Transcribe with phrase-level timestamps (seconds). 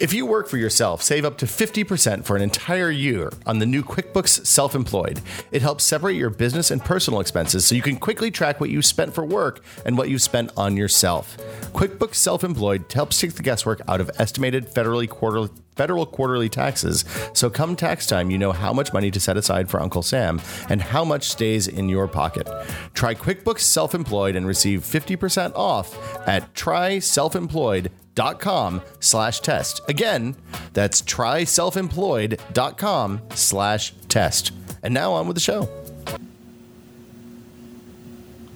[0.00, 3.66] If you work for yourself, save up to 50% for an entire year on the
[3.66, 5.20] new QuickBooks Self Employed.
[5.52, 8.80] It helps separate your business and personal expenses so you can quickly track what you
[8.80, 11.36] spent for work and what you spent on yourself.
[11.74, 15.50] QuickBooks Self Employed helps take the guesswork out of estimated federally quarterly
[15.80, 17.06] federal quarterly taxes.
[17.32, 20.38] So come tax time, you know how much money to set aside for Uncle Sam
[20.68, 22.46] and how much stays in your pocket.
[22.92, 25.96] Try QuickBooks Self-Employed and receive 50% off
[26.28, 29.80] at tryselfemployed.com slash test.
[29.88, 30.36] Again,
[30.74, 34.52] that's tryselfemployed.com slash test.
[34.82, 35.66] And now on with the show.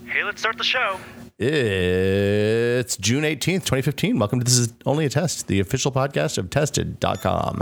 [0.04, 1.00] Hey, let's start the show.
[1.36, 4.20] It's June 18th, 2015.
[4.20, 7.60] Welcome to This Is Only a Test, the official podcast of tested.com.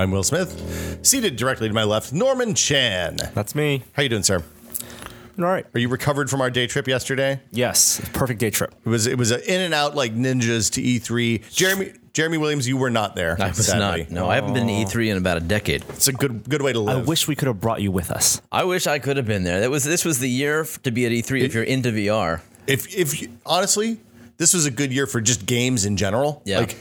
[0.00, 0.98] I'm Will Smith.
[1.02, 3.18] Seated directly to my left, Norman Chan.
[3.34, 3.82] That's me.
[3.92, 4.42] How you doing, sir?
[5.38, 5.66] All right.
[5.74, 7.38] Are you recovered from our day trip yesterday?
[7.50, 8.00] Yes.
[8.14, 8.74] Perfect day trip.
[8.84, 11.52] It was it was a in and out like ninjas to E3.
[11.52, 13.36] Jeremy Jeremy Williams, you were not there.
[13.38, 14.02] I was sadly.
[14.04, 14.10] not.
[14.10, 15.84] No, I haven't been to E3 in about a decade.
[15.90, 16.96] It's a good good way to live.
[16.96, 18.40] I wish we could have brought you with us.
[18.50, 19.60] I wish I could have been there.
[19.60, 22.40] That was this was the year to be at E3 if you're into VR.
[22.66, 24.00] if if you, honestly,
[24.38, 26.40] this was a good year for just games in general.
[26.46, 26.60] Yeah.
[26.60, 26.76] Like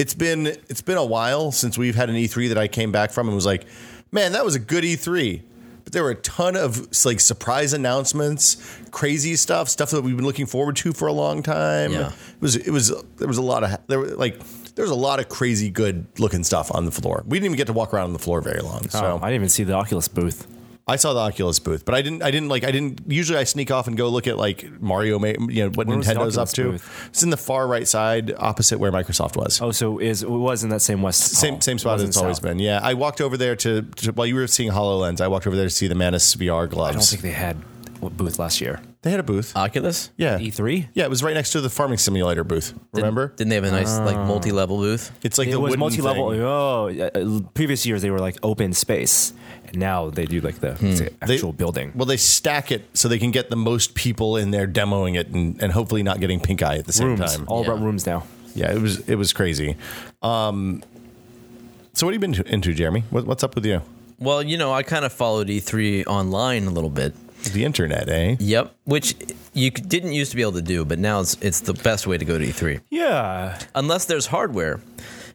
[0.00, 3.10] it's been it's been a while since we've had an E3 that I came back
[3.10, 3.66] from and was like,
[4.10, 5.42] man, that was a good E3.
[5.84, 8.56] But there were a ton of like surprise announcements,
[8.90, 11.92] crazy stuff, stuff that we've been looking forward to for a long time.
[11.92, 12.08] Yeah.
[12.08, 14.40] It was it was there was a lot of there were like
[14.74, 17.22] there was a lot of crazy good looking stuff on the floor.
[17.26, 18.82] We didn't even get to walk around on the floor very long.
[18.86, 20.46] Oh, so Oh, I didn't even see the Oculus booth.
[20.90, 22.22] I saw the Oculus booth, but I didn't.
[22.22, 22.64] I didn't like.
[22.64, 23.00] I didn't.
[23.06, 25.18] Usually, I sneak off and go look at like Mario.
[25.24, 26.72] You know what Where Nintendo's up to.
[26.72, 27.06] booth?
[27.10, 29.60] It's in the far right side, opposite where Microsoft was.
[29.62, 31.60] Oh, so is it was in that same west Same hall.
[31.60, 32.42] same spot as wasn't it's always south.
[32.44, 32.58] been.
[32.58, 35.20] Yeah, I walked over there to, to while you were seeing Hololens.
[35.20, 36.96] I walked over there to see the Manus VR gloves.
[36.96, 37.56] I don't think they had
[38.02, 38.80] a booth last year.
[39.02, 39.54] they had a booth.
[39.54, 40.10] Oculus?
[40.16, 40.88] yeah, E3.
[40.94, 42.72] yeah, it was right next to the farming simulator booth.
[42.94, 43.28] Remember?
[43.36, 45.12] Didn't they have a nice like multi-level booth?
[45.22, 46.30] It's like It the was multi-level.
[46.30, 46.40] thing.
[46.40, 49.34] Oh, uh, previous years they were like open space,
[49.70, 51.92] and now they do like the, the They- actual building.
[51.94, 55.28] Well, they stack it so they can get the most people in there demoing it
[55.28, 57.44] and, and hopefully not getting pink eye at the same Rooms, time.
[57.48, 58.24] all about rooms now.
[58.54, 59.76] Yeah, it was it was crazy.
[60.22, 60.82] Um,
[61.92, 63.04] so what have you been to, into, Jeremy?
[63.10, 63.82] What, what's up with you?
[64.18, 67.14] Well, you know, I kind of followed E3 online a little bit.
[67.52, 68.36] The internet, eh?
[68.38, 69.14] Yep, which
[69.54, 72.06] you c- didn't used to be able to do, but now it's it's the best
[72.06, 72.80] way to go to E3.
[72.90, 74.80] Yeah, Unless there's hardware,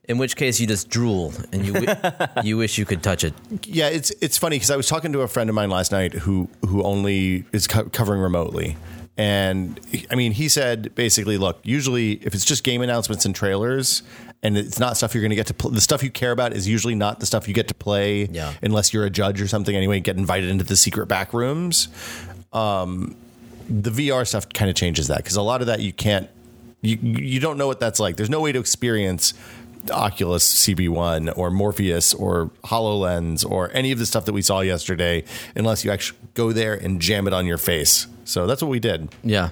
[0.07, 3.33] in which case you just drool and you wi- you wish you could touch it.
[3.63, 6.13] Yeah, it's it's funny because I was talking to a friend of mine last night
[6.13, 8.77] who who only is co- covering remotely,
[9.17, 13.35] and he- I mean he said basically, look, usually if it's just game announcements and
[13.35, 14.03] trailers.
[14.43, 15.55] And it's not stuff you're going to get to.
[15.55, 18.25] Pl- the stuff you care about is usually not the stuff you get to play,
[18.31, 18.53] Yeah.
[18.61, 19.75] unless you're a judge or something.
[19.75, 21.87] Anyway, get invited into the secret back rooms.
[22.53, 23.15] Um,
[23.67, 26.29] the VR stuff kind of changes that because a lot of that you can't,
[26.81, 28.17] you you don't know what that's like.
[28.17, 29.33] There's no way to experience
[29.91, 35.23] Oculus CV1 or Morpheus or HoloLens or any of the stuff that we saw yesterday
[35.55, 38.07] unless you actually go there and jam it on your face.
[38.23, 39.13] So that's what we did.
[39.23, 39.49] Yeah.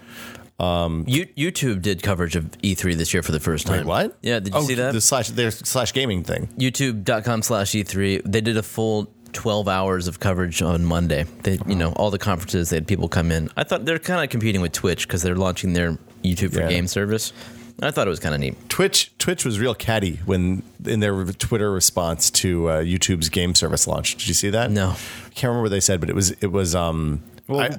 [0.60, 3.86] Um, you, YouTube did coverage of E3 this year for the first time.
[3.88, 4.18] What?
[4.22, 4.94] Yeah, did you oh, see that?
[4.94, 6.48] The slash their slash gaming thing.
[6.58, 11.74] youtube.com slash e3 they did a full 12 hours of coverage on monday they you
[11.76, 14.62] know all the conferences they had people come in i thought they're kind of competing
[14.62, 16.70] with twitch because they're launching their youtube for Yeah.
[16.70, 17.34] game service
[17.82, 21.24] i thought it was kind of neat Twitch Twitch was real catty when in their
[21.26, 24.16] Twitter response to uh, YouTube's game service launch.
[24.16, 24.72] Did you see that?
[24.72, 24.90] No.
[24.90, 26.76] I can't remember what they said, but it was it was.
[26.76, 27.78] Um, I,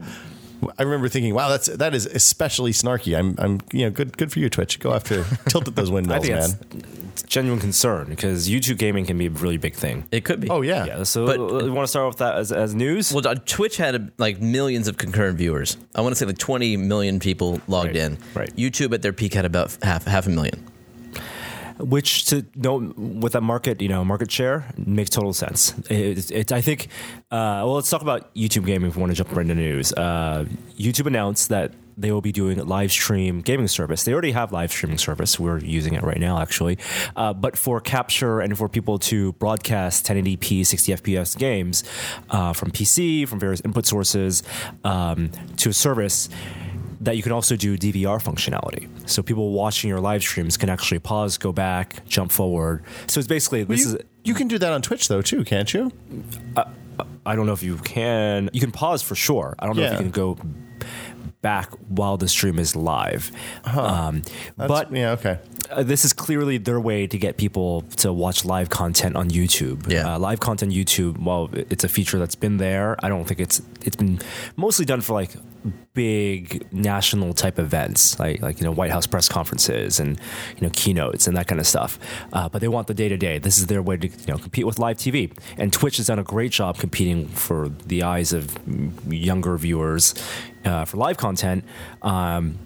[0.78, 3.19] I remember thinking, wow, that's that is especially snarky.
[3.19, 4.81] I'm I'm you know good good for you, Twitch.
[4.81, 6.50] Go after tilt at those windmills, man.
[7.15, 10.05] That's genuine concern because YouTube gaming can be a really big thing.
[10.11, 12.37] it could be Oh yeah, Yeah, so But- you want to start off with that
[12.37, 13.12] as, as news?
[13.12, 16.77] well uh, twitch had like millions of concurrent viewers i want to say like 20
[16.77, 18.56] million people logged Right, in right.
[18.56, 20.59] youtube at their peak had about half half a million
[21.79, 25.75] which to know with that market, you know, market share makes total sense.
[25.91, 26.87] It, it, I think.
[27.33, 28.91] Uh, well, let's talk about YouTube gaming.
[28.91, 30.44] If we want to jump right into news, uh,
[30.79, 34.05] YouTube announced that they will be doing live stream gaming service.
[34.05, 35.38] They already have live streaming service.
[35.38, 36.79] We're using it right now, actually.
[37.17, 41.85] Uh, but for capture and for people to broadcast 1080p, 60 FPS games
[42.31, 44.43] uh, from PC, from various input sources
[44.85, 46.29] um, to a service
[47.00, 48.88] that you can also do DVR functionality.
[49.08, 52.82] So people watching your live streams can actually pause, go back, jump forward.
[53.06, 55.73] So it's basically this you, is you can do that on Twitch though too, can't
[55.73, 55.93] you?
[57.26, 58.50] I don't know if you can.
[58.52, 59.55] You can pause for sure.
[59.58, 60.38] I don't know if you can go
[61.44, 63.31] back while the stream is live.
[63.76, 64.23] Um,
[64.56, 65.38] but yeah, okay.
[65.70, 69.91] uh, this is clearly their way to get people to watch live content on YouTube.
[69.91, 70.14] Yeah.
[70.14, 71.23] Uh, live content YouTube.
[71.23, 72.96] Well, it's a feature that's been there.
[73.05, 74.20] I don't think it's it's been
[74.56, 75.37] mostly done for like
[75.93, 80.19] big national type events, like like you know White House press conferences and
[80.56, 81.99] you know keynotes and that kind of stuff.
[82.32, 83.38] Uh, but they want the day to day.
[83.38, 85.37] This is their way to you know compete with live TV.
[85.58, 88.56] And Twitch has done a great job competing for the eyes of
[89.11, 90.14] younger viewers
[90.64, 91.64] uh, for live content.
[92.02, 92.58] Um,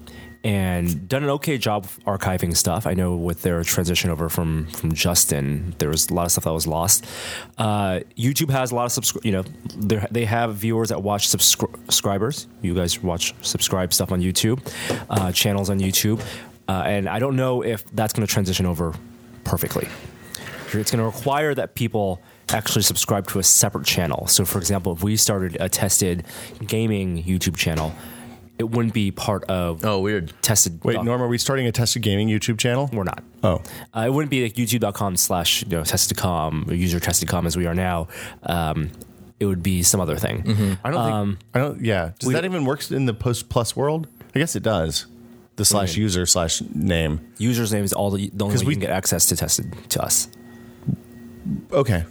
[0.43, 2.87] and done an okay job archiving stuff.
[2.87, 6.45] I know with their transition over from from Justin, there was a lot of stuff
[6.45, 7.05] that was lost.
[7.57, 9.43] Uh, YouTube has a lot of subscri- you know
[10.11, 12.47] they have viewers that watch subscri- subscribers.
[12.61, 14.65] You guys watch subscribe stuff on YouTube,
[15.09, 16.21] uh, channels on YouTube,
[16.69, 18.93] uh, and I don't know if that's going to transition over
[19.43, 19.89] perfectly.
[20.71, 22.21] It's going to require that people
[22.53, 24.27] actually subscribe to a separate channel.
[24.27, 26.23] So, for example, if we started a tested
[26.65, 27.93] gaming YouTube channel,
[28.57, 30.33] it wouldn't be part of Oh, weird.
[30.41, 30.83] tested.
[30.83, 32.89] Wait, doc- Norm, are we starting a tested gaming YouTube channel?
[32.91, 33.23] we're not.
[33.43, 33.61] Oh,
[33.95, 37.65] Uh, it wouldn't be like youtube.com slash you know, testedcom or user testedcom as we
[37.67, 38.07] are now.
[38.43, 38.91] Um,
[39.39, 40.77] it would be some other thing.
[40.83, 41.39] I don't Um, think.
[41.55, 41.81] I don't.
[41.85, 42.11] Yeah.
[42.19, 44.07] Does we- that even work in the post plus world?
[44.35, 45.05] I guess it does.
[45.55, 47.19] The slash user slash name.
[47.37, 49.35] User's name is all the, the only 'Cause way we- you can get access to
[49.37, 50.27] tested to us.
[51.71, 52.03] Okay.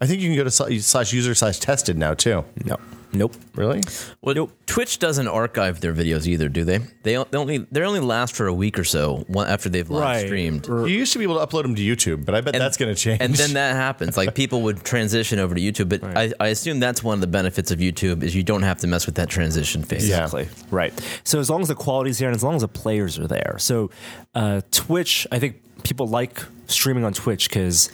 [0.00, 0.50] I think you can go to
[0.80, 2.44] slash user slash tested now too.
[2.64, 2.76] No.
[3.10, 3.34] Nope.
[3.54, 3.80] Really?
[4.20, 6.76] Well, Twitch doesn't archive their videos either, do they?
[7.04, 10.26] They, they only they only last for a week or so after they've live Right.
[10.26, 10.66] streamed.
[10.68, 12.94] You used to be able to upload them to YouTube, but I bet that's going
[12.94, 13.22] to change.
[13.22, 14.18] And then that happens.
[14.18, 17.26] Like people would transition over to YouTube, but I, I assume that's one of the
[17.26, 20.06] benefits of YouTube is you don't have to mess with that transition phase.
[20.06, 20.24] Yeah.
[20.24, 20.48] Exactly.
[20.70, 20.92] Right.
[21.24, 23.56] So as long as the quality's there and as long as the players are there.
[23.58, 23.90] So
[24.34, 27.90] uh, Twitch, I think people like streaming on Twitch because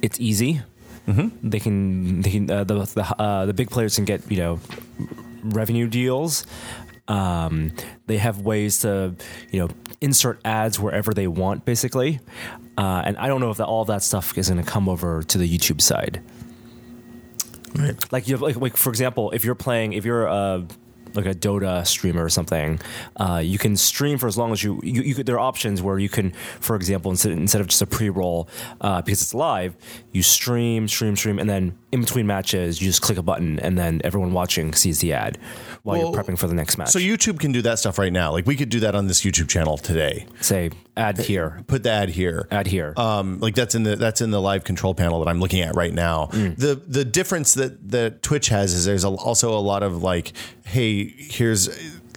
[0.00, 0.62] it's easy.
[1.06, 1.48] Mm-hmm.
[1.48, 4.60] They can they can uh, the the, uh, the big players can get you know
[5.42, 6.46] revenue deals.
[7.08, 7.72] Um,
[8.06, 9.14] they have ways to
[9.50, 9.68] you know
[10.00, 12.20] insert ads wherever they want, basically.
[12.76, 15.22] Uh, and I don't know if that, all that stuff is going to come over
[15.22, 16.20] to the YouTube side.
[17.74, 18.12] Right.
[18.12, 20.66] Like you have, like, like for example, if you're playing, if you're a
[21.16, 22.80] like a Dota streamer or something,
[23.16, 25.82] uh, you can stream for as long as you, you, you could, there are options
[25.82, 28.48] where you can, for example, instead, instead of just a pre-roll,
[28.80, 29.76] uh, because it's live,
[30.12, 33.78] you stream, stream, stream, and then in between matches, you just click a button and
[33.78, 35.38] then everyone watching sees the ad
[35.86, 36.88] while Well, you're prepping for the next match.
[36.90, 38.32] so YouTube can do that stuff right now.
[38.32, 40.26] Like we could do that on this YouTube channel today.
[40.40, 42.48] say ad here, Put the ad here.
[42.50, 42.92] ad here.
[42.96, 45.74] Um, like that's in the that's in the live control panel that I'm looking at
[45.76, 46.26] right now.
[46.26, 50.32] The the difference that that Twitch has is there's a, also a lot of like,
[50.64, 51.68] hey, here's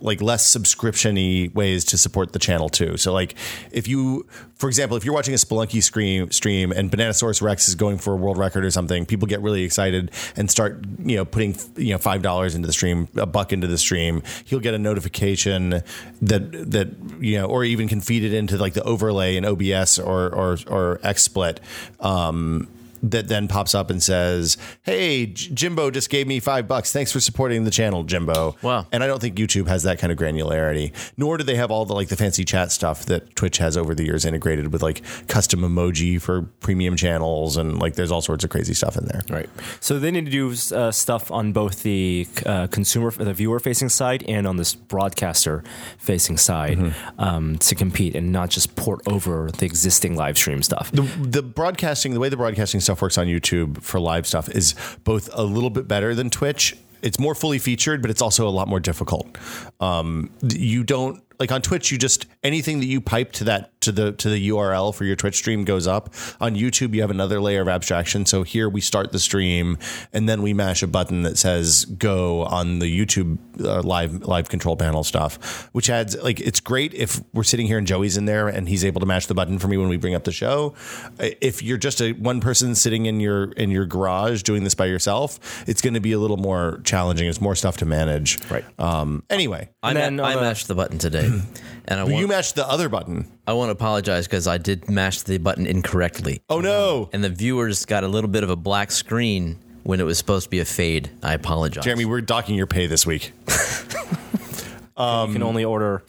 [0.02, 2.98] like less subscription-y ways to support the channel too.
[2.98, 3.36] So like
[3.72, 4.28] if you
[4.60, 8.14] for example, if you're watching a Spelunky stream stream and Bananasaurus Rex is going for
[8.14, 11.94] a world record or something, people get really excited and start, you know, putting you
[11.94, 14.22] know five dollars into the stream, a buck into the stream.
[14.44, 15.82] He'll get a notification
[16.22, 16.90] that that
[17.22, 20.58] you know, or even can feed it into like the overlay in OBS or or
[20.68, 21.60] or XSplit.
[22.02, 22.68] Um,
[23.04, 26.92] that then pops up and says, "Hey, Jimbo just gave me five bucks.
[26.92, 28.88] Thanks for supporting the channel, Jimbo." Wow.
[28.92, 31.86] And I don't think YouTube has that kind of granularity, nor do they have all
[31.86, 35.02] the like the fancy chat stuff that Twitch has over the years integrated with like
[35.28, 39.22] custom emoji for premium channels and like there's all sorts of crazy stuff in there.
[39.30, 39.50] Right.
[39.80, 43.90] So they need to do uh, stuff on both the uh, consumer, the viewer facing
[43.90, 45.64] side, and on this broadcaster
[45.98, 50.92] facing side um, to compete, and not just port over the existing live stream stuff.
[50.92, 54.74] The, the broadcasting, the way the broadcasting stuff works on YouTube for live stuff is
[55.04, 56.76] both a little bit better than Twitch.
[57.04, 59.38] It's more fully featured, but it's also a lot more difficult.
[59.80, 61.92] Um, you don't like on Twitch.
[61.92, 65.16] You just anything that you pipe to that to the to the URL for your
[65.16, 66.14] Twitch stream goes up.
[66.40, 68.26] On YouTube, you have another layer of abstraction.
[68.26, 69.78] So here we start the stream,
[70.14, 74.50] and then we mash a button that says "Go" on the YouTube uh, live live
[74.50, 78.26] control panel stuff, which adds like it's great if we're sitting here and Joey's in
[78.26, 80.32] there and he's able to mash the button for me when we bring up the
[80.32, 80.74] show.
[81.20, 84.86] If you're just a one person sitting in your in your garage doing this by
[84.88, 87.28] yourself, it's going to be a little more challenging.
[87.28, 88.40] It's more stuff to manage.
[88.50, 88.66] Right.
[88.78, 91.30] Um, anyway, I, And then ma- I mashed the button today,
[91.90, 93.30] and I you want, mashed the other button.
[93.46, 97.30] I want to apologize because I did mash the button incorrectly, Oh no, and the
[97.30, 100.60] viewers got a little bit of a black screen when it was supposed to be
[100.60, 101.10] a fade.
[101.22, 101.84] I apologize.
[101.84, 103.34] Jeremy, we're docking your pay this week.
[103.48, 106.04] you can only order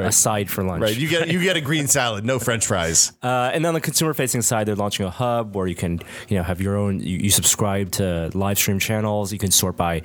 [0.00, 0.82] aside for lunch.
[0.82, 0.96] Right.
[0.96, 3.12] You get you get a green salad, no French fries.
[3.22, 6.00] Uh, and then on the consumer facing side, they're launching a hub where you can,
[6.28, 7.00] you know, have your own.
[7.00, 9.32] You, you subscribe to live stream channels.
[9.32, 10.02] You can sort by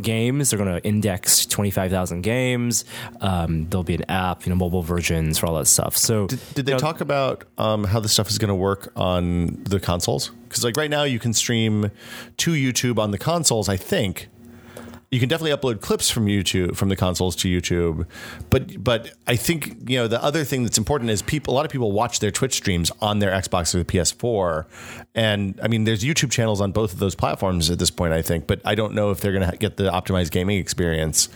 [0.00, 0.50] games.
[0.50, 2.84] They're going to index twenty five thousand games.
[3.20, 5.96] Um, there'll be an app, you know, mobile versions for all that stuff.
[5.96, 8.54] So, Did, did they you know, talk about um, how this stuff is going to
[8.54, 10.30] work on the consoles?
[10.48, 11.90] Because like right now, you can stream
[12.38, 13.68] to YouTube on the consoles.
[13.68, 14.28] I think
[15.10, 18.06] you can definitely upload clips from YouTube from the consoles to YouTube,
[18.50, 21.54] but but I think you know the other thing that's important is people.
[21.54, 24.66] A lot of people watch their Twitch streams on their Xbox or the PS4,
[25.14, 28.12] and I mean there's YouTube channels on both of those platforms at this point.
[28.12, 31.28] I think, but I don't know if they're going to get the optimized gaming experience.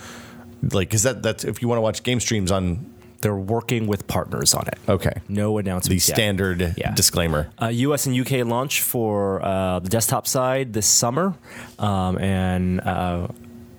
[0.62, 4.06] Like, because that that's if you want to watch game streams on they're working with
[4.08, 4.78] partners on it.
[4.88, 5.90] okay No announcement.
[5.90, 6.02] the yet.
[6.02, 6.92] standard Yeah.
[6.92, 7.48] disclaimer.
[7.60, 11.34] Uh, US and UK launch for uh, the desktop side this summer,
[11.78, 13.28] um, and uh,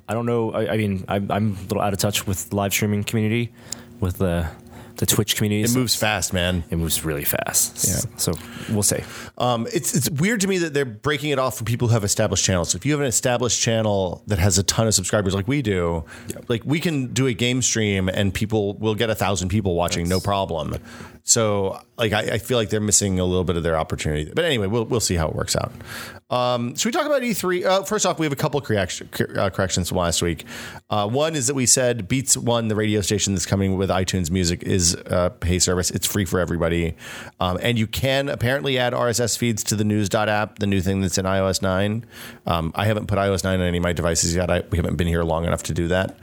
[0.08, 0.52] I don't know.
[0.52, 3.54] I, I mean, I'm, I'm a little out of touch with the live streaming community,
[4.00, 4.50] with the
[4.98, 5.64] the Twitch community.
[5.64, 6.64] It moves fast, man.
[6.70, 7.88] It moves really fast.
[7.88, 8.18] Yeah.
[8.18, 8.34] So
[8.70, 9.04] we'll see.
[9.38, 12.04] Um, it's it's weird to me that they're breaking it off for people who have
[12.04, 12.70] established channels.
[12.70, 15.62] So if you have an established channel that has a ton of subscribers, like we
[15.62, 16.06] do,
[16.48, 20.08] like we can do a game stream and people will get a thousand people watching,
[20.08, 20.76] no problem.
[21.24, 24.32] So like I, I feel like they're missing a little bit of their opportunity.
[24.34, 25.72] But anyway, we'll we'll see how it works out.
[26.34, 27.64] Um, should we talk about E3?
[27.64, 30.46] Uh, first off, we have a couple correction, uh, corrections from last week.
[30.90, 34.32] Uh, one is that we said Beats One, the radio station that's coming with iTunes
[34.32, 35.92] Music, is a pay service.
[35.92, 36.96] It's free for everybody,
[37.40, 41.02] um, and you can apparently add RSS feeds to the News app, the new thing
[41.02, 42.04] that's in iOS nine.
[42.48, 44.50] Um, I haven't put iOS nine on any of my devices yet.
[44.50, 46.18] I, we haven't been here long enough to do that,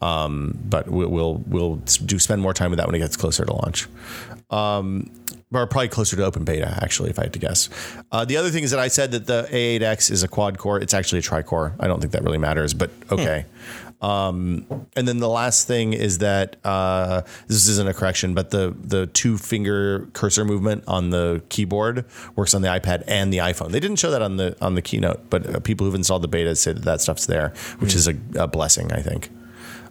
[0.00, 3.44] um, but we'll, we'll we'll do spend more time with that when it gets closer
[3.44, 3.88] to launch
[4.50, 5.10] Um,
[5.52, 7.70] or probably closer to open beta, actually, if I had to guess.
[8.12, 10.80] Uh, the other thing is that I said that the A8X is a quad core.
[10.80, 11.74] It's actually a tri core.
[11.80, 13.46] I don't think that really matters, but okay.
[14.02, 18.76] Um, and then the last thing is that uh, this isn't a correction, but the
[18.78, 23.70] the two finger cursor movement on the keyboard works on the iPad and the iPhone.
[23.70, 26.28] They didn't show that on the on the keynote, but uh, people who've installed the
[26.28, 29.30] beta say that that stuff's there, which is a, a blessing, I think.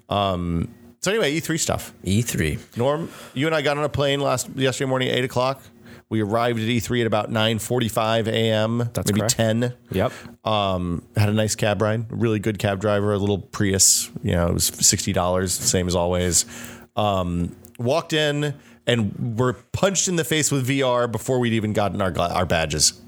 [0.08, 0.70] Um,
[1.06, 1.94] so anyway, E3 stuff.
[2.04, 2.78] E3.
[2.78, 5.62] Norm, you and I got on a plane last yesterday morning at eight o'clock.
[6.10, 8.90] We arrived at E3 at about nine forty-five a.m.
[8.92, 9.36] That's maybe correct.
[9.36, 9.76] ten.
[9.92, 10.12] Yep.
[10.44, 12.08] Um, had a nice cab ride.
[12.10, 13.14] Really good cab driver.
[13.14, 14.10] A little Prius.
[14.24, 16.48] You know, it was sixty dollars, same as always.
[16.96, 18.56] Um, walked in
[18.88, 23.00] and were punched in the face with VR before we'd even gotten our our badges.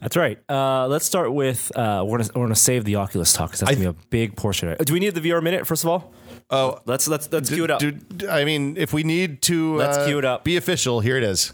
[0.00, 0.38] That's right.
[0.48, 3.72] Uh, let's start with uh, we're gonna we're gonna save the Oculus talk because that's
[3.72, 4.86] gonna be a big portion of it.
[4.86, 6.12] Do we need the VR minute first of all?
[6.50, 7.80] Oh, Let's let's let's cue it up.
[7.80, 10.44] Dude, I mean, if we need to, Let's uh, cue it up.
[10.44, 11.00] Be official.
[11.00, 11.52] Here it is.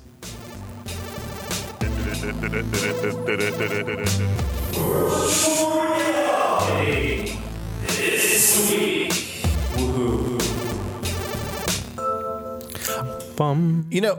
[13.36, 14.18] Bum You know,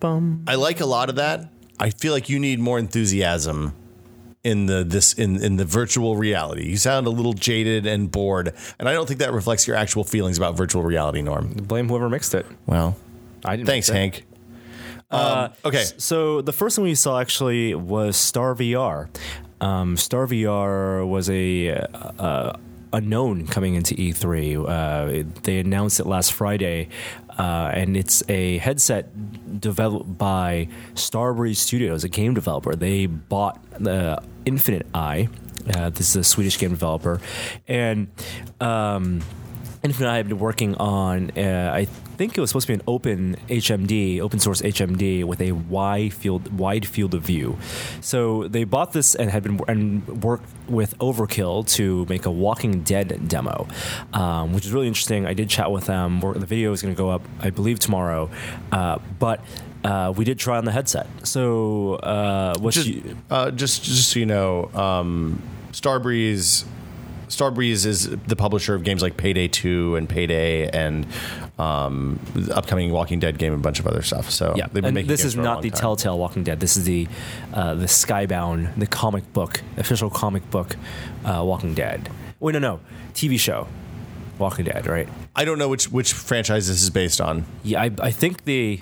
[0.00, 0.44] bum.
[0.46, 1.50] I like a lot of that.
[1.78, 3.74] I feel like you need more enthusiasm
[4.44, 6.68] in the this in in the virtual reality.
[6.68, 10.04] You sound a little jaded and bored, and I don't think that reflects your actual
[10.04, 11.48] feelings about virtual reality, Norm.
[11.52, 12.46] Blame whoever mixed it.
[12.66, 12.96] Well,
[13.44, 13.66] I didn't.
[13.66, 13.88] thanks.
[13.88, 14.24] Hank.
[15.10, 19.08] Um, okay, So the first thing we saw actually was Star VR.
[19.60, 22.56] Um, Star VR was a uh,
[22.92, 24.58] unknown coming into E3.
[24.68, 26.88] Uh, they announced it last Friday,
[27.38, 32.74] uh, and it's a headset developed by Starbreeze Studios, a game developer.
[32.74, 35.28] They bought the InfinitEye.
[35.74, 37.20] Uh, this is a Swedish game developer,
[37.66, 38.08] and.
[38.60, 39.22] Um,
[39.82, 43.36] InfinitEye had been working on, uh, I think it was supposed to be an open
[43.48, 47.56] HMD, open source HMD with a wide field, wide field of view.
[48.00, 52.82] So they bought this and had been and worked with Overkill to make a Walking
[52.82, 53.68] Dead demo,
[54.12, 55.26] um, which is really interesting.
[55.26, 56.20] I did chat with them.
[56.20, 58.30] We're- The video is going to go up, I believe, tomorrow.
[58.72, 59.40] Uh, but
[59.84, 61.06] uh, we did try on the headset.
[61.24, 65.40] So uh, just, you, uh, just just so you know, um,
[65.72, 66.64] Starbreeze.
[67.28, 71.04] Starbreeze is the publisher of games like Payday 2 and Payday and
[71.58, 74.30] um, the upcoming Walking Dead game and a bunch of other stuff.
[74.30, 75.80] So Yeah, they've been and making this is not the time.
[75.80, 76.60] Telltale Walking Dead.
[76.60, 77.08] This is the
[77.54, 80.76] uh, the Skybound, the comic book, official comic book
[81.24, 82.10] uh, Walking Dead.
[82.40, 82.80] Wait, no, no,
[83.14, 83.66] TV show
[84.38, 85.08] Walking Dead, right?
[85.34, 87.46] I don't know which which franchise this is based on.
[87.62, 88.80] Yeah, I, I think the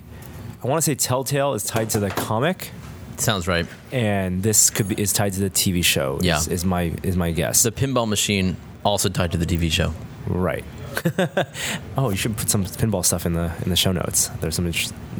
[0.63, 2.71] I want to say Telltale is tied to the comic,
[3.19, 3.67] Sounds right.
[3.93, 6.19] and this could be is tied to the TV show.
[6.23, 6.39] Yeah.
[6.39, 7.63] is, is my is my guess.
[7.63, 9.95] The pinball machine also tied to the TV show.
[10.27, 10.65] right.
[11.97, 14.29] Oh, you should put some pinball stuff in the in the show notes.
[14.41, 14.67] There's some.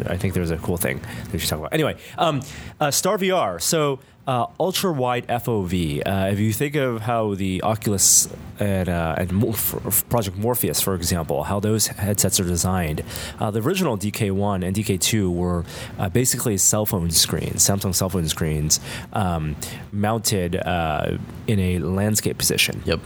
[0.07, 1.73] I think there's a cool thing that you should talk about.
[1.73, 2.43] Anyway, um,
[2.81, 3.61] uh, Star VR.
[3.61, 6.03] So uh, ultra wide FOV.
[6.05, 8.29] Uh, if you think of how the Oculus
[8.59, 9.31] and, uh, and
[10.09, 13.03] Project Morpheus, for example, how those headsets are designed,
[13.39, 15.65] uh, the original DK1 and DK2 were
[15.99, 18.81] uh, basically cell phone screens, Samsung cell phone screens,
[19.13, 19.57] um,
[19.93, 23.01] mounted uh, in a landscape position Yep.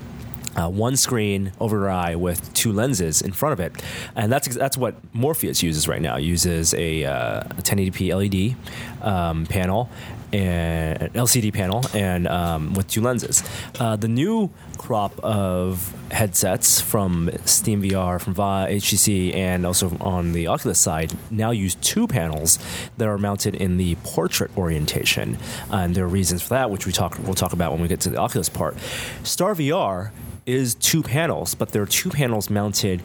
[0.58, 3.80] Uh, one screen over your eye with two lenses in front of it,
[4.16, 6.16] and that's that's what Morpheus uses right now.
[6.16, 8.56] It uses a, uh, a 1080p
[9.00, 9.88] LED um, panel
[10.32, 13.42] and an LCD panel and um, with two lenses.
[13.78, 20.32] Uh, the new crop of headsets from Steam VR, from VA, HTC, and also on
[20.32, 22.58] the Oculus side now use two panels
[22.98, 25.38] that are mounted in the portrait orientation,
[25.70, 28.00] and there are reasons for that, which we talk we'll talk about when we get
[28.00, 28.76] to the Oculus part.
[29.22, 30.10] Star VR
[30.48, 33.02] is two panels, but there are two panels mounted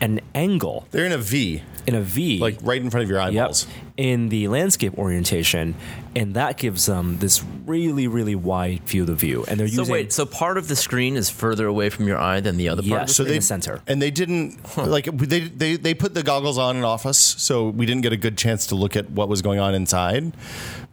[0.00, 3.10] at an angle They're in a V, in a V, like right in front of
[3.10, 3.28] your Yep.
[3.32, 3.66] eyeballs.
[3.96, 5.76] In the landscape orientation,
[6.16, 9.44] and that gives them this really, really wide field of view.
[9.46, 12.18] And they're So using wait, so part of the screen is further away from your
[12.18, 13.02] eye than the other part.
[13.02, 13.10] Yes.
[13.10, 13.80] Of So So in they the center.
[13.86, 17.68] and they didn't like they, they they put the goggles on and off us, so
[17.68, 20.32] we didn't get a good chance to look at what was going on inside.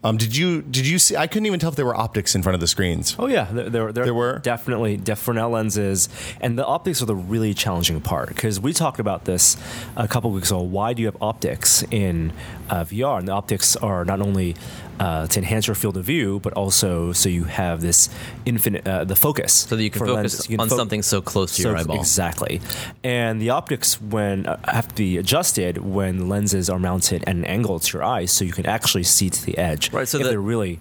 [0.03, 1.15] Um, did you did you see?
[1.15, 3.15] I couldn't even tell if there were optics in front of the screens.
[3.19, 4.39] Oh yeah, there, there, there, There were?
[4.39, 8.99] definitely def Fresnel lenses, and the optics are the really challenging part because we talked
[8.99, 9.57] about this
[9.95, 10.61] a couple weeks ago.
[10.61, 12.33] Why do you have optics in
[12.69, 13.19] uh, VR?
[13.19, 14.55] And the optics are not only
[15.01, 18.09] uh, to enhance your field of view, but also so you have this
[18.45, 20.49] infinite uh, the focus, So that you can focus lenses.
[20.49, 21.97] You can on fo- something so close to your eyeball.
[21.99, 22.61] Exactly,
[23.03, 27.35] and the optics when uh, have to be adjusted when the lenses are mounted at
[27.35, 29.91] an angle to your eyes, so you can actually see to the edge.
[29.91, 30.79] Right, so they're really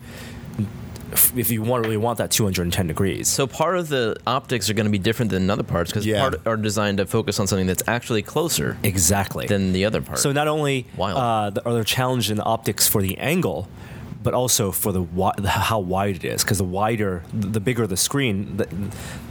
[1.37, 3.27] if you want really want that 210 degrees.
[3.27, 6.21] So part of the optics are going to be different than other parts because Yeah.
[6.21, 9.47] part are designed to focus on something that's actually closer Exactly.
[9.49, 10.21] than the other part.
[10.21, 13.69] so not only uh, the- are there challenged in the optics for the angle,
[14.23, 16.43] but also for the, wi- the how wide it is.
[16.45, 18.69] Because the wider, the bigger the screen, the,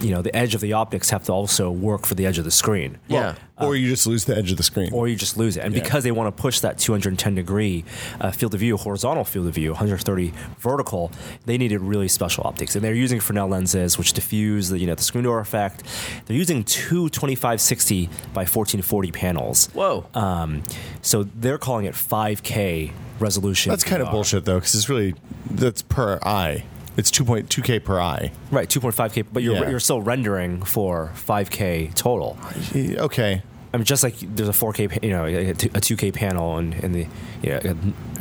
[0.01, 2.45] you know, the edge of the optics have to also work for the edge of
[2.45, 2.97] the screen.
[3.07, 3.35] yeah.
[3.61, 4.89] or you just lose the edge of the screen.
[4.93, 5.81] Or you just lose it, and Yeah.
[5.83, 7.83] because they want to push that 210 degree
[8.21, 11.11] uh, field of view, horizontal field of view, 130 vertical,
[11.45, 14.95] they needed really special optics, and they're using Fresnel lenses, which diffuse the you know
[14.95, 15.83] the screen door effect.
[16.25, 19.67] They're using two 2560 by 1440 panels.
[19.73, 20.05] Whoa.
[20.13, 20.63] Um,
[21.01, 22.91] so they're calling it 5K
[23.21, 23.69] resolution.
[23.69, 25.15] That's kind of bullshit though, because it's really
[25.49, 26.65] that's per eye.
[26.97, 28.31] It's two point two k per eye.
[28.51, 29.69] Right, 2.5K, but you're Yeah.
[29.69, 32.37] you're still rendering for 5K total.
[32.75, 33.41] Okay,
[33.73, 37.07] I mean, just like there's a 4K, you know, a 2K panel in, in the
[37.43, 37.73] yeah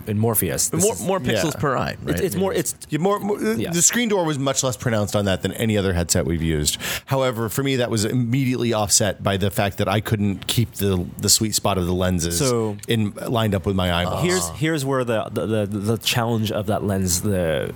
[0.07, 0.71] in Morpheus.
[0.71, 1.61] But more is- more pixels yeah.
[1.61, 2.15] per eye, right?
[2.15, 2.53] It's, it's more.
[2.53, 3.71] It's Yeah, more, more Yeah.
[3.73, 6.79] The screen door was much less pronounced on that than any other headset we've used.
[7.07, 11.07] However, for me, that was immediately offset by the fact that I couldn't keep the
[11.19, 14.23] the sweet spot of the lenses So- in lined up with my eyeballs.
[14.25, 17.73] here's here's where the, the the the challenge of that lens the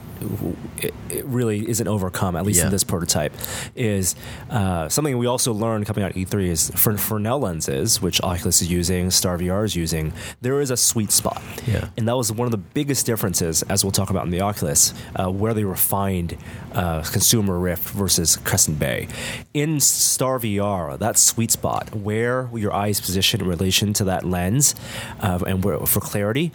[0.78, 2.66] it, it really isn't overcome at least Yeah.
[2.66, 3.32] in this prototype
[3.74, 4.14] is
[4.50, 8.62] uh, something we also learned coming out of E3 is for Fresnel lenses which Oculus
[8.62, 11.42] is using Star VR is using there is a sweet spot.
[11.66, 11.88] Yeah.
[11.96, 14.94] and that was one of the biggest differences as we'll talk about in the Oculus
[15.16, 16.36] uh, where they refined
[16.72, 19.08] uh, consumer Rift versus Crescent Bay.
[19.54, 24.24] In Star VR that sweet spot where your eye is positioned in relation to that
[24.24, 24.74] lens
[25.20, 26.52] uh, and where, for clarity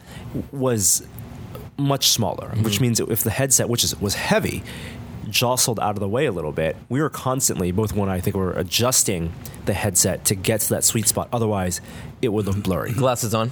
[0.52, 1.06] was
[1.78, 4.64] much smaller, which means if the headset, which is, was heavy,
[5.30, 8.36] jostled out of the way a little bit, we were constantly, both one I think,
[8.36, 9.34] were adjusting
[9.66, 11.30] the headset to get to that sweet spot.
[11.32, 11.82] Otherwise,
[12.22, 12.94] it would look blurry.
[12.94, 13.52] Glasses on.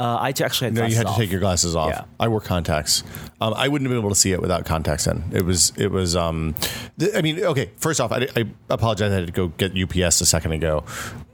[0.00, 1.90] Uh, I actually had no, you glasses had to take your glasses off.
[1.90, 2.04] Yeah.
[2.18, 3.04] I wore contacts.
[3.40, 5.22] Um, I wouldn't have been able to see it without contacts in.
[5.32, 6.16] It was, it was.
[6.16, 6.56] Um,
[6.98, 7.70] th- I mean, okay.
[7.76, 9.12] First off, I, I apologize.
[9.12, 10.84] I had to go get UPS a second ago,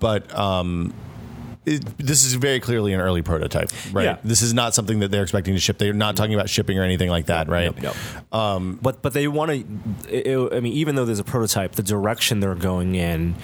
[0.00, 0.92] but um,
[1.68, 4.04] it, this is very clearly an early prototype, right?
[4.04, 4.16] Yeah.
[4.24, 5.78] This is not something that they're expecting to ship.
[5.78, 7.74] They're not talking about shipping or anything like that, right?
[7.82, 7.94] Nope,
[8.30, 8.78] nope.
[8.82, 9.50] but but they want
[10.08, 10.50] to.
[10.52, 13.34] I mean, even though there's a prototype, the direction they're going in,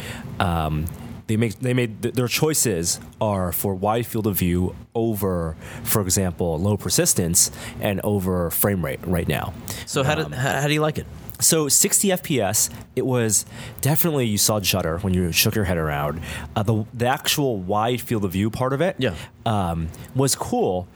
[0.40, 0.86] um,
[1.26, 6.02] they make they made th- their choices are for wide field of view over, for
[6.02, 9.54] example, low persistence and over frame rate right now.
[9.86, 11.06] So how did how, how do you like it?
[11.40, 13.44] So 60 FPS, it was
[13.80, 16.20] definitely you saw judder when you shook your head around.
[16.56, 19.14] Uh, the the actual wide field of view part of it, Yeah.
[19.44, 20.86] um, was cool,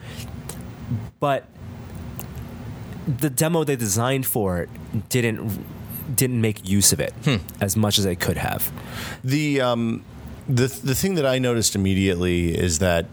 [1.19, 1.45] but
[3.05, 4.69] the demo they designed for it
[5.09, 5.63] didn't
[6.15, 7.13] didn't make use of it
[7.61, 8.71] as much as they could have.
[9.23, 10.03] The um,
[10.47, 13.05] the the thing that I noticed immediately is that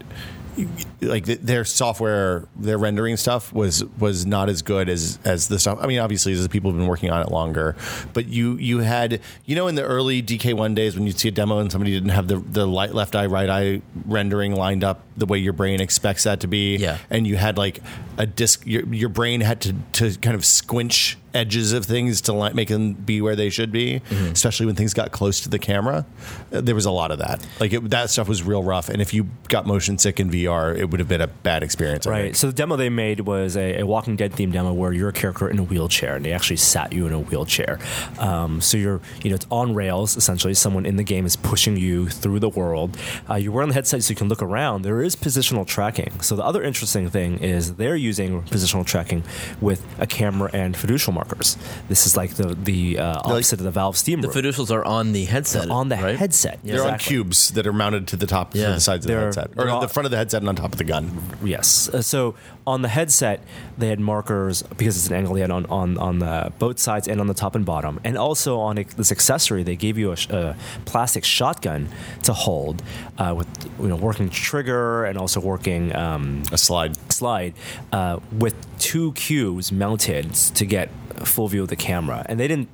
[1.01, 5.59] like th- their software, their rendering stuff was was not as good as as the
[5.59, 5.77] stuff.
[5.81, 7.75] I mean, obviously, as the people have been working on it longer,
[8.13, 11.31] but you you had you know in the early DK1 days when you'd see a
[11.31, 15.03] demo and somebody didn't have the the light, left eye right eye rendering lined up
[15.15, 16.97] the way your brain expects that to be, Yeah.
[17.09, 17.79] and you had like
[18.17, 22.33] a disc, your your brain had to to kind of squinch edges of things to
[22.33, 24.31] li- make them be where they should be, Mm-hmm.
[24.31, 26.05] especially when things got close to the camera.
[26.49, 27.45] There was a lot of that.
[27.59, 30.75] Like it, that stuff was real rough, and if you got motion sick in VR,
[30.75, 32.05] it would have been a bad experience.
[32.07, 32.21] I Right.
[32.23, 32.35] think.
[32.35, 35.13] So the demo they made was a, a Walking Dead themed demo where you're a
[35.13, 37.79] character in a wheelchair, and they actually sat you in a wheelchair.
[38.19, 40.53] Um, so you're, you know, it's on rails essentially.
[40.53, 42.97] Someone in the game is pushing you through the world.
[43.29, 44.83] Uh, you're wearing the headset so you can look around.
[44.83, 46.19] There is positional tracking.
[46.21, 49.23] So the other interesting thing is they're using positional tracking
[49.61, 51.57] with a camera and fiducial markers.
[51.89, 54.37] This is like the the uh, opposite of the Valve Steam The Room.
[54.37, 55.69] fiducials are on the headset.
[55.69, 56.15] on the right?
[56.17, 56.59] headset.
[56.63, 58.71] They're on cubes that are mounted to the top, to Yeah.
[58.71, 60.55] the sides of the They're- headset, or all- the front of the headset and on
[60.55, 61.11] top the gun.
[61.43, 61.89] Yes.
[61.89, 62.35] Uh, so
[62.65, 63.41] on the headset,
[63.77, 67.07] they had markers because it's an angle they had on on, on the both sides
[67.07, 70.17] and on the top and bottom, and also on this accessory they gave you a,
[70.29, 71.89] a plastic shotgun
[72.23, 72.81] to hold
[73.17, 73.47] uh, with
[73.79, 76.95] you know working trigger and also working um, A slide.
[77.11, 77.53] slide
[77.91, 80.89] uh, with two cubes mounted to get
[81.23, 82.69] full view of the camera, and they didn't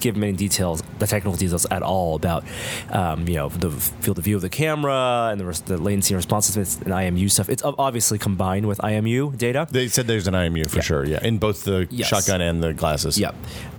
[0.00, 2.44] give many details, the technical details at all about,
[2.90, 6.14] um, you know, the field of view of the camera and the, res- the latency
[6.14, 7.48] and responsiveness and IMU stuff.
[7.48, 9.66] It's obviously combined with IMU data.
[9.70, 10.82] They said there's an IMU for Yeah.
[10.82, 11.04] sure.
[11.04, 12.08] Yeah, in both the Yes.
[12.08, 13.18] shotgun and the glasses.
[13.18, 13.34] Yep.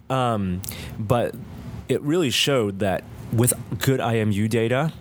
[0.09, 0.61] Um,
[0.97, 1.35] but
[1.89, 3.03] it really showed that
[3.33, 4.93] with good IMU data,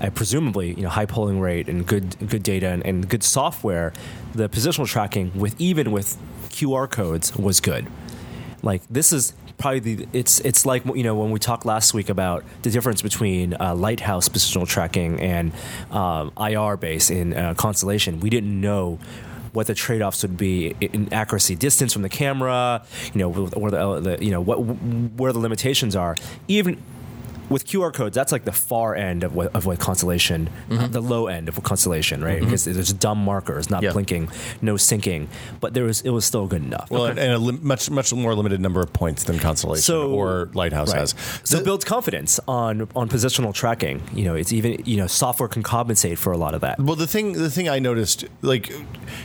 [0.00, 3.92] uh, presumably you know high polling rate and good good data and, and good software,
[4.34, 6.16] the positional tracking with even with
[6.50, 7.86] QR codes was good.
[8.62, 9.32] Like this is
[9.62, 13.00] probably the it's it's like you know when we talked last week about the difference
[13.00, 15.52] between uh, lighthouse positional tracking and
[15.92, 18.18] um, IR base in uh, Constellation.
[18.18, 18.98] We didn't know
[19.52, 24.00] what the trade-offs would be in accuracy, distance from the camera, you know, where the,
[24.00, 26.16] the you know what where the limitations are.
[26.48, 26.82] Even
[27.52, 31.00] with QR codes, that's like the far end of what, of what Constellation, uh, the
[31.00, 32.40] low end of what Constellation, right?
[32.40, 33.92] Because there's dumb markers, not Yeah.
[33.92, 34.28] blinking,
[34.60, 35.28] no syncing,
[35.60, 36.90] but there was it was still good enough.
[36.90, 40.50] Well, and a lim- much much more limited number of points than Constellation So- or
[40.54, 41.00] Lighthouse Right.
[41.00, 41.14] has.
[41.44, 44.02] So The- it builds confidence on on positional tracking.
[44.14, 46.80] You know, it's even you know software can compensate for a lot of that.
[46.80, 48.72] Well, the thing the thing I noticed, like,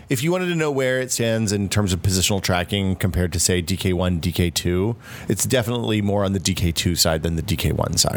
[0.10, 3.40] if you wanted to know where it stands in terms of positional tracking compared to
[3.40, 4.96] say DK1, DK2,
[5.30, 8.17] it's definitely more on the DK2 side than the DK1 side.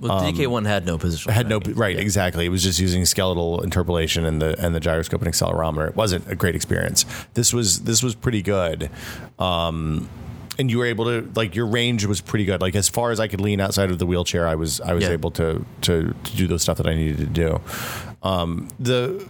[0.00, 1.30] Well, DK1 had no position.
[1.30, 2.46] It had no right exactly.
[2.46, 5.88] It was just using skeletal interpolation and the and the gyroscope and accelerometer.
[5.88, 7.04] It wasn't a great experience.
[7.34, 8.90] This was this was pretty good.
[9.38, 10.08] Um,
[10.58, 12.60] and you were able to like your range was pretty good.
[12.60, 15.04] Like as far as I could lean outside of the wheelchair, I was I was
[15.04, 15.10] Yeah.
[15.10, 17.60] able to, to to do those stuff that I needed to do.
[18.22, 19.24] Um, the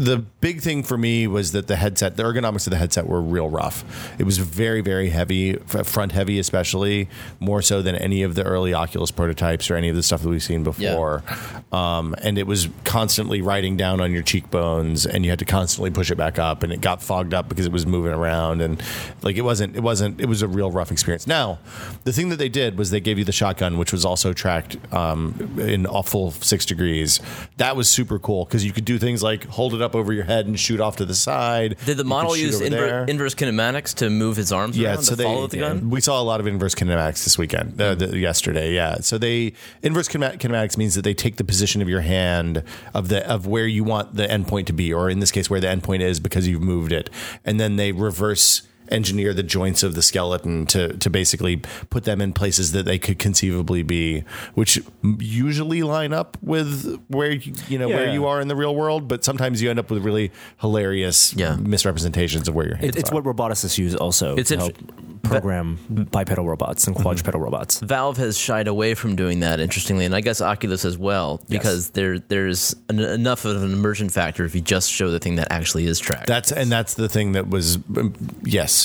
[0.00, 3.20] the big thing for me was that the headset, the ergonomics of the headset were
[3.20, 3.84] real rough.
[4.18, 7.08] It was very, very heavy, front heavy, especially
[7.38, 10.28] more so than any of the early Oculus prototypes or any of the stuff that
[10.30, 11.22] we've seen before.
[11.70, 15.90] Um, and it was constantly riding down on your cheekbones, and you had to constantly
[15.90, 18.82] push it back up, and it got fogged up because it was moving around, and
[19.20, 21.26] like it wasn't, it wasn't, it was a real rough experience.
[21.26, 21.58] Now,
[22.04, 24.78] the thing that they did was they gave you the shotgun, which was also tracked
[24.94, 27.20] um, in a full six degrees.
[27.58, 30.24] That was super cool because you could do things like hold it up over your
[30.24, 31.76] head and shoot off to the side.
[31.86, 35.16] Did the model use inver- inverse kinematics to move his arms Yeah, around so to
[35.16, 35.90] they follow the gun?
[35.90, 38.72] we saw a lot of inverse kinematics this weekend, uh, the, yesterday.
[38.74, 42.62] Yeah, so they inverse kinema- kinematics means that they take the position of your hand
[42.94, 45.60] of the of where you want the endpoint to be, or in this case, where
[45.60, 47.10] the endpoint is because you've moved it,
[47.44, 51.58] and then they reverse engineer the joints of the skeleton to to basically
[51.90, 54.24] put them in places that they could conceivably be,
[54.54, 54.80] which
[55.18, 58.12] usually line up with where you, you know where Yeah.
[58.12, 61.56] you are in the real world, but sometimes you end up with really hilarious Yeah.
[61.56, 63.14] misrepresentations of where your hands It, it's are.
[63.20, 64.76] what roboticists use also It's to inter- help
[65.22, 65.78] program
[66.10, 67.78] bipedal robots and quadrupedal robots.
[67.80, 71.90] Valve has shied away from doing that, interestingly, and I guess Oculus as well, because
[71.90, 75.48] there there's an, enough of an immersion factor if you just show the thing that
[75.50, 76.26] actually is tracked.
[76.26, 78.14] That's and that's the thing that was um,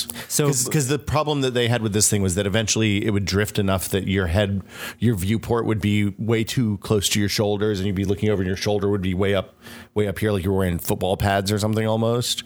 [0.04, 0.24] yes.
[0.28, 3.24] So- because the problem that they had with this thing was that eventually it would
[3.24, 4.62] drift enough that your head,
[4.98, 8.42] your viewport would be way too close to your shoulders, and you'd be looking over,
[8.42, 9.54] and your shoulder would be way up,
[9.94, 12.42] way up here, like you were wearing football pads or something almost.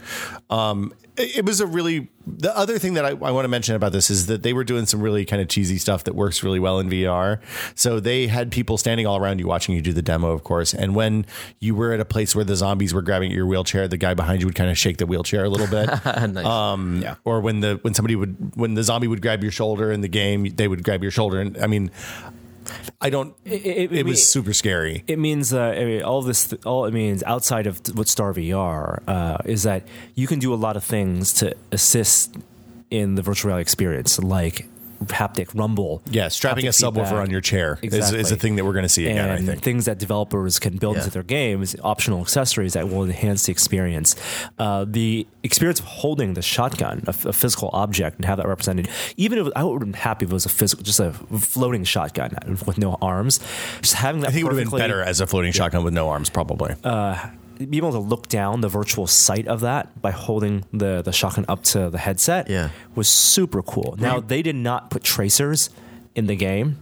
[0.48, 2.08] Um, it, it was a really.
[2.26, 4.62] The other thing that I, I want to mention about this is that they were
[4.62, 7.40] doing some really kind of cheesy stuff that works really well in VR.
[7.74, 10.72] So they had people standing all around you watching you do the demo, of course.
[10.72, 11.26] And when
[11.58, 14.14] you were at a place where the zombies were grabbing at your wheelchair, the guy
[14.14, 15.88] behind you would kind of shake the wheelchair a little bit.
[16.04, 16.46] nice.
[16.46, 17.16] Um, Yeah.
[17.24, 20.08] Or when the when somebody would when the zombie would grab your shoulder in the
[20.08, 21.40] game, they would grab your shoulder.
[21.40, 21.90] And I mean,
[23.00, 23.34] I don't.
[23.44, 25.04] It, it- it was mean- super scary.
[25.06, 26.52] It means uh, I mean, all this.
[26.64, 30.56] All it means outside of what Star VR uh, is that you can do a
[30.56, 32.36] lot of things to assist
[32.90, 34.66] in the virtual reality experience, like
[35.06, 36.02] haptic rumble.
[36.10, 38.20] Yeah, strapping a haptic subwoofer on your chair is, Exactly.
[38.20, 39.30] is a thing that we're going to see again.
[39.30, 39.62] I and think.
[39.62, 41.00] things that developers can build Yeah.
[41.02, 44.14] into their games, optional accessories that will enhance the experience.
[44.58, 48.88] Uh, the experience of holding the shotgun, a, a physical object, and have that represented.
[49.16, 51.84] Even if I would have been happy if it was a physical, just a floating
[51.84, 53.40] shotgun with no arms.
[53.80, 54.28] Just having that.
[54.28, 56.74] I think it would have been better as a floating shotgun with no arms, probably.
[57.66, 61.44] Being able to look down the virtual sight of that by holding the, the shotgun
[61.48, 62.70] up to the headset Yeah.
[62.94, 63.96] was super cool.
[63.98, 65.70] Now they did not put tracers
[66.14, 66.78] in the game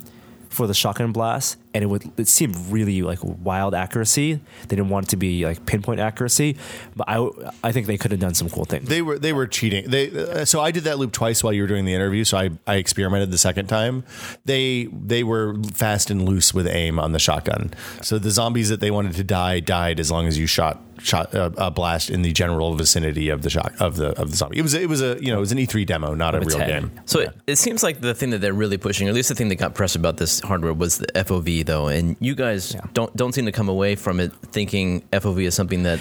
[0.49, 4.35] for the shotgun blast, and it would it seemed really like wild accuracy.
[4.35, 6.57] They didn't want it to be like pinpoint accuracy,
[6.97, 7.29] but I
[7.63, 8.89] I think they could have done some cool things.
[8.89, 9.91] They were they were cheating.
[9.91, 12.25] They uh, so I did that loop twice while you were doing the interview.
[12.25, 14.05] So I, I experimented the second time.
[14.45, 17.73] They they were fast and loose with aim on the shotgun.
[18.03, 21.35] So the zombies that they wanted to die died as long as you shot shot
[21.35, 24.59] uh, a blast in the general vicinity of the shot of the of the zombie.
[24.59, 26.45] It was it was a you know it was an E3 demo, not a Of
[26.45, 26.83] its real head.
[26.83, 27.01] game.
[27.07, 29.35] So it, it seems like the thing that they're really pushing, or at least the
[29.35, 32.81] thing that got press about this hardware, was the FOV though, and you guys Yeah.
[32.95, 36.01] don't don't seem to come away from it thinking FOV is something that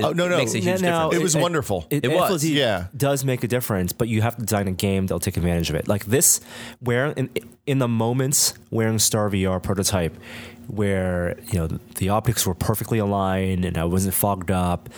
[0.00, 0.36] Oh, no, no.
[0.38, 1.20] makes a huge Now- difference.
[1.20, 1.86] It was wonderful.
[1.88, 2.86] It, It was, FOV yeah.
[2.96, 5.76] does make a difference, but you have to design a game that'll take advantage of
[5.76, 5.86] it.
[5.86, 6.40] Like this,
[6.80, 7.30] where in,
[7.64, 10.16] in the moments wearing Star VR prototype,
[10.68, 14.88] where you know the optics were perfectly aligned and I wasn't fogged up,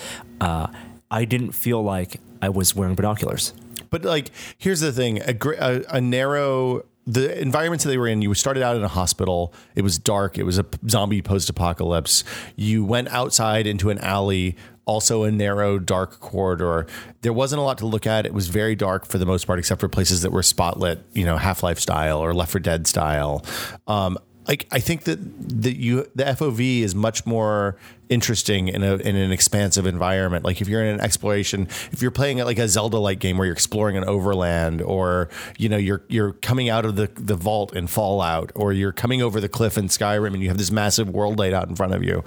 [0.41, 0.69] uh,
[1.11, 3.53] I didn't feel like I was wearing binoculars.
[3.91, 6.85] But like, here's the thing: a, a, a narrow.
[7.09, 9.55] The environments that they were in, you started out in a hospital.
[9.77, 10.39] It was dark.
[10.39, 12.25] It was a zombie post-apocalypse.
[12.57, 16.89] You went outside into an alley, also a narrow, dark corridor.
[17.23, 18.27] There wasn't a lot to look at.
[18.27, 21.25] It was very dark for the most part, except for places that were spotlit, you
[21.25, 23.45] know, Half Life style or Left 4 Dead style.
[23.87, 25.19] Um, like I think that
[25.63, 27.77] that you the FOV is much more
[28.09, 30.45] interesting in a in an expansive environment.
[30.45, 33.47] Like if you're in an exploration, if you're playing like a Zelda like game where
[33.47, 37.75] you're exploring an overland, or you know you're you're coming out of the the vault
[37.75, 41.11] in Fallout, or you're coming over the cliff in Skyrim, and you have this massive
[41.11, 42.23] world laid out in front of you.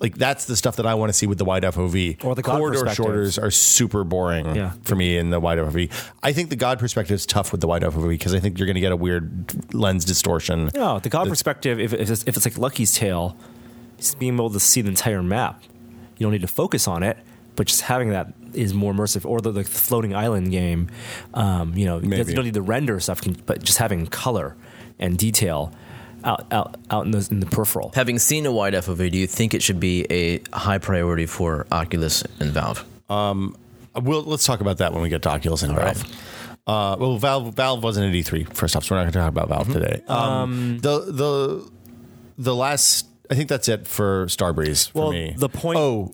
[0.00, 2.22] Like that's the stuff that I want to see with the wide FOV.
[2.24, 4.72] Or the God corridor shorters are super boring Yeah.
[4.82, 5.90] for me in the wide FOV.
[6.22, 8.66] I think the God perspective is tough with the wide FOV because I think you're
[8.66, 10.70] going to get a weird lens distortion.
[10.74, 13.36] No, the God perspective, if, if, it's, if it's like Lucky's Tale,
[14.04, 15.62] just being able to see the entire map.
[16.16, 17.16] You don't need to focus on it,
[17.56, 19.24] but just having that is more immersive.
[19.26, 20.90] Or the, the floating island game,
[21.34, 24.56] um, you know, you don't need to render stuff, but just having color
[24.98, 25.72] and detail
[26.22, 27.90] out out, out in, the, in the peripheral.
[27.94, 31.66] Having seen a wide FOV, do you think it should be a high priority for
[31.72, 32.84] Oculus and Valve?
[34.00, 36.02] We'll, let's talk about that when we get to Oculus and Valve.
[36.66, 39.28] Uh, well, Valve Valve wasn't at E3 first off, so we're not going to talk
[39.28, 40.02] about Valve today.
[40.08, 41.70] Um, the the
[42.38, 45.34] the last, I think that's it for Starbreeze for Well, me.
[45.36, 46.12] the point- Oh,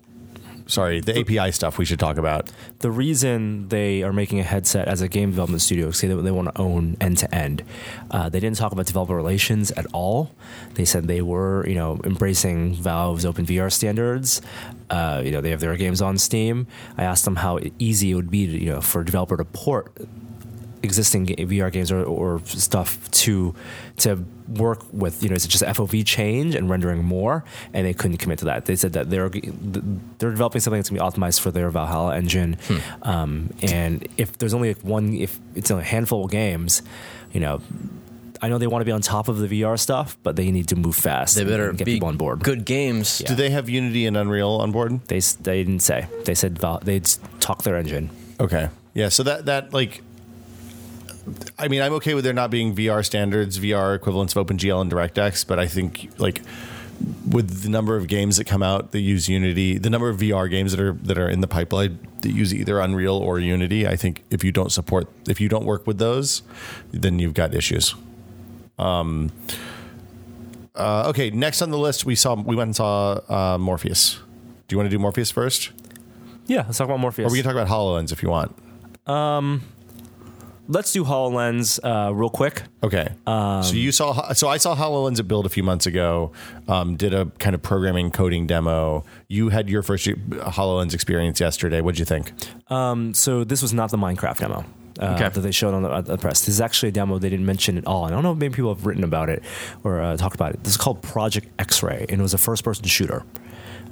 [0.66, 2.50] sorry, the API stuff we should talk about.
[2.80, 6.30] the reason they are making a headset as a game development studio is they, they
[6.30, 7.62] want to own end to end.
[8.10, 10.30] Uh, They didn't talk about developer relations at all.
[10.74, 14.40] They said they were, you know, embracing Valve's open VR standards.
[14.88, 16.66] Uh, you know, they have their games on Steam.
[16.96, 19.44] I asked them how easy it would be, to, you know, for a developer to
[19.44, 19.92] port
[20.82, 23.54] existing VR games or, or stuff to
[23.98, 27.94] to work with you know is it just FOV change and rendering more and they
[27.94, 31.20] couldn't commit to that they said that they're they're developing something that's going to be
[31.20, 32.56] optimized for their Valhalla engine
[33.02, 36.82] um, and if there's only like one if it's only a handful of games
[37.32, 37.60] you know
[38.42, 40.68] I know they want to be on top of the VR stuff but they need
[40.68, 43.18] to move fast They better and get be people on board good games.
[43.18, 45.06] Do they have Unity and Unreal on board?
[45.08, 47.06] they they didn't say they said they'd
[47.38, 48.70] talk their engine Okay.
[48.94, 49.10] Yeah.
[49.10, 50.02] So that that like,
[51.59, 54.90] I mean, I'm okay with there not being VR standards, VR equivalents of OpenGL and
[54.90, 56.42] DirectX, but I think like
[57.30, 60.48] with the number of games that come out that use Unity, the number of VR
[60.50, 63.96] games that are that are in the pipeline that use either Unreal or Unity, I
[63.96, 66.42] think if you don't support, if you don't work with those,
[66.92, 67.94] then you've got issues.
[68.78, 69.33] Um.
[70.74, 71.30] Uh, okay.
[71.30, 74.20] Next on the list, we saw we went and saw uh, Morpheus.
[74.68, 75.72] Do you want to do Morpheus first,
[76.46, 78.56] yeah let's talk about Morpheus or we can talk about Hololens if you want?
[80.70, 83.09] Let's do HoloLens uh, real quick Okay.
[83.62, 86.33] so you saw, so I saw Hololens at Build a few months ago.
[86.68, 89.04] Um, did a kind of programming coding demo.
[89.28, 91.80] You had your first Hololens experience yesterday.
[91.83, 92.33] What'd you think?
[93.14, 94.64] so this was not the Minecraft demo.
[95.00, 95.28] Uh, Okay.
[95.30, 96.40] That they showed on the, uh, the press.
[96.40, 98.04] This is actually a demo they didn't mention at all.
[98.04, 99.42] I don't know if many people have written about it
[99.82, 100.62] or uh, talked about it.
[100.62, 103.24] This is called Project X Ray, and it was a first person shooter.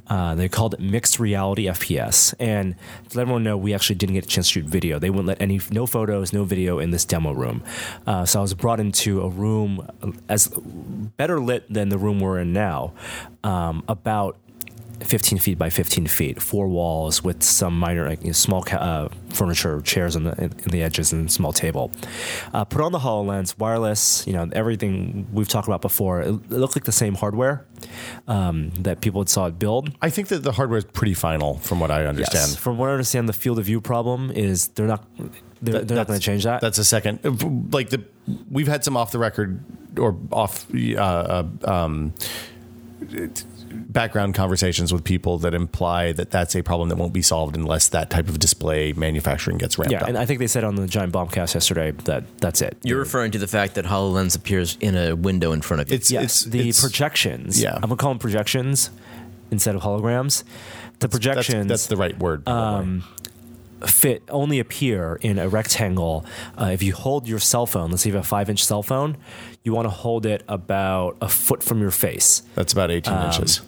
[0.07, 2.75] Uh, they called it mixed reality FPS, and
[3.11, 4.99] to let everyone know, we actually didn't get a chance to shoot video.
[4.99, 7.63] They wouldn't let any no photos, no video in this demo room.
[8.07, 9.87] Uh, so I was brought into a room
[10.29, 12.95] as better lit than the room we're in now,
[13.45, 14.39] um, about
[15.01, 18.77] 15 feet by 15 feet, four walls with some minor, like, you know, small ca-
[18.77, 21.91] uh, furniture, chairs on the in, in the edges, and small table.
[22.53, 26.23] Uh, put on the Hololens, wireless, you know, everything we've talked about before.
[26.23, 27.65] It, it looked like the same hardware
[28.27, 29.93] um, that people had saw it build.
[30.03, 32.49] I think that the hardware is pretty final, from what I understand.
[32.51, 32.57] Yes.
[32.57, 35.05] From what I understand, the field of view problem is they're not
[35.61, 36.61] they're, they're not going to change that.
[36.61, 37.73] That's a second.
[37.73, 38.05] Like the,
[38.51, 39.63] we've had some off the record
[39.99, 42.15] or off uh, uh, um,
[43.71, 47.89] background conversations with people that imply that that's a problem that won't be solved unless
[47.89, 50.09] that type of display manufacturing gets ramped yeah, up.
[50.09, 52.77] and I think they said on the Giant Bombcast yesterday that that's it.
[52.83, 55.97] You're referring to the fact that HoloLens appears in a window in front of you.
[55.97, 57.61] it's Yes, it's the it's- projections.
[57.63, 57.75] Yeah.
[57.75, 58.91] I'm gonna call them projections
[59.51, 60.43] instead of holograms.
[61.01, 62.45] The That's, projections that's the right word.
[62.45, 63.01] by the way.
[63.87, 66.25] fit only appear in a rectangle.
[66.61, 68.83] Uh, if you hold your cell phone, let's say you have a five inch cell
[68.83, 69.17] phone,
[69.65, 72.43] you want to hold it about a foot from your face.
[72.55, 73.61] That's about 18 Um, inches.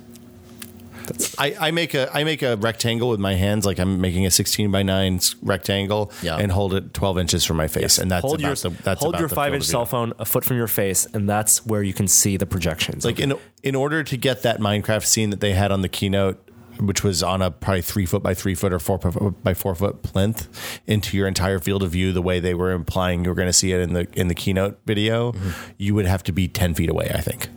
[1.38, 4.30] I, I make a I make a rectangle with my hands, like I'm making a
[4.30, 6.36] 16 by 9 rectangle, Yeah.
[6.36, 9.00] and hold it 12 inches from my face, and that's hold about your the that's
[9.00, 11.66] hold about your the five inch cell phone a foot from your face, and that's
[11.66, 13.04] where you can see the projections.
[13.04, 16.38] Like in in order to get that Minecraft scene that they had on the keynote,
[16.80, 19.74] which was on a probably three foot by three foot or four foot by four
[19.74, 20.48] foot plinth,
[20.86, 23.52] into your entire field of view, the way they were implying you were going to
[23.52, 25.32] see it in the in the keynote video,
[25.78, 27.48] you would have to be 10 feet away, I think.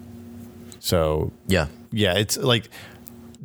[0.79, 1.67] So yeah.
[1.91, 2.69] yeah, it's like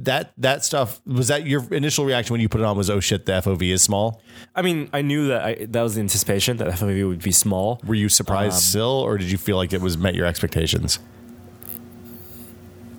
[0.01, 3.01] that that stuff was that your initial reaction when you put it on was oh
[3.01, 4.23] shit the FOV is small.
[4.55, 7.81] I mean, I knew that I, that was the anticipation that FOV would be small.
[7.87, 10.99] Were you surprised Um, still, or did you feel like it was met your expectations?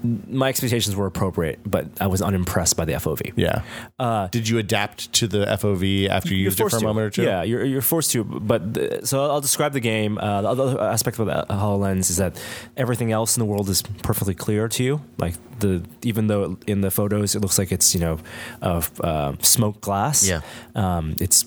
[0.04, 3.34] My expectations were appropriate, but I was unimpressed by the FOV.
[3.36, 4.28] Yeah.
[4.32, 6.86] did you adapt to the FOV after you used it for a to.
[6.86, 7.24] moment or two?
[7.24, 8.24] Yeah, you're, you're forced to.
[8.24, 10.18] But the, so I'll describe the game.
[10.18, 12.42] Uh, the other aspect of the Hololens is that
[12.78, 15.02] everything else in the world is perfectly clear to you.
[15.18, 18.20] Like the even though in the photos it looks like it's you know
[18.62, 20.26] of uh, smoked glass.
[20.28, 20.42] Yeah.
[20.76, 21.46] um, it's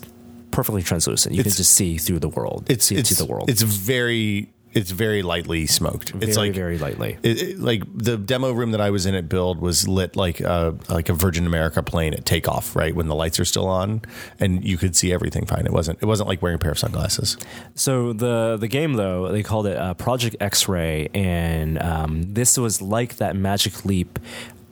[0.51, 1.33] perfectly translucent.
[1.33, 2.69] You It's- can just see through the world.
[2.69, 3.49] It's see, it's see the world.
[3.49, 6.09] It's very it's very lightly smoked.
[6.11, 7.17] very it's like very lightly.
[7.23, 10.39] it, it- like the demo room that I was in at Build was lit like
[10.41, 14.01] a like a Virgin America plane at takeoff, right when the lights are still on,
[14.39, 15.65] and you could see everything fine.
[15.65, 17.37] It wasn't it wasn't like wearing a pair of sunglasses.
[17.75, 22.81] So the the game though they called it uh, Project X-Ray, and um, this was
[22.81, 24.19] like that Magic Leap.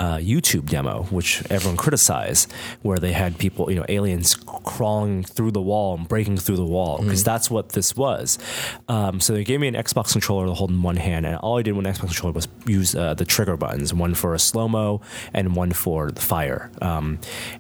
[0.01, 5.51] Uh, YouTube demo, which everyone criticized, where they had people, you know, aliens crawling through
[5.51, 8.39] the wall and breaking through the wall, because that's what this was.
[8.87, 11.59] Um, so they gave me an Xbox controller to hold in one hand, and all
[11.59, 14.39] I did with an Xbox controller was use uh, the trigger buttons, one for a
[14.39, 15.01] slow mo
[15.35, 16.71] and one for the fire.
[16.81, 17.19] Um,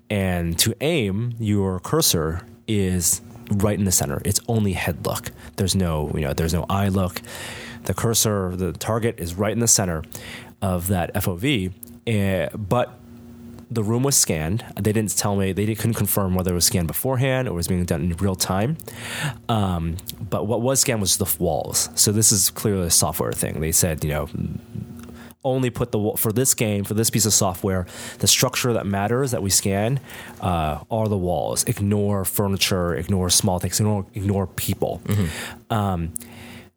[0.09, 4.19] and to aim, your cursor is right in the center.
[4.25, 5.29] It's only head look.
[5.57, 7.21] There's no, you know, there's no eye look.
[7.83, 10.01] The cursor, the target is right in the center
[10.59, 11.71] of that FOV.
[12.11, 12.97] Eh, but
[13.71, 14.65] the room was scanned.
[14.75, 17.85] They didn't tell me they couldn't confirm whether it was scanned beforehand or was being
[17.85, 18.77] done in real time.
[19.47, 19.95] Um,
[20.29, 21.89] but what was scanned was the walls.
[21.95, 23.61] So this is clearly a software thing.
[23.61, 24.29] They said, you know,
[25.43, 27.87] only put the for this game for this piece of software
[28.19, 29.99] the structure that matters that we scan
[30.39, 35.01] uh, are the walls ignore furniture ignore small things ignore, ignore people
[35.71, 36.13] um,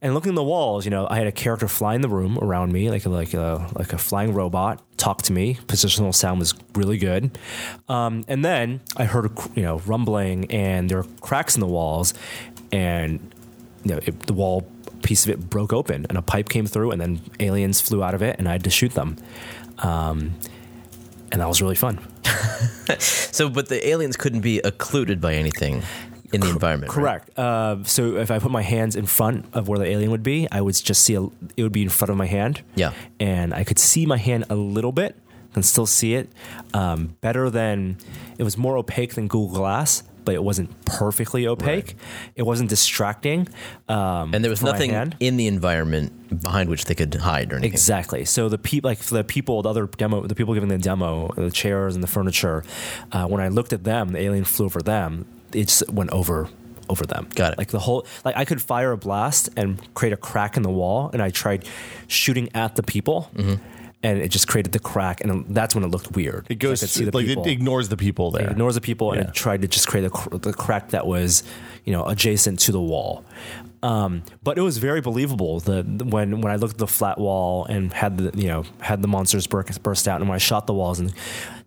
[0.04, 2.38] and looking at the walls you know i had a character fly in the room
[2.40, 6.38] around me like a, like a like a flying robot talk to me positional sound
[6.38, 7.36] was really good
[7.88, 12.14] um, and then i heard you know rumbling and there were cracks in the walls
[12.70, 13.34] and
[13.84, 14.66] you know, it, the wall
[15.02, 18.14] piece of it broke open and a pipe came through and then aliens flew out
[18.14, 19.16] of it and I had to shoot them.
[19.78, 20.34] Um,
[21.30, 22.00] and that was really fun.
[22.98, 25.82] So, but the aliens couldn't be occluded by anything
[26.34, 26.90] in the environment.
[26.90, 26.94] right?
[27.22, 27.38] Correct.
[27.38, 30.46] Uh, so if I put my hands in front of where the alien would be,
[30.50, 31.22] I would just see a,
[31.56, 32.62] it would be in front of my hand.
[32.74, 32.92] Yeah.
[33.20, 35.16] And I could see my hand a little bit
[35.54, 36.28] and still see it.
[36.72, 37.96] Um, better than,
[38.38, 41.96] it was more opaque than Google Glass, but it wasn't perfectly opaque.
[42.34, 43.46] It wasn't distracting.
[43.88, 47.72] Um, And there was nothing in the environment behind which they could hide or anything.
[47.72, 48.24] Exactly.
[48.24, 51.50] So the people, like the people, the other demo, the people giving the demo, the
[51.50, 52.64] chairs and the furniture.
[53.12, 55.26] Uh, when I looked at them, the alien flew over them.
[55.54, 56.48] It just went over
[56.88, 57.28] over them.
[57.34, 57.58] Got it.
[57.58, 60.70] Like the whole, like I could fire a blast and create a crack in the
[60.70, 61.66] wall, and I tried
[62.08, 63.30] shooting at the people.
[63.34, 63.62] Mm-hmm.
[64.02, 66.46] And it just created the crack, and that's when it looked weird.
[66.50, 67.46] It goes the like people.
[67.46, 68.48] it ignores the people there.
[68.48, 71.06] It ignores the people and it tried to just create a, cr- the crack that
[71.06, 71.42] was,
[71.86, 73.24] you know, adjacent to the wall.
[73.82, 75.60] Um, but it was very believable.
[75.60, 79.00] The when when I looked at the flat wall and had the you know had
[79.00, 81.14] the monsters burst, burst out, and when I shot the walls and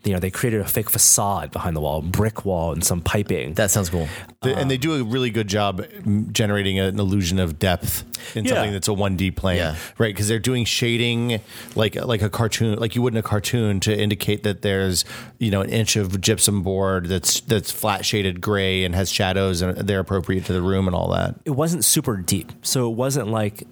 [0.08, 3.54] you know they created a fake facade behind the wall, brick wall, and some piping.
[3.56, 4.08] That sounds cool.
[4.42, 5.84] The- and they do a really good job
[6.32, 8.04] generating an illusion of depth
[8.36, 8.54] in Yeah.
[8.54, 9.76] something that's a 1D plane, Yeah.
[9.98, 10.14] right?
[10.14, 11.40] Because they're doing shading
[11.76, 15.04] like like a cartoon, like you would in a cartoon, to indicate that there's
[15.40, 19.62] you know an inch of gypsum board that's that's flat shaded gray and has shadows
[19.62, 21.36] and they're appropriate to the room and all that.
[21.46, 22.52] it wasn't super deep.
[22.62, 23.64] So it wasn't like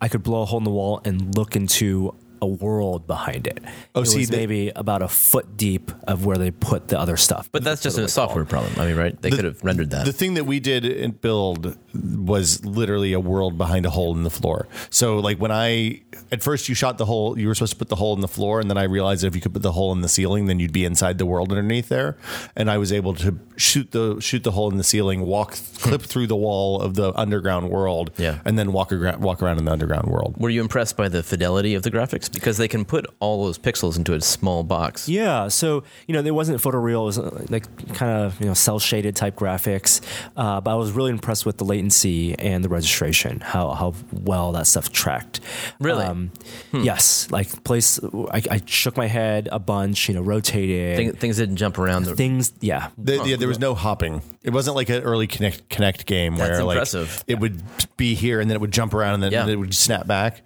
[0.00, 3.62] I could blow a hole in the wall and look into a world behind it.
[3.94, 6.98] Oh, it see, was the- maybe about a foot deep of where they put the
[6.98, 7.48] other stuff.
[7.52, 8.72] But that's just a Totally software problem.
[8.78, 9.20] I mean, right?
[9.20, 10.06] They could have rendered that.
[10.06, 14.22] The thing that we did in build was literally a world behind a hole in
[14.22, 14.68] the floor.
[14.90, 17.88] So like when I at first you shot the hole, you were supposed to put
[17.88, 19.92] the hole in the floor, and then I realized if you could put the hole
[19.92, 22.16] in the ceiling, then you'd be inside the world underneath there.
[22.56, 26.02] And I was able to shoot the shoot the hole in the ceiling, walk clip
[26.02, 28.38] through the wall of the underground world, Yeah.
[28.44, 30.36] and then walk around walk around in the underground world.
[30.38, 32.29] Were you impressed by the fidelity of the graphics?
[32.32, 35.08] Because they can put all those pixels into a small box.
[35.08, 38.54] Yeah, so you know, it wasn't photoreal; it was uh, like kind of you know
[38.54, 40.00] cel shaded type graphics.
[40.36, 44.52] Uh, but I was really impressed with the latency and the registration, how how well
[44.52, 45.40] that stuff tracked.
[45.80, 46.04] Really?
[46.04, 46.30] Um,
[46.72, 47.98] Yes, like place.
[48.02, 52.04] I, I shook my head a bunch, you know, rotated Thing, things didn't jump around.
[52.04, 52.52] The, things.
[52.60, 54.22] Yeah, The, yeah, there was no hopping.
[54.42, 57.24] It wasn't like an early Kinect Kinect game That's where like impressive.
[57.26, 57.62] it would
[57.96, 59.46] be here and then it would jump around and then Yeah.
[59.48, 60.42] it would snap back.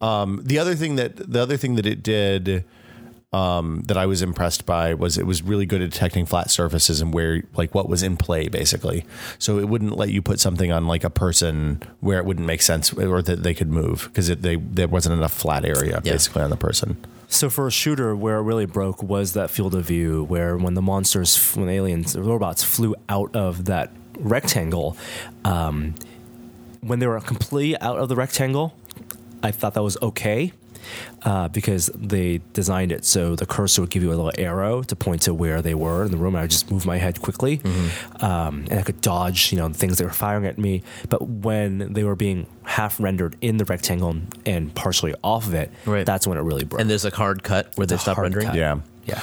[0.00, 2.64] Um, the other thing that the other thing that it did
[3.32, 7.00] um, that I was impressed by was it was really good at detecting flat surfaces
[7.02, 9.04] and where like what was in play basically.
[9.38, 12.62] So it wouldn't let you put something on like a person where it wouldn't make
[12.62, 16.12] sense or that they could move because they there wasn't enough flat area Yeah.
[16.12, 16.96] basically on the person.
[17.30, 20.72] So for a shooter, where it really broke was that field of view, where when
[20.72, 24.96] the monsters, when the aliens, the robots flew out of that rectangle,
[25.44, 25.94] um,
[26.80, 28.74] when they were completely out of the rectangle,
[29.42, 30.52] I thought that was okay.
[31.22, 34.96] Uh, because they designed it so the cursor would give you a little arrow to
[34.96, 36.34] point to where they were in the room.
[36.34, 37.60] And I would just move my head quickly,
[38.20, 40.82] um, and I could dodge, you know, the things they were firing at me.
[41.10, 44.16] But when they were being half rendered in the rectangle
[44.46, 46.06] and partially off of it, Right.
[46.06, 46.80] that's when it really broke.
[46.80, 48.46] and there's a hard cut where they stop rendering.
[48.46, 48.54] cut.
[48.56, 48.78] Yeah.
[49.08, 49.20] Yeah.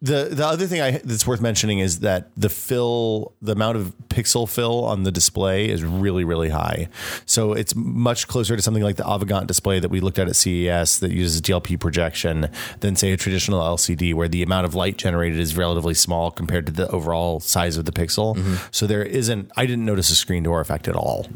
[0.00, 3.92] The the other thing I, that's worth mentioning is that the fill, the amount of
[4.08, 6.88] pixel fill on the display is really really high.
[7.26, 10.36] So it's much closer to something like the Avegant display that we looked at at
[10.36, 12.48] CES that uses DLP projection
[12.80, 16.66] than say a traditional LCD where the amount of light generated is relatively small compared
[16.66, 18.36] to the overall size of the pixel.
[18.70, 19.50] So there isn't.
[19.56, 21.26] I didn't notice a screen door effect at all.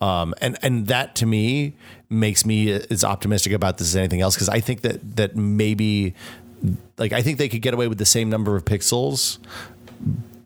[0.00, 1.74] Um, and and that to me
[2.10, 6.14] makes me as optimistic about this as anything else because I think that that maybe
[6.98, 9.38] like I think they could get away with the same number of pixels,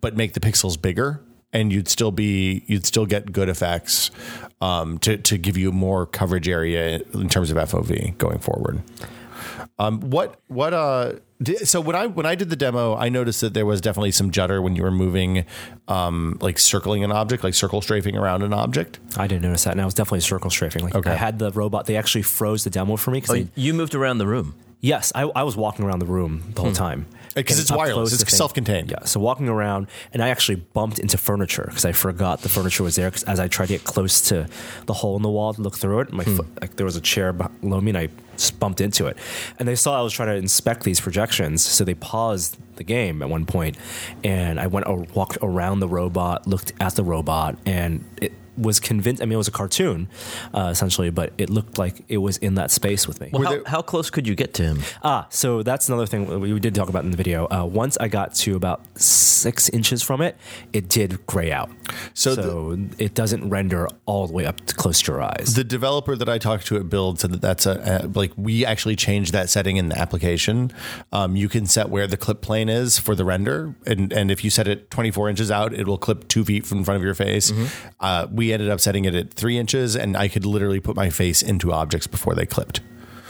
[0.01, 1.21] but make the pixels bigger,
[1.53, 4.11] and you'd still be you'd still get good effects
[4.61, 8.83] um, to to give you more coverage area in terms of FOV going forward.
[9.79, 11.13] Um, what what uh
[11.43, 14.13] di- so when I when I did the demo, I noticed that there was definitely
[14.13, 15.45] some judder when you were moving,
[15.87, 18.99] um, like circling an object, like circle strafing around an object.
[19.19, 20.83] I didn't notice that, and I was definitely circle strafing.
[20.85, 21.11] Like Okay.
[21.11, 23.21] I had the robot; they actually froze the demo for me.
[23.21, 24.55] Cause Oh, you moved around the room.
[24.81, 26.77] Yes, I, I was walking around the room the whole hmm.
[26.77, 28.21] time uh, Because it's wireless.
[28.21, 28.91] It's self-contained.
[28.91, 32.83] Yeah, so walking around, and I actually bumped into furniture because I forgot the furniture
[32.83, 33.11] was there.
[33.11, 34.49] Because as I tried to get close to
[34.87, 36.37] the hole in the wall to look through it, my hmm.
[36.37, 39.17] foot, like there was a chair below me, and I just bumped into it.
[39.59, 43.23] And they saw I was trying to inspect these projections, so they paused the game
[43.23, 43.77] at one point,
[44.23, 48.81] and I went or walked around the robot, looked at the robot, and it was
[48.81, 49.23] convinced.
[49.23, 50.09] I mean, it was a cartoon,
[50.55, 53.31] uh, essentially, but it looked like it was in that space with me.
[53.33, 54.83] Well, how, there- how close could you get to him?
[55.03, 57.47] Ah, so that's another thing we we did talk about in the video.
[57.51, 60.37] Uh, once I got to about six inches from it,
[60.73, 61.71] it did gray out.
[62.15, 65.55] So So, it doesn't render all the way up to close to your eyes.
[65.55, 68.65] The developer that I talked to at Build said that that's a, a like we
[68.65, 70.73] actually changed that setting in the application.
[71.13, 74.43] Um, you can set where the clip plane is for the render, and and if
[74.45, 77.05] you set it 24 inches out, it will clip two feet from in front of
[77.05, 77.53] your face.
[78.01, 81.11] Uh, we ended up setting it at three inches, and I could literally put my
[81.11, 82.81] face into objects before they clipped.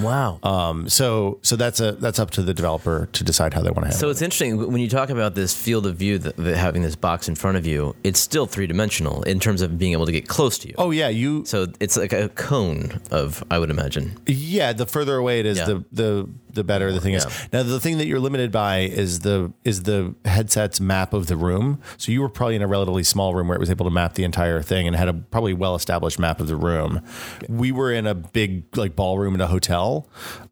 [0.00, 0.38] Wow.
[0.42, 3.84] Um, so so that's a that's up to the developer to decide how they want
[3.84, 3.98] to handle.
[4.00, 4.12] So it.
[4.12, 7.28] it's interesting when you talk about this field of view, that, that having this box
[7.28, 10.28] in front of you, it's still three dimensional in terms of being able to get
[10.28, 10.74] close to you.
[10.78, 14.18] Oh yeah, you So it's like a cone of, I would imagine.
[14.26, 15.64] Yeah, the further away it is, Yeah.
[15.66, 17.26] the the the better the thing Yeah.
[17.26, 17.48] is.
[17.52, 21.36] Now the thing that you're limited by is the is the headset's map of the
[21.36, 21.80] room.
[21.98, 24.14] So you were probably in a relatively small room where it was able to map
[24.14, 27.02] the entire thing and had a probably well established map of the room.
[27.48, 29.85] We were in a big like ballroom in a hotel,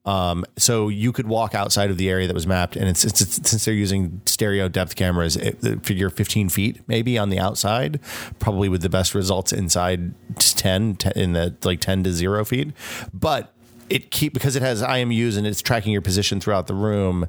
[0.05, 3.20] um, so you could walk outside of the area that was mapped, and it's, it's,
[3.22, 7.39] it's- since they're using stereo depth cameras, it, the figure 15 feet maybe on the
[7.39, 8.01] outside,
[8.39, 12.72] probably with the best results inside 10, 10 in the like 10 to zero feet,
[13.12, 13.53] but
[13.95, 17.26] it keep because it has IMUs and it's tracking your position throughout the room.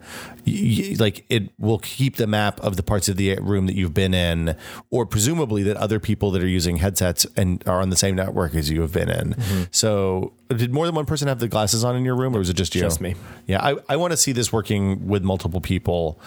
[0.48, 3.76] y- y- like it will keep the map of the parts of the room that
[3.76, 4.56] you've been in,
[4.90, 8.56] or presumably that other people that are using headsets and are on the same network
[8.56, 9.34] as you have been in.
[9.34, 9.64] Mm-hmm.
[9.72, 12.50] So, did more than one person have the glasses on in your room, or was
[12.50, 12.82] it just you?
[12.82, 13.16] Just me.
[13.48, 16.20] Yeah, I, I want to see this working with multiple people.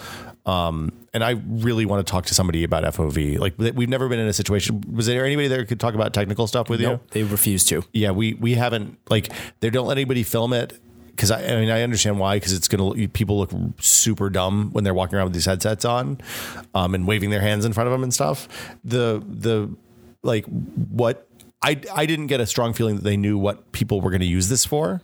[0.49, 3.39] Um, and I really want to talk to somebody about FOV.
[3.39, 4.81] Like we've never been in a situation.
[4.91, 6.99] Was there anybody there who could talk about technical stuff with you?
[7.11, 7.83] They refuse to.
[7.93, 11.69] yeah, we we haven't like they don't let anybody film it because I, I mean
[11.69, 15.33] I understand why because it's gonna people look super dumb when they're walking around with
[15.33, 16.19] these headsets on,
[16.73, 18.47] um, and waving their hands in front of them and stuff.
[18.83, 19.69] The the
[20.23, 21.27] like what
[21.61, 24.25] I I didn't get a strong feeling that they knew what people were going to
[24.27, 25.01] use this for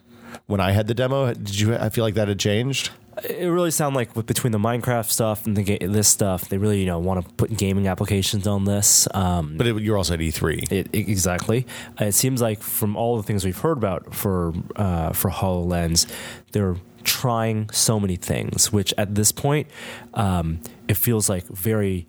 [0.47, 1.33] when I had the demo.
[1.33, 1.75] Did you?
[1.75, 2.91] I feel like that had changed.
[3.30, 6.57] It really sounded like with, between the Minecraft stuff and the ga- this stuff, they
[6.57, 9.07] really you know want to put gaming applications on this.
[9.13, 10.71] Um, But it, you're also at E E3.
[10.71, 11.65] It, it- exactly.
[11.99, 16.05] It seems like from all the things we've heard about for uh, for Hololens,
[16.51, 18.71] they're trying so many things.
[18.71, 19.67] Which at this point,
[20.13, 22.07] um, it feels like very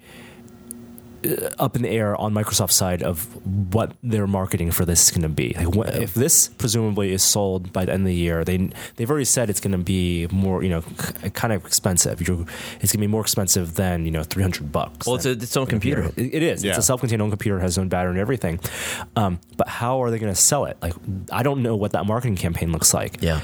[1.58, 3.24] up in the air on Microsoft's side of
[3.74, 5.54] what their marketing for this is going to be.
[5.56, 9.10] Like, wh- if this presumably is sold by the end of the year, they they've
[9.10, 12.26] already said it's going to be more, you know, k- kind of expensive.
[12.26, 12.40] You're,
[12.80, 15.06] it's going to be more expensive than you know, three hundred bucks.
[15.06, 16.12] Well, it's, a, it's its own computer.
[16.16, 16.64] It it is.
[16.64, 18.60] It's a self-contained own computer, has its own battery and everything.
[19.16, 20.76] Um, but how are they going to sell it?
[20.82, 20.94] Like,
[21.32, 23.22] I don't know what that marketing campaign looks like.
[23.22, 23.40] Yeah.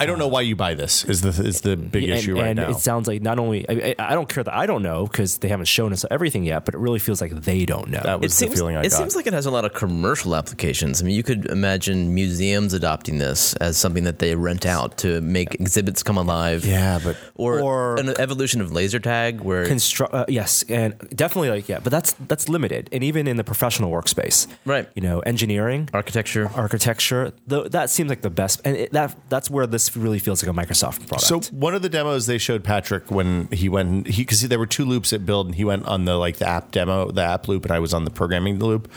[0.00, 1.04] I don't know why you buy this.
[1.04, 2.70] Is the is the big And, issue right and now?
[2.70, 5.38] it sounds like not only I, I I don't care that I don't know because
[5.38, 8.00] they haven't shown us everything yet, but it really feels like they don't know.
[8.02, 8.96] That was it the seems, feeling I it got.
[8.98, 11.02] seems like it has a lot of commercial applications.
[11.02, 15.20] I mean, you could imagine museums adopting this as something that they rent out to
[15.20, 16.64] make exhibits come alive.
[16.64, 21.50] yeah, but Or, Or- an evolution of laser tag where Constru- uh, yes, and definitely
[21.50, 24.88] like yeah, but that's that's limited, and even in the professional workspace, Right.
[24.94, 26.50] You know, engineering, architecture.
[26.54, 30.42] architecture, th- that seems like the best, and it, that that's where this really feels
[30.42, 31.22] like a Microsoft product.
[31.22, 34.66] So one of the demos they showed Patrick when he went he because there were
[34.66, 37.48] two loops at build and he went on the like the app demo the app
[37.48, 38.90] loop and I was on the programming loop.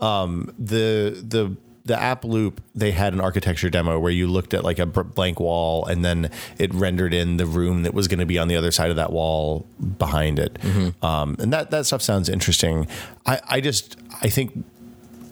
[0.00, 4.62] Um, the the the app loop they had an architecture demo where you looked at
[4.62, 8.26] like a blank wall and then it rendered in the room that was going to
[8.26, 9.66] be on the other side of that wall
[9.98, 10.58] behind it.
[11.02, 12.86] Um, and that that stuff sounds interesting.
[13.26, 14.64] I I just I think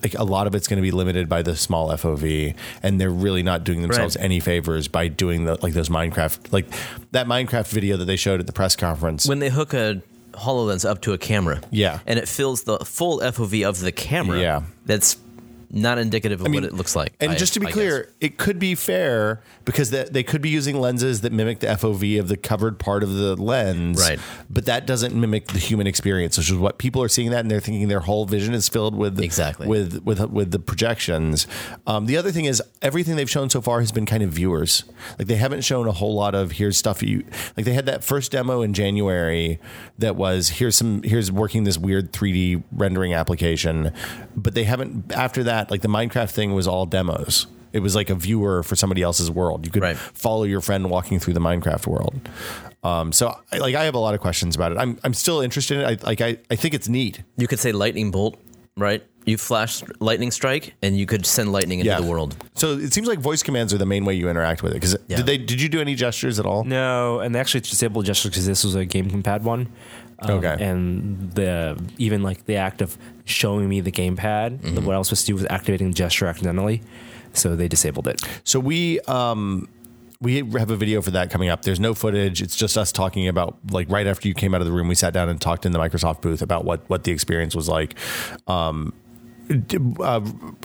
[0.03, 3.11] like a lot of it's going to be limited by the small FOV, and they're
[3.11, 4.25] really not doing themselves Right.
[4.25, 6.67] any favors by doing the like those Minecraft like
[7.13, 9.27] that Minecraft video that they showed at the press conference.
[9.27, 11.61] when they hook a HoloLens up to a camera.
[11.73, 11.99] Yeah.
[12.07, 14.39] And it fills the full FOV of the camera.
[14.39, 14.63] Yeah.
[14.87, 15.17] That's
[15.71, 17.13] not indicative of I mean, what it looks like.
[17.21, 18.13] And I- just to be I clear, guess.
[18.21, 22.19] it could be fair because that they could be using lenses that mimic the FOV
[22.19, 24.19] of the covered part of the lens, Right.
[24.49, 27.51] But that doesn't mimic the human experience, which is what people are seeing that and
[27.51, 29.67] they're thinking their whole vision is filled with Exactly.
[29.67, 31.47] with with with the projections.
[31.87, 34.85] Um, the other thing is everything they've shown so far has been kind of viewers.
[35.19, 37.25] Like they haven't shown a whole lot of here's stuff you
[37.57, 37.67] like.
[37.67, 39.61] They had that first demo in January
[39.99, 43.93] that was here's some here's working this weird 3D rendering application,
[44.35, 47.47] but they haven't after that like the Minecraft thing was all demos.
[47.73, 49.67] It was like a viewer for somebody else's world.
[49.67, 49.97] You could Right.
[49.97, 52.19] follow your friend walking through the Minecraft world.
[52.83, 54.79] Um, so I, like I have a lot of questions about it.
[54.79, 56.03] I'm I'm still interested in it.
[56.03, 57.23] I, like I, I think it's neat.
[57.37, 58.39] you could say lightning bolt,
[58.77, 59.03] right?
[59.27, 62.01] You flash lightning strike, and you could send lightning into Yeah.
[62.01, 62.35] the world.
[62.55, 64.77] So it seems like voice commands are the main way you interact with it.
[64.77, 65.19] Because Yeah.
[65.19, 66.65] did they did you do any gestures at all?
[66.65, 69.69] No, and they actually disabled gestures because this was a game gamepad one.
[70.21, 70.57] Um, Okay.
[70.65, 74.85] And the even like the act of showing me the gamepad, Mm-hmm.
[74.85, 76.83] what I was supposed to do was activating the gesture accidentally,
[77.33, 78.21] so they disabled it.
[78.45, 79.69] So we um
[80.21, 81.63] we have a video for that coming up.
[81.63, 82.43] There's no footage.
[82.43, 84.97] It's just us talking about like right after you came out of the room, we
[84.97, 87.95] sat down and talked in the Microsoft booth about what what the experience was like.
[88.49, 88.93] Um,
[90.01, 90.21] uh,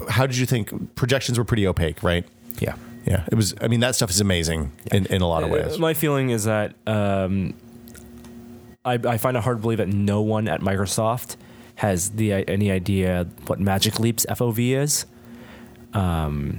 [0.09, 2.25] how did you think projections were pretty opaque, right?
[2.59, 2.75] Yeah.
[3.05, 3.53] Yeah, it was.
[3.61, 5.75] I mean, that stuff is amazing in, in a lot of ways.
[5.75, 7.53] Uh, My feeling is that um,
[8.85, 11.37] I, I find it hard to believe that no one at Microsoft
[11.75, 15.05] has the any idea what Magic Leap's FOV is.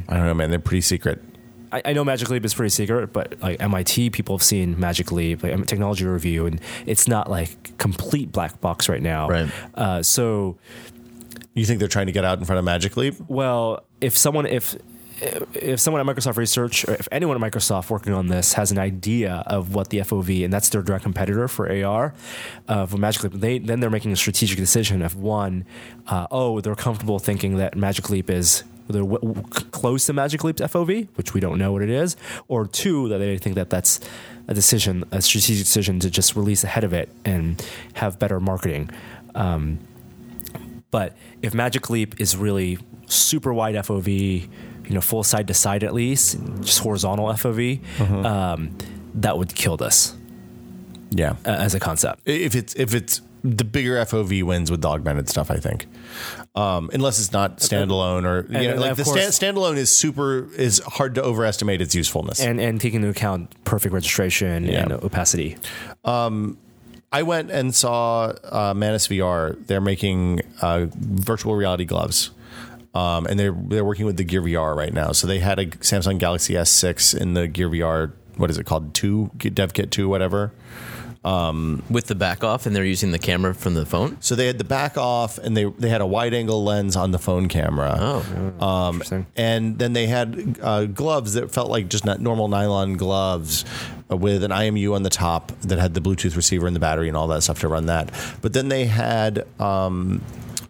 [0.08, 0.50] I don't know, man.
[0.50, 1.22] They're pretty secret.
[1.72, 5.10] I, I know Magic Leap is pretty secret, but like MIT people have seen Magic
[5.10, 9.28] Leap, like um, Technology Review, and it's not like complete black box right now.
[9.28, 9.50] Right.
[9.74, 10.56] Uh, so,
[11.54, 13.16] You think they're trying to get out in front of Magic Leap?
[13.28, 14.76] well, if someone if
[15.54, 18.78] if someone at Microsoft Research, or if anyone at Microsoft working on this has an
[18.78, 22.14] idea of what the FOV, and that's their direct competitor for AR,
[22.68, 25.64] uh, for Magic Leap, they then they're making a strategic decision of one,
[26.06, 30.60] uh, oh, they're comfortable thinking that Magic Leap is they're w- close to Magic Leap's
[30.60, 32.16] FOV, which we don't know what it is,
[32.48, 34.00] or two that they think that that's
[34.46, 37.64] a decision, a strategic decision to just release ahead of it and
[37.94, 38.90] have better marketing.
[39.34, 39.78] Um,
[40.90, 44.48] but if Magic Leap is really super wide FOV,
[44.86, 47.80] you know, full side to side at least, just horizontal FOV,
[48.24, 48.76] um,
[49.14, 50.14] that would kill this
[51.10, 51.36] Yeah.
[51.46, 52.20] uh, as a concept.
[52.26, 55.86] if it's if it's the bigger FOV wins with the augmented stuff, I think.
[56.56, 60.48] Um, unless it's not standalone or you know, like the course- stand, standalone is super
[60.56, 62.40] is hard to overestimate its usefulness.
[62.40, 64.82] And and taking into account perfect registration Yeah.
[64.84, 65.56] and opacity.
[67.12, 69.56] I went and saw uh, Manus VR.
[69.68, 72.30] They're making uh, virtual reality gloves.
[72.94, 75.12] Um, and they're they're working with the Gear VR right now.
[75.12, 78.12] So they had a Samsung Galaxy S6 in the Gear VR.
[78.36, 78.94] What is it called?
[78.94, 80.52] Two Dev Kit two, whatever.
[81.24, 84.18] with the back off, and they're using the camera from the phone.
[84.20, 87.10] So they had the back off, and they they had a wide angle lens on
[87.12, 87.96] the phone camera.
[87.98, 89.26] Oh, Um, Interesting.
[89.36, 93.64] and then they had uh, gloves that felt like just not normal nylon gloves
[94.10, 97.08] uh, with an IMU on the top that had the Bluetooth receiver and the battery
[97.08, 98.10] and all that stuff to run that.
[98.42, 99.46] But then they had.
[99.60, 100.22] Um,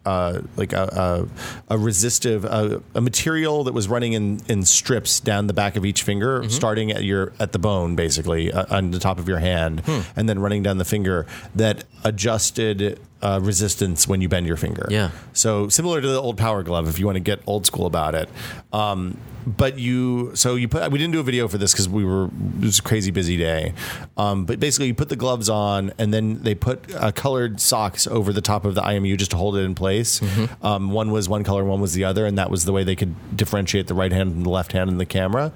[0.04, 1.26] uh, like a,
[1.68, 5.76] a, a resistive uh, a material that was running in, in strips down the back
[5.76, 9.28] of each finger, starting at your at the bone, basically uh, on the top of
[9.28, 9.82] your hand,
[10.16, 14.86] and then running down the finger that adjusted uh, resistance when you bend your finger.
[14.90, 15.10] Yeah.
[15.32, 18.14] So similar to the old Power Glove, if you want to get old school about
[18.14, 18.28] it.
[18.72, 19.16] Um,
[19.46, 20.90] but you, so you put.
[20.90, 22.26] We didn't do a video for this because we were.
[22.26, 23.74] It was a crazy busy day.
[24.16, 28.06] Um, but basically, you put the gloves on, and then they put uh, colored socks
[28.06, 30.22] over the top of the IMU just to hold it in place.
[30.62, 32.96] Um, one was one color, one was the other, and that was the way they
[32.96, 35.52] could differentiate the right hand from the left hand in the camera.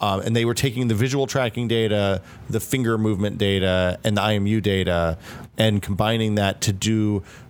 [0.00, 4.20] Um, and they were taking the visual tracking data, the finger movement data, and the
[4.20, 5.18] IMU data,
[5.58, 7.03] and combining that to do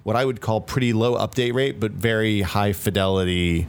[0.05, 3.67] what I would call pretty low update rate, but very high fidelity.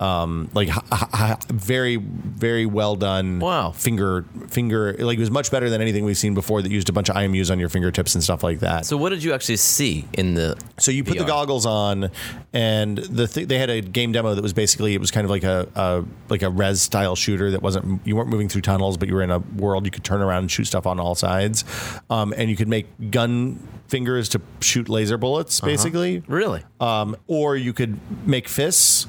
[0.00, 0.76] Um, like h-
[1.12, 3.40] h- very, very well done.
[3.40, 3.72] Wow.
[3.72, 6.92] Finger, finger, like it was much better than anything we've seen before that used a
[6.92, 8.86] bunch of IMUs on your fingertips and stuff like that.
[8.86, 10.56] so what did you actually see in the?
[10.78, 12.12] So you put the goggles on,
[12.52, 15.32] and the th- they had a game demo that was basically it was kind of
[15.32, 18.96] like a, a like a Rez style shooter that wasn't you weren't moving through tunnels,
[18.98, 21.16] but you were in a world you could turn around and shoot stuff on all
[21.16, 21.64] sides,
[22.08, 23.58] um, and you could make gun
[23.88, 26.22] fingers to shoot laser bullets basically.
[26.28, 26.62] Really?
[26.80, 29.06] Um, or you could make fists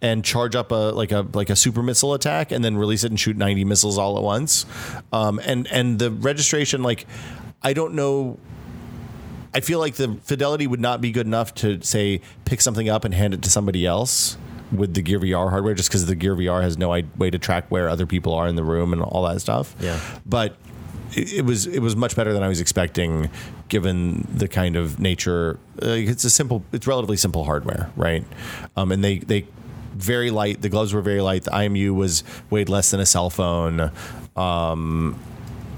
[0.00, 3.10] and charge up a like a like a super missile attack and then release it
[3.10, 4.66] and shoot 90 missiles all at once.
[5.12, 7.06] Um, and and the registration like
[7.62, 8.38] I don't know
[9.52, 13.04] I feel like the fidelity would not be good enough to say pick something up
[13.04, 14.36] and hand it to somebody else
[14.70, 17.38] with the Gear VR hardware, just because the Gear VR has no i- way to
[17.40, 19.74] track where other people are in the room and all that stuff.
[19.80, 19.98] Yeah.
[20.24, 20.56] but
[21.16, 23.28] it, it was it was much better than I was expecting,
[23.70, 25.58] given the kind of nature.
[25.82, 28.24] Uh, it's a simple, it's relatively simple hardware, right?
[28.76, 29.46] Um, and they they
[29.94, 30.60] very light.
[30.60, 31.44] The gloves were very light.
[31.44, 33.90] The IMU was weighed less than a cell phone.
[34.36, 35.18] Um,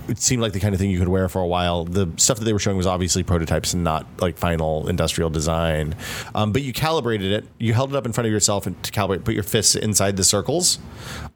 [0.09, 1.85] it seemed like the kind of thing you could wear for a while.
[1.85, 5.95] The stuff that they were showing was obviously prototypes and not like final industrial design.
[6.35, 7.45] Um, but you calibrated it.
[7.59, 10.17] You held it up in front of yourself and to calibrate, put your fists inside
[10.17, 10.79] the circles,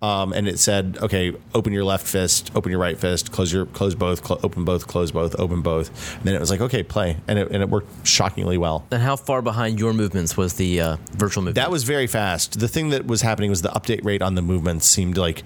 [0.03, 3.67] um, and it said, "Okay, open your left fist, open your right fist, close your
[3.67, 6.83] close both, cl- open both, close both, open both." And then it was like, "Okay,
[6.83, 8.87] play," and it, and it worked shockingly well.
[8.91, 11.57] And how far behind your movements was the uh, virtual movement?
[11.57, 12.59] That was very fast.
[12.59, 15.43] The thing that was happening was the update rate on the movements seemed like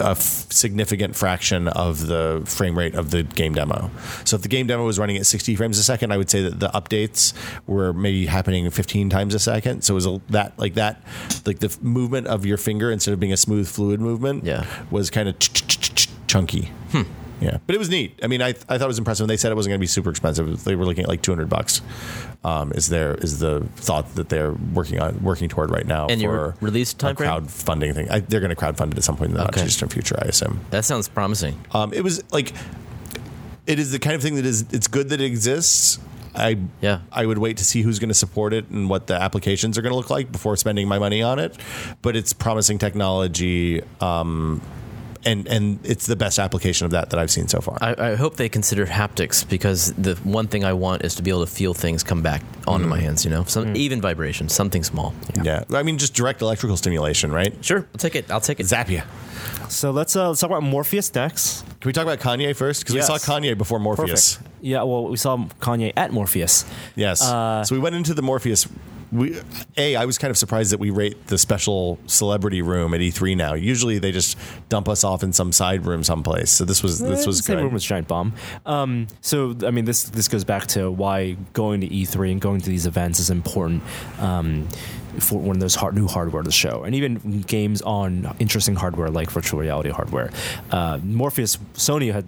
[0.00, 3.90] a f- significant fraction of the frame rate of the game demo.
[4.24, 6.42] So if the game demo was running at 60 frames a second, I would say
[6.42, 7.32] that the updates
[7.66, 9.82] were maybe happening 15 times a second.
[9.82, 11.02] So it was a, that like that
[11.46, 14.64] like the f- movement of your finger instead of being a smooth fluid movement Yeah.
[14.90, 15.38] was kind of
[16.26, 16.70] chunky.
[16.92, 17.02] Hmm.
[17.40, 18.18] Yeah, but it was neat.
[18.22, 19.28] I mean, I, I thought it was impressive.
[19.28, 20.64] They said it wasn't going to be super expensive.
[20.64, 21.80] They were looking at like 200 bucks.
[22.44, 26.20] Um, is there is the thought that they're working on working toward right now And
[26.20, 27.46] your for release a timeframe?
[27.46, 28.10] crowdfunding thing?
[28.10, 29.60] I, they're going to crowdfund it at some point in the not Okay.
[29.60, 30.60] too distant future, I assume.
[30.70, 31.58] that sounds promising.
[31.72, 32.52] Um, it was like
[33.66, 35.98] it is the kind of thing that is it's good that it exists.
[36.34, 37.00] I Yeah.
[37.10, 39.82] I would wait to see who's going to support it and what the applications are
[39.82, 41.56] going to look like before spending my money on it.
[42.02, 44.60] But it's promising technology, um,
[45.24, 47.78] and and it's the best application of that that I've seen so far.
[47.80, 51.30] I, I hope they consider haptics because the one thing I want is to be
[51.30, 53.24] able to feel things come back onto my hands.
[53.24, 55.14] You know, some even vibration, something small.
[55.42, 55.64] yeah.
[55.74, 57.52] I mean just direct electrical stimulation, right?
[57.64, 58.30] Sure, I'll take it.
[58.30, 58.66] I'll take it.
[58.66, 59.02] Zap you.
[59.68, 61.62] So let's uh, let's talk about Morpheus next.
[61.80, 62.80] Can we talk about Kanye first?
[62.82, 63.08] Because Yes.
[63.10, 64.38] we saw Kanye before Morpheus.
[64.60, 66.64] Yeah, well, we saw Kanye at Morpheus.
[66.96, 67.22] Yes.
[67.22, 68.66] Uh, so we went into the Morpheus
[69.12, 69.40] we
[69.76, 73.36] a I was kind of surprised that we rate the special celebrity room at E3
[73.36, 73.54] now.
[73.54, 74.36] Usually they just
[74.68, 76.50] dump us off in some side room someplace.
[76.50, 77.62] So this was this Eh, was the good.
[77.64, 78.34] room as Giant Bomb.
[78.66, 82.60] Um, so I mean, this this goes back to why going to E3 and going
[82.60, 83.82] to these events is important.
[84.18, 84.68] Um,
[85.20, 89.08] for one of those hard, new hardware to show, and even games on interesting hardware
[89.08, 90.30] like virtual reality hardware.
[90.70, 92.24] Uh, Morpheus, Sony had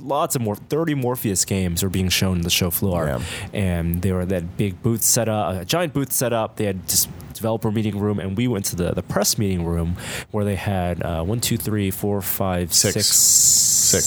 [0.00, 3.20] lots of more 30 Morpheus games were being shown in the show floor, Yeah.
[3.52, 6.56] and they were that big booth set up, a giant booth set up.
[6.56, 9.96] They had just developer meeting room, and we went to the, the press meeting room
[10.30, 12.94] where they had uh, one, two, three, four, five, Six.
[12.94, 14.04] six, Six.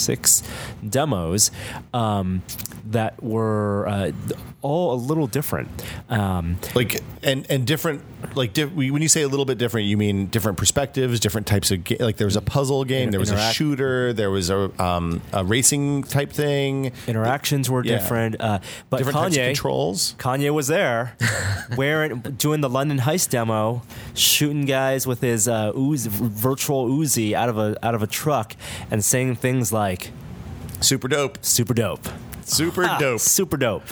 [0.00, 0.42] Six
[0.88, 1.50] demos
[1.94, 2.42] um,
[2.86, 4.12] that were uh,
[4.62, 5.68] all a little different.
[6.08, 8.02] Um, like and and different
[8.34, 11.70] like di- when you say a little bit different you mean different perspectives different types
[11.70, 14.70] of ga- like there was a puzzle game there was a shooter there was a
[14.82, 17.98] um a racing type thing interactions were Yeah.
[17.98, 18.58] different, uh,
[18.90, 19.46] but different types of Kanye.
[19.46, 21.16] controls Kanye was there,
[21.76, 23.82] wearing doing the London Heist demo,
[24.14, 28.54] shooting guys with his uh, Uzi, virtual Uzi out of a out of a truck,
[28.90, 29.89] and saying things like
[30.80, 32.06] super dope "super dope,"
[32.44, 33.84] super Ah, dope super dope.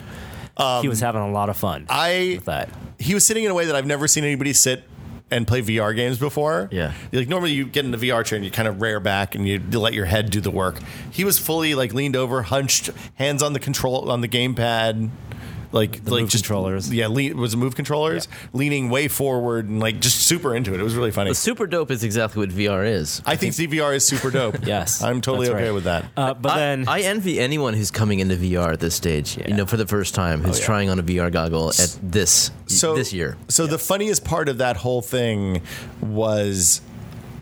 [0.82, 2.68] he was having a lot of fun I that.
[2.98, 4.84] he was sitting in a way that I've never seen anybody sit
[5.30, 6.70] and play VR games before.
[6.72, 6.94] Yeah.
[7.12, 9.46] Like normally you get in the VR chair and you kind of rear back and
[9.46, 10.78] you let your head do the work.
[11.10, 15.10] He was fully like leaned over, hunched, hands on the control on the gamepad.
[15.70, 16.92] Like The like move just controllers.
[16.92, 20.80] Yeah, lean, was it move controllers, leaning way forward and like just super into it.
[20.80, 21.30] It was really funny.
[21.30, 23.20] But super dope is exactly what VR is.
[23.26, 24.56] I think CVR is super dope.
[24.68, 25.70] Yes, I'm totally okay right.
[25.74, 26.04] with that.
[26.16, 29.36] Uh, but I, then I envy anyone who's coming into VR at this stage.
[29.38, 29.48] Yeah.
[29.48, 30.66] You know, for the first time, who's Oh, yeah.
[30.66, 33.36] trying on a VR goggle at this so this year.
[33.48, 35.62] So the funniest part of that whole thing
[36.00, 36.80] was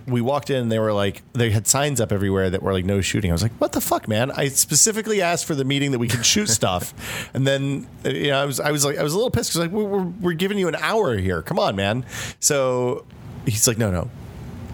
[0.06, 2.84] we walked in and they were like they had signs up everywhere that were like
[2.84, 3.30] no shooting.
[3.30, 4.30] I was like, what the fuck, man?
[4.30, 8.30] I specifically asked for the meeting that we could shoot stuff, and then uh, you
[8.30, 10.04] know I was I was like I was a little pissed because like we're, we're
[10.04, 11.42] we're giving you an hour here.
[11.42, 12.04] Come on, man.
[12.40, 13.04] So
[13.44, 14.10] he's like, no, no,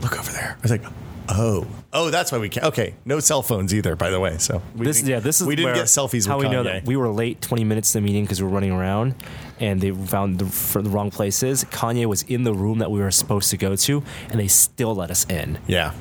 [0.03, 0.57] look over there.
[0.59, 0.83] I was like.
[1.29, 2.67] Oh, oh, that's why we can't.
[2.67, 4.39] Okay, no cell phones either, by the way.
[4.39, 6.27] So we this didn't- yeah this is we didn't get selfies.
[6.27, 6.65] How with we know Kanye.
[6.83, 9.15] that we were late twenty minutes to the meeting because we were running around,
[9.61, 11.65] and they found the, for the wrong places.
[11.65, 14.95] Kanye was in the room that we were supposed to go to, and they still
[14.95, 15.59] let us in.
[15.67, 15.93] Yeah.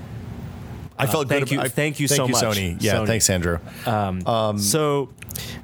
[0.98, 1.52] I felt thank good.
[1.56, 2.78] you- I- thank you thank so you, much, Sony.
[2.80, 3.08] Yeah, Sony.
[3.08, 3.58] thanks, Andrew.
[3.88, 5.10] Um, so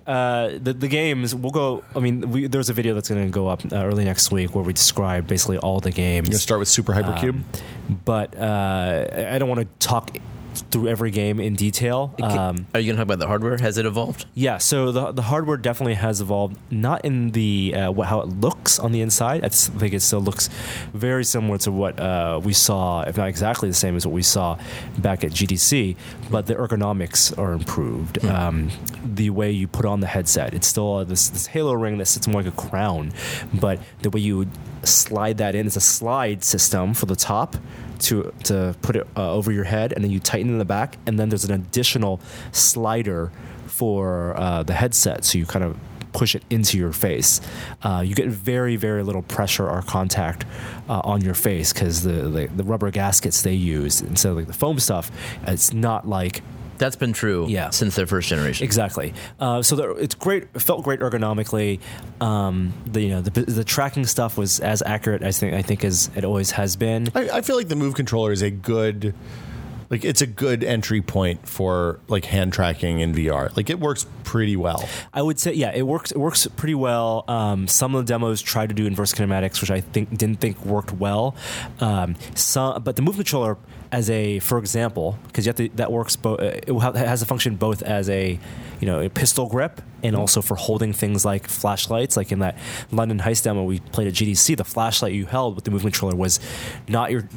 [0.07, 1.83] uh, the the games we'll go.
[1.95, 4.55] I mean, we, there's a video that's going to go up uh, early next week
[4.55, 6.27] where we describe basically all the games.
[6.27, 7.29] You're gonna start with Super Hypercube.
[7.29, 7.45] Um,
[7.89, 10.17] but uh, I don't want to talk
[10.71, 12.13] through every game in detail.
[12.21, 13.57] Um, Are you going to talk about the hardware?
[13.57, 14.25] Has it evolved?
[14.33, 16.57] yeah, so the the hardware definitely has evolved.
[16.71, 19.43] Not in the uh, what, how it looks on the inside.
[19.43, 20.49] I think it still looks
[20.93, 24.21] very similar to what uh, we saw, if not exactly the same as what we
[24.23, 24.57] saw
[24.97, 25.95] back at GDC.
[26.29, 28.23] But the ergonomics are improved.
[28.25, 28.69] Um,
[29.03, 32.27] the way you put on the headset, it's still this this halo ring that sits
[32.27, 33.11] more like a crown,
[33.53, 34.47] but the way you
[34.83, 37.55] slide that in, it's a slide system for the top
[37.99, 40.97] to to put it uh, over your head, and then you tighten in the back,
[41.05, 42.19] and then there's an additional
[42.51, 43.31] slider
[43.65, 45.77] for uh, the headset, so you kind of
[46.13, 47.41] push it into your face.
[47.83, 50.45] Uh, you get very very little pressure or contact
[50.89, 54.47] uh, on your face because the, the the rubber gaskets they use instead of like
[54.47, 55.11] the foam stuff,
[55.45, 56.41] it's not like
[56.77, 57.69] That's been true Yeah.
[57.71, 58.63] since their first generation.
[58.63, 59.13] Exactly.
[59.39, 60.43] Uh, so the, it's great.
[60.53, 61.79] It felt great ergonomically.
[62.21, 65.83] Um, the you know the, the tracking stuff was as accurate as think I think
[65.83, 67.09] as it always has been.
[67.15, 69.13] I, I feel like the Move controller is a good,
[69.89, 73.55] like it's a good entry point for like hand tracking in VR.
[73.55, 74.87] Like it works pretty well.
[75.13, 76.11] I would say, yeah, it works.
[76.11, 77.23] It works pretty well.
[77.27, 80.63] Um, some of the demos tried to do inverse kinematics, which I think didn't think
[80.65, 81.35] worked well.
[81.79, 83.57] Um, some, but the move controller,
[83.91, 86.39] as a for example, because you have to that works both.
[86.39, 88.39] It has a function both as a
[88.79, 92.17] you know a pistol grip and also for holding things like flashlights.
[92.17, 92.57] Like in that
[92.91, 96.15] London Heist demo we played at GDC, the flashlight you held with the move controller
[96.15, 96.39] was
[96.87, 97.27] not your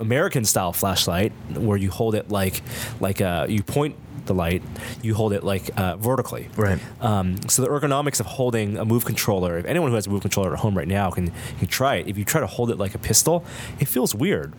[0.00, 2.62] American style flashlight, where you hold it like
[3.00, 3.96] like uh, you point
[4.32, 4.62] the light,
[5.02, 6.48] you hold it like uh, vertically.
[6.56, 6.78] Right.
[7.00, 10.22] Um, so the ergonomics of holding a move controller, if anyone who has a move
[10.22, 12.08] controller at home right now can, can try it.
[12.08, 13.44] If you try to hold it like a pistol,
[13.78, 14.52] it feels weird.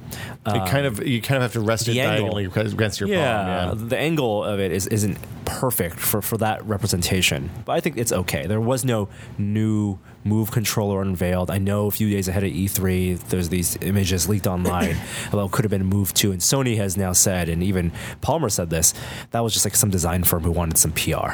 [0.46, 3.80] it kind of you kind of have to rest it diagonally against your yeah, palm.
[3.80, 3.88] Yeah.
[3.88, 8.12] the angle of it is isn't perfect for, for that representation, but I think it's
[8.12, 8.48] okay.
[8.48, 11.50] There was no new move controller unveiled.
[11.52, 14.98] I know a few days ahead of E3, there's these images leaked online
[15.32, 18.70] about could have been Move 2, and Sony has now said, and even Palmer said
[18.70, 18.94] this,
[19.32, 21.32] that was just like some design firm who wanted some PR.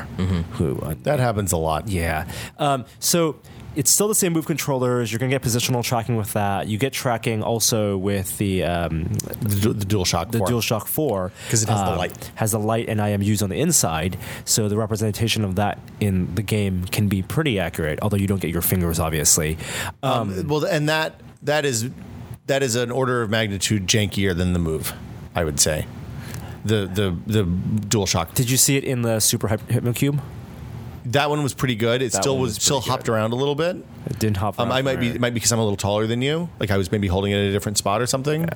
[0.57, 1.87] Who uh, That happens a lot.
[1.87, 2.29] yeah.
[2.57, 3.37] Um, so
[3.75, 5.11] it's still the same move controllers.
[5.11, 6.67] You're going to get positional tracking with that.
[6.67, 9.03] You get tracking also with the um,
[9.41, 10.47] The, the DualShock the 4.
[10.47, 12.31] DualShock 4 'Cause it has the um, light.
[12.35, 16.41] Has the light and IMUs on the inside, so the representation of that in the
[16.41, 17.99] game can be pretty accurate.
[18.01, 19.57] Although you don't get your fingers, obviously.
[20.03, 21.89] Um, well, and that that is
[22.47, 24.93] that is an order of magnitude jankier than the move,
[25.35, 25.85] I would say.
[26.65, 28.33] The the the DualShock.
[28.33, 30.19] Did you see it in the Super Hyp- Hypnocube?
[31.05, 32.01] That one was pretty good.
[32.01, 33.13] It That still one was, was still pretty hopped good.
[33.13, 33.77] around a little bit.
[34.07, 34.59] It didn't hop.
[34.59, 36.21] Um, around I might be very- it might be because I'm a little taller than
[36.21, 36.49] you.
[36.59, 38.47] Like I was maybe holding it at a different spot or something.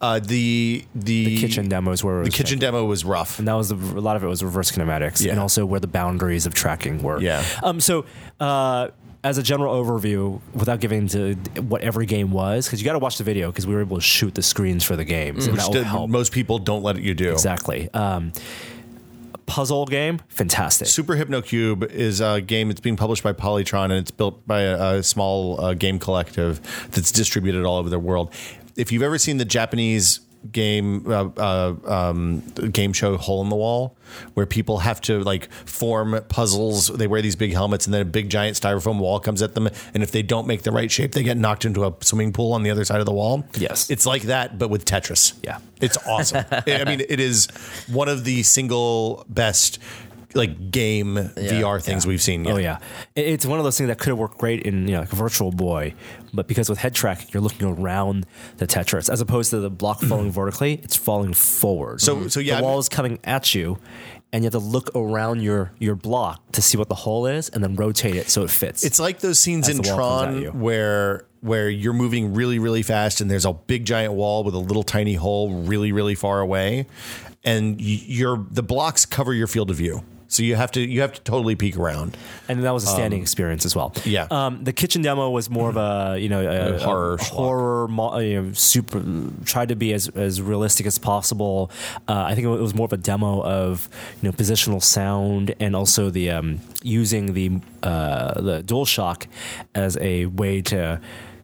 [0.00, 3.38] Uh, the, the the kitchen demos where it the was kitchen demo was rough.
[3.38, 5.32] and that was the, a lot of it was reverse kinematics, Yeah.
[5.32, 7.20] and also where the boundaries of tracking were.
[7.20, 7.42] Yeah.
[7.62, 7.80] Um.
[7.80, 8.04] So,
[8.38, 8.88] uh,
[9.24, 13.00] as a general overview, without giving into what every game was, because you got to
[13.00, 15.54] watch the video because we were able to shoot the screens for the games, and
[15.54, 16.08] Which that will did- help.
[16.10, 17.32] most people don't let you do.
[17.32, 17.92] exactly.
[17.92, 18.32] Um,
[19.48, 20.86] puzzle game, fantastic.
[20.86, 24.98] Super Hypnocube is a game that's being published by Polytron and it's built by a,
[24.98, 28.32] a small uh, game collective that's distributed all over the world.
[28.76, 32.40] If you've ever seen the Japanese game uh, uh, um,
[32.72, 33.96] game show Hole in the Wall,
[34.34, 38.04] where people have to like form puzzles, they wear these big helmets, and then a
[38.04, 41.12] big giant styrofoam wall comes at them, and if they don't make the right shape,
[41.12, 43.44] they get knocked into a swimming pool on the other side of the wall.
[43.56, 43.90] Yes.
[43.90, 45.34] it's like that, but with Tetris.
[45.42, 45.58] Yeah.
[45.80, 46.44] It's awesome.
[46.50, 47.46] I mean, it is
[47.88, 49.78] one of the single best
[50.34, 52.54] like game VR things we've seen yet.
[52.54, 52.78] Oh yeah,
[53.16, 55.16] it's one of those things that could have worked great in you know like a
[55.16, 55.94] Virtual Boy,
[56.32, 58.26] but because with head tracking you're looking around
[58.58, 60.08] the Tetris as opposed to the block hmm.
[60.08, 62.00] falling vertically, it's falling forward.
[62.00, 63.78] So- so yeah, the wall is coming at you,
[64.32, 67.48] and you have to look around your your block to see what the hole is,
[67.48, 68.84] and then rotate it so it fits.
[68.84, 72.58] It's like those scenes in the wall comes at Tron where where you're moving really
[72.58, 76.16] really fast and there's a big giant wall with a little tiny hole really really
[76.16, 76.84] far away
[77.44, 80.02] and y- you're the blocks cover your field of view.
[80.30, 82.16] So you have to you have to totally peek around.
[82.48, 83.92] and that was a standing experience as well.
[83.96, 84.26] um, yeah.
[84.30, 87.88] Um, the kitchen demo was more of a you know a, A horror a horror
[87.88, 89.02] mo- you know, super
[89.44, 91.70] tried to be as as realistic as possible.
[92.06, 93.88] Uh, I think it was more of a demo of
[94.22, 97.50] you know positional sound and also the um, using the
[97.82, 99.26] uh, the DualShock
[99.74, 101.00] as a way to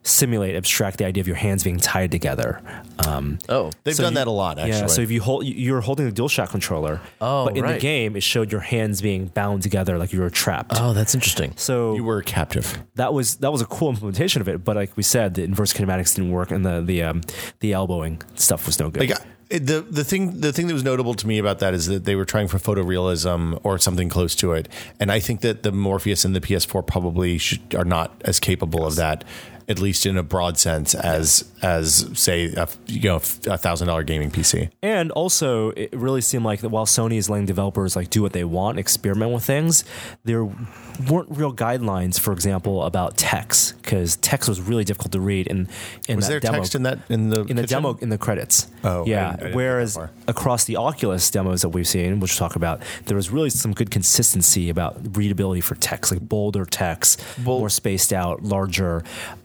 [0.06, 2.60] simulate abstract the idea of your hands being tied together.
[3.06, 4.80] Um, Oh, They've so done you- that a lot actually.
[4.80, 7.78] yeah, so if you hold, you- you're holding the DualShock controller, Oh, but in the
[7.78, 10.72] game it showed your hands being bound together like you were trapped.
[10.78, 11.52] oh, that's interesting.
[11.56, 12.78] So you were captive.
[12.96, 14.62] that was that was a cool implementation of it.
[14.64, 17.22] But like we said, the inverse kinematics didn't work, and the the um,
[17.60, 19.08] the elbowing stuff was no good.
[19.08, 19.18] Like
[19.50, 22.14] the the thing the thing that was notable to me about that is that they
[22.16, 24.68] were trying for photorealism or something close to it,
[25.00, 28.84] and I think that the Morpheus and the PS4 probably should, are not as capable
[28.86, 29.24] of that,
[29.68, 33.20] at least in a broad sense, as as say a, you know a
[33.58, 34.70] thousand dollar gaming PC.
[34.82, 38.32] And also, it really seemed like that while Sony is letting developers like do what
[38.32, 39.84] they want, experiment with things,
[40.24, 42.18] there weren't real guidelines.
[42.20, 45.46] For example, about text because text was really difficult to read.
[45.46, 45.68] In
[46.08, 48.18] in Was that there demo, text in that in the in the demo in the
[48.18, 48.68] credits.
[48.82, 49.30] Oh, I yeah.
[49.30, 49.98] I didn't Whereas
[50.28, 53.72] across the Oculus demos that we've seen, which we'll talk about, there was really some
[53.72, 59.02] good consistency about readability for text, like bolder text, Well- more spaced out, larger.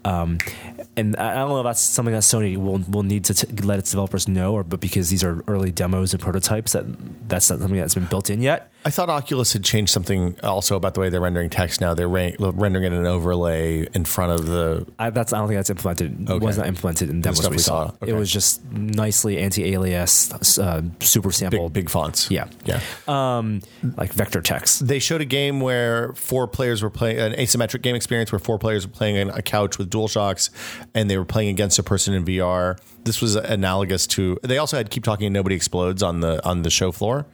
[0.10, 0.39] Um,
[0.97, 3.78] and I don't know if that's something that Sony will will need to t- let
[3.80, 6.86] its developers know, or but because these are early demos and prototypes, that
[7.30, 8.72] that's not something that's been built in yet.
[8.86, 11.93] I thought Oculus had changed something also about the way they're rendering text now.
[11.93, 14.88] They're ra- rendering it in an overlay in front of the.
[14.97, 16.30] I, that's I don't think that's implemented.
[16.30, 16.45] Okay.
[16.45, 17.88] Was not implemented in demos we we saw.
[17.89, 17.95] saw.
[18.01, 18.11] Okay.
[18.11, 22.32] It was just nicely anti-alias, uh, super sample, Big, big fonts.
[22.32, 22.47] Yeah.
[22.63, 22.80] Yeah.
[23.07, 23.61] um,
[23.97, 24.88] like vector text.
[24.88, 28.57] They showed a game where four players were playing an asymmetric game experience where four
[28.59, 30.51] players were playing on a couch with dual shocks
[30.93, 32.80] and they were playing against a person in VR.
[33.03, 36.61] This was analogous to they also had keep talking and nobody explodes on the on
[36.61, 37.25] the show floor.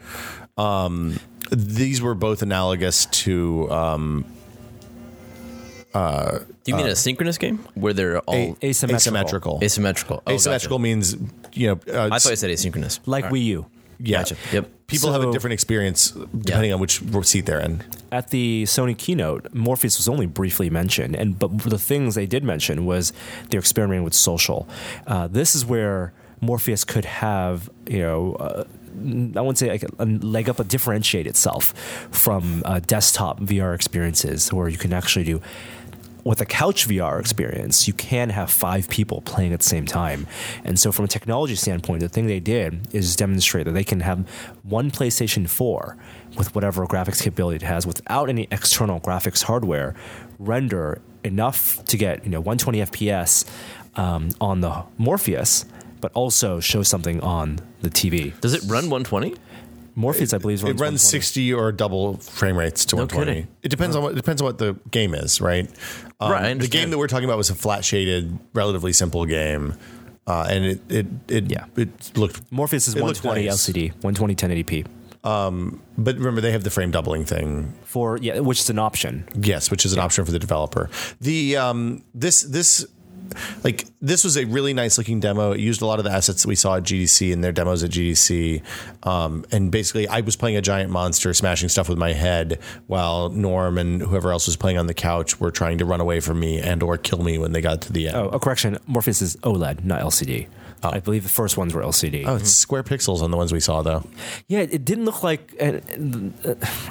[0.57, 1.19] Um,
[1.51, 4.25] these were both analogous to um,
[5.93, 9.59] Do you mean a synchronous game where they're all a- asymmetrical.
[9.59, 9.59] asymmetrical.
[9.63, 10.23] asymmetrical?
[10.27, 10.83] Oh, asymmetrical gotcha.
[10.83, 11.15] means
[11.53, 12.99] you know uh, I thought you said asynchronous.
[13.05, 13.65] like Wii U.
[13.99, 14.19] yeah.
[14.19, 14.35] Gotcha.
[14.51, 14.71] Yep.
[14.87, 17.83] People have a different experience depending on which seat they're in.
[18.11, 22.43] At the Sony keynote, Morpheus was only briefly mentioned, and but the things they did
[22.43, 23.11] mention was
[23.49, 24.67] they're experimenting with social.
[25.07, 28.35] Uh, this is where Morpheus could have, you know.
[28.35, 28.63] Uh,
[28.95, 31.73] I wouldn't say like a leg up, but differentiate itself
[32.11, 35.41] from uh, desktop VR experiences, where you can actually do
[36.25, 40.25] with a couch VR experience, you can have five people playing at the same time.
[40.63, 43.99] And so, from a technology standpoint, the thing they did is demonstrate that they can
[43.99, 44.27] have
[44.63, 45.95] one PlayStation 4
[46.35, 49.95] with whatever graphics capability it has without any external graphics hardware
[50.39, 53.45] render enough to get you know 120 FPS
[53.95, 55.65] um, on the Morpheus,
[56.01, 58.39] but also show something on the TV.
[58.41, 59.35] Does it run 120?
[59.97, 63.31] Morpheus, I believe, it runs 60 or double frame rates to No 120.
[63.43, 63.47] kidding.
[63.63, 65.69] It depends on what it depends on what the game is, right?
[66.19, 66.71] Um, Right, I The understand.
[66.71, 69.75] game that we're talking about was a flat shaded, relatively simple game,
[70.27, 71.65] uh, and it it it, Yeah.
[71.77, 72.41] it looked.
[72.51, 73.53] Morpheus is it looked 120 nice.
[73.69, 74.85] LCD, 120 1080p.
[75.97, 79.23] But remember, they have the frame doubling thing For yeah, which is an option.
[79.39, 80.89] Yes, which is an option for the developer.
[81.21, 82.85] The um, this this
[83.63, 85.51] like this was a really nice looking demo.
[85.51, 87.83] It used a lot of the assets that we saw at GDC and their demos
[87.83, 88.61] at GDC.
[89.03, 93.29] Um, and basically, I was playing a giant monster, smashing stuff with my head, while
[93.29, 96.39] Norm and whoever else was playing on the couch were trying to run away from
[96.39, 98.17] me and or kill me when they got to the end.
[98.17, 98.77] Oh, a correction.
[98.87, 100.47] Morpheus is OLED, not LCD.
[100.83, 102.25] I believe the first ones were LCD.
[102.27, 104.05] Oh, it's square pixels on the ones we saw though.
[104.47, 105.55] Yeah, it didn't look like.
[105.59, 105.79] Uh,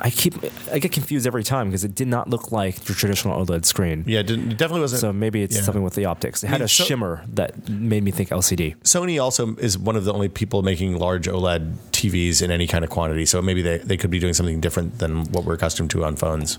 [0.00, 0.34] I keep
[0.72, 4.02] I get confused every time because it did not look like the traditional OLED screen.
[4.06, 5.00] Yeah, it, didn't, it definitely wasn't.
[5.00, 5.62] So maybe it's Yeah.
[5.62, 6.42] something with the optics.
[6.42, 8.76] It had mean, a so- shimmer that made me think LCD.
[8.82, 12.84] Sony also is one of the only people making large OLED TVs in any kind
[12.84, 13.26] of quantity.
[13.26, 16.16] So maybe they, they could be doing something different than what we're accustomed to on
[16.16, 16.58] phones.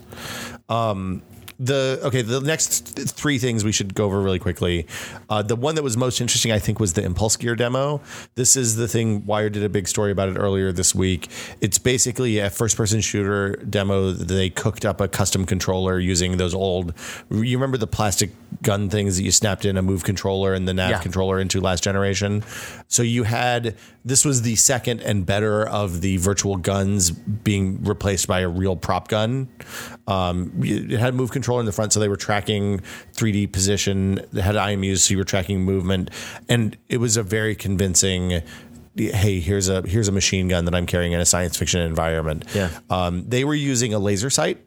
[0.69, 1.21] Um,
[1.59, 4.87] the okay, the next three things we should go over really quickly.
[5.29, 8.01] Uh, the one that was most interesting, I think, was the Impulse Gear demo.
[8.35, 9.25] This is the thing.
[9.25, 11.29] Wired did a big story about it earlier this week.
[11.61, 14.11] It's basically a first-person shooter demo.
[14.11, 16.93] They cooked up a custom controller using those old.
[17.31, 18.31] You remember the plastic
[18.61, 20.99] gun things that you snapped in a Move controller and the Nav Yeah.
[20.99, 22.43] controller into last generation.
[22.87, 28.27] So you had this was the second and better of the virtual guns being replaced
[28.27, 29.47] by a real prop gun.
[30.07, 32.81] Um, it had a move controller in the front, so they were tracking
[33.13, 34.21] 3D position.
[34.31, 36.11] They had IMUs, so you were tracking movement,
[36.47, 38.41] and it was a very convincing.
[38.95, 42.45] Hey, here's a here's a machine gun that I'm carrying in a science fiction environment.
[42.53, 42.69] Yeah.
[42.89, 44.65] um, they were using a laser sight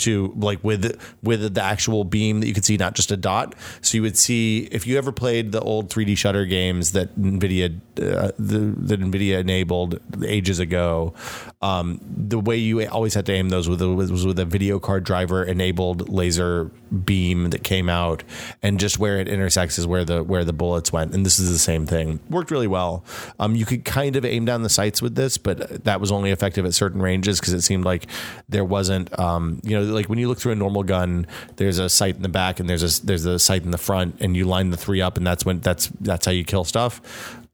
[0.00, 3.54] to like with with the actual beam that you could see, not just a dot.
[3.80, 7.76] So you would see if you ever played the old 3D shutter games that Nvidia
[7.98, 11.14] uh, the, that Nvidia enabled ages ago.
[11.62, 14.78] Um, the way you always had to aim those with a, was with a video
[14.78, 18.22] card driver enabled laser beam that came out,
[18.62, 21.14] and just where it intersects is where the where the bullets went.
[21.14, 22.20] And this is the same thing.
[22.28, 23.04] Worked really well.
[23.38, 26.30] Um, you could kind of aim down the sights with this, but that was only
[26.30, 28.06] effective at certain ranges because it seemed like
[28.48, 31.26] there wasn't, um, you know, like when you look through a normal gun,
[31.56, 34.16] there's a sight in the back and there's a there's a sight in the front,
[34.20, 37.00] and you line the three up, and that's when that's that's how you kill stuff.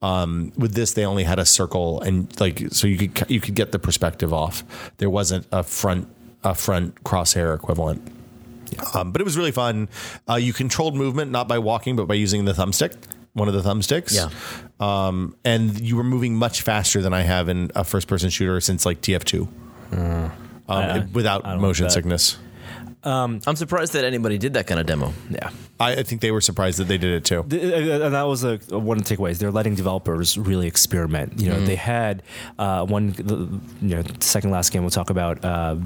[0.03, 3.55] Um, with this, they only had a circle, and like so you could you could
[3.55, 4.63] get the perspective off.
[4.99, 6.09] There wasn't a front
[6.45, 8.16] a front crosshair equivalent.
[8.95, 9.89] Um, but it was really fun.
[10.29, 12.95] Uh, you controlled movement not by walking, but by using the thumbstick,
[13.35, 14.15] one of the thumbsticks.
[14.15, 14.29] Yeah.
[14.81, 18.85] Um, and you were moving much faster than I have in a first-person shooter since
[18.87, 19.49] like TF2,
[19.93, 20.31] um,
[20.69, 21.93] I- it- without I motion bet.
[21.93, 22.39] sickness.
[23.05, 25.13] I'm surprised that anybody did that kind of demo.
[25.31, 25.51] Yeah.
[25.79, 27.45] I, I think they were surprised that they did it too.
[27.47, 29.39] The- uh, and that was a, one of the takeaways.
[29.39, 31.39] They're letting developers really experiment.
[31.41, 32.25] You know, they had
[32.59, 35.45] uh, one, the, you know, second last game we'll talk about.
[35.45, 35.77] Uh,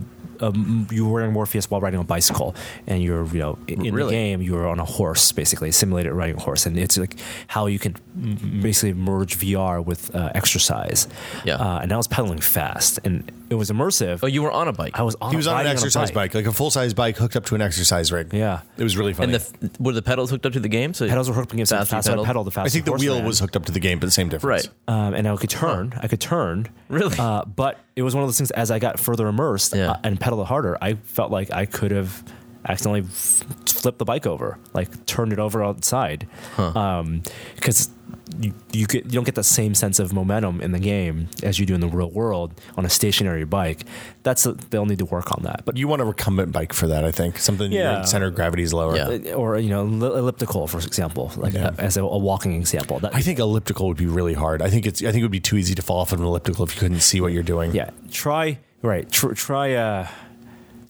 [0.41, 2.55] um, you were in Morpheus while riding a bicycle,
[2.87, 6.13] and you're, you know, in, in the game you were on a horse, basically simulated
[6.13, 7.19] riding a horse, and it's like
[7.49, 11.09] how you can m- basically merge VR with uh, exercise.
[11.45, 11.57] Yeah.
[11.57, 14.21] uh, and I was pedaling fast, and it was immersive.
[14.23, 14.99] Oh, you were on a bike.
[14.99, 15.31] I was on.
[15.31, 16.35] He was on an riding exercise a bike.
[16.35, 18.33] like a full-size bike hooked up to an exercise rig.
[18.33, 18.61] Yeah.
[18.77, 19.35] it was really funny.
[19.35, 20.95] and the f- were the pedals hooked up to the game?
[20.95, 22.25] So Pedals were hooked against the Faster faster I pedal?
[22.25, 22.45] pedal.
[22.45, 23.25] The faster I think the wheel ran.
[23.27, 24.69] was hooked up to the game, but the same difference.
[24.89, 24.97] Right.
[25.07, 25.93] um, and I could turn.
[26.01, 26.69] I could turn.
[26.89, 27.17] Really?
[27.19, 28.51] Uh, but it was one of those things.
[28.53, 29.93] As I got further immersed Yeah.
[29.93, 32.23] uh, and pedaled harder, I felt like I could have
[32.69, 37.89] accidentally f- flipped the bike over, like turned it over outside, because
[38.41, 41.59] you you get you don't get the same sense of momentum in the game as
[41.59, 43.81] you do in the real world on a stationary bike.
[44.23, 45.63] That's they'll need to work on that.
[45.65, 47.39] But You want a recumbent bike for that, I think.
[47.39, 47.99] Something Yeah.
[47.99, 48.97] your center of gravity is lower.
[48.97, 49.35] Yeah.
[49.35, 51.69] or you know elliptical, for example, like Yeah.
[51.69, 52.99] uh, as a, a walking example.
[53.01, 54.63] That, I think elliptical would be really hard.
[54.63, 55.01] I think it's.
[55.03, 56.81] I think it would be too easy to fall off of an elliptical if you
[56.81, 57.73] couldn't see what you're doing.
[57.75, 59.11] Yeah, try right.
[59.11, 60.07] Tr- try uh,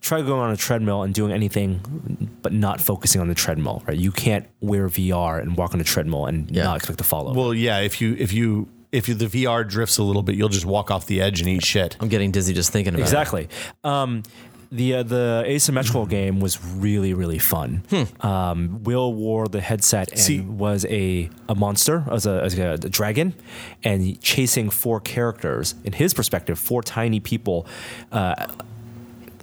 [0.01, 3.83] try going on a treadmill and doing anything, but not focusing on the treadmill.
[3.87, 6.63] Right, you can't wear VR and walk on a treadmill and Yeah.
[6.63, 7.31] not expect to follow.
[7.31, 7.37] Up.
[7.37, 7.79] Well, yeah.
[7.79, 10.91] If you if you if you, the VR drifts a little bit, you'll just walk
[10.91, 11.95] off the edge and eat shit.
[12.01, 13.03] I'm getting dizzy just thinking about it.
[13.03, 13.47] exactly.
[13.85, 14.23] Um,
[14.69, 17.83] the uh, the asymmetrical game was really really fun.
[18.21, 22.77] Um, Will wore the headset and See- was a a monster, as a, as a,
[22.89, 23.33] dragon,
[23.83, 25.75] and chasing four characters.
[25.83, 27.67] In his perspective, four tiny people.
[28.11, 28.47] Uh,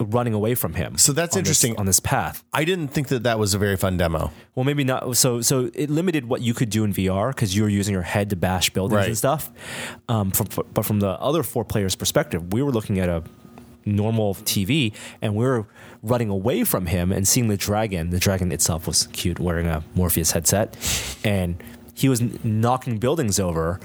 [0.00, 1.76] running away from him So that's on this- interesting.
[1.78, 4.30] on this path I didn't think that that was a very fun demo.
[4.54, 5.16] Well, maybe not.
[5.16, 8.02] So, so it limited what you could do in VR because you were using your
[8.02, 9.08] head to bash buildings Right.
[9.08, 9.50] and stuff.
[10.08, 13.22] Um, from, but from the other four players' perspective, we were looking at a
[13.84, 14.92] normal TV
[15.22, 15.66] and we were
[16.02, 18.10] running away from him and seeing the dragon.
[18.10, 20.76] The dragon itself was cute, wearing a Morpheus headset,
[21.24, 21.62] and
[21.94, 23.80] he was knocking buildings over.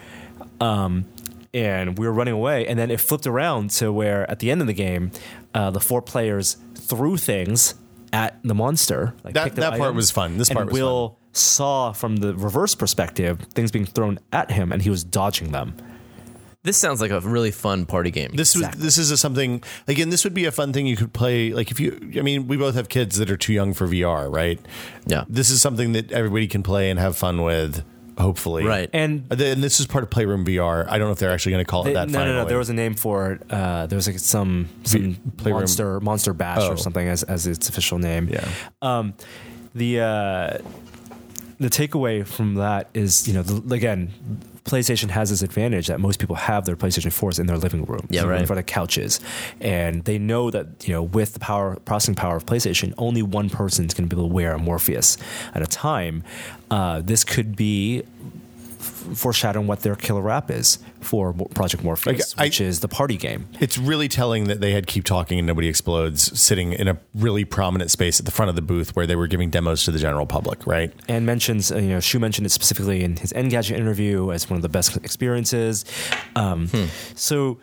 [0.61, 1.05] Um,
[1.53, 4.61] and we were running away, and then it flipped around to where at the end
[4.61, 5.11] of the game,
[5.53, 7.75] uh, the four players threw things
[8.11, 9.13] at the monster.
[9.23, 10.37] Like That- that part was fun.
[10.37, 14.71] This and part was Will saw from the reverse perspective things being thrown at him,
[14.71, 15.73] and he was dodging them.
[16.63, 18.31] This sounds like a really fun party game.
[18.33, 20.09] This was this is a something again.
[20.11, 21.51] This would be a fun thing you could play.
[21.51, 24.31] Like if you, I mean, we both have kids that are too young for VR,
[24.31, 24.59] right?
[25.05, 25.25] Yeah.
[25.27, 27.83] This is something that everybody can play and have fun with.
[28.17, 28.89] Hopefully, Right.
[28.93, 30.85] And Uh, And this is part of Playroom VR.
[30.87, 32.09] I don't know if they're actually going to call it They- that.
[32.09, 32.45] no, no, no.
[32.45, 33.41] There was a name for it.
[33.49, 36.73] Uh, there was like some some Playroom- monster monster bash Oh.
[36.73, 38.29] or something as as its official name.
[38.31, 38.45] Yeah.
[38.81, 39.13] Um,
[39.75, 40.57] the uh,
[41.59, 44.09] the takeaway from that is you know the, again.
[44.65, 48.07] PlayStation has this advantage that most people have their PlayStation 4s in their living room,
[48.09, 48.39] Yeah, right.
[48.39, 49.19] in front of couches,
[49.59, 53.49] and they know that you know with the power processing power of PlayStation, only one
[53.49, 55.17] person is going to be able to wear a Morpheus
[55.53, 56.23] at a time.
[56.71, 58.03] Uh, this could be
[59.03, 63.47] foreshadowing what their killer app is for Project Morpheus, I- which is the party game.
[63.59, 67.45] It's really telling that they had Keep Talking and Nobody Explodes sitting in a really
[67.45, 69.99] prominent space at the front of the booth where they were giving demos to the
[69.99, 70.93] general public, right?
[71.07, 74.55] And mentions, uh, you know, Shu mentioned it specifically in his Engadget interview as one
[74.55, 75.85] of the best experiences.
[76.35, 76.69] Um,
[77.15, 77.59] So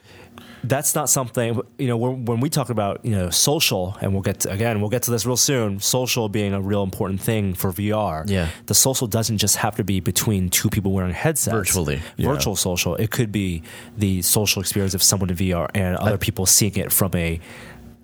[0.64, 4.22] that's not something, you know, when, when we talk about, you know, social, and we'll
[4.22, 7.54] get to, again, we'll get to this real soon, social being a real important thing
[7.54, 8.28] for VR.
[8.28, 8.48] Yeah.
[8.66, 11.54] The social doesn't just have to be between two people wearing headsets.
[11.54, 12.02] Virtually.
[12.18, 12.94] Virtual social.
[12.96, 13.62] It could be
[13.96, 17.40] the social experience of someone in VR and other people seeing it from a,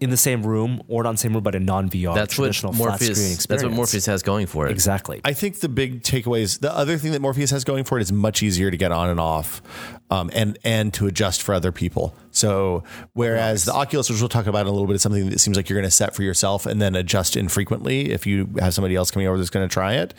[0.00, 2.36] in the same room or not in the same room, but a non VR that's
[2.36, 3.08] what traditional flat screen Morpheus.
[3.08, 3.46] experience.
[3.46, 4.72] That's what Morpheus has going for it.
[4.72, 5.20] Exactly.
[5.24, 8.02] I think the big takeaway is the other thing that Morpheus has going for it
[8.02, 9.62] is much easier to get on and off,
[10.10, 12.14] um, and and to adjust for other people.
[12.30, 12.84] So
[13.14, 15.56] whereas the Oculus, which we'll talk about in a little bit, is something that seems
[15.56, 18.94] like you're going to set for yourself and then adjust infrequently if you have somebody
[18.94, 20.12] else coming over that's going to try it.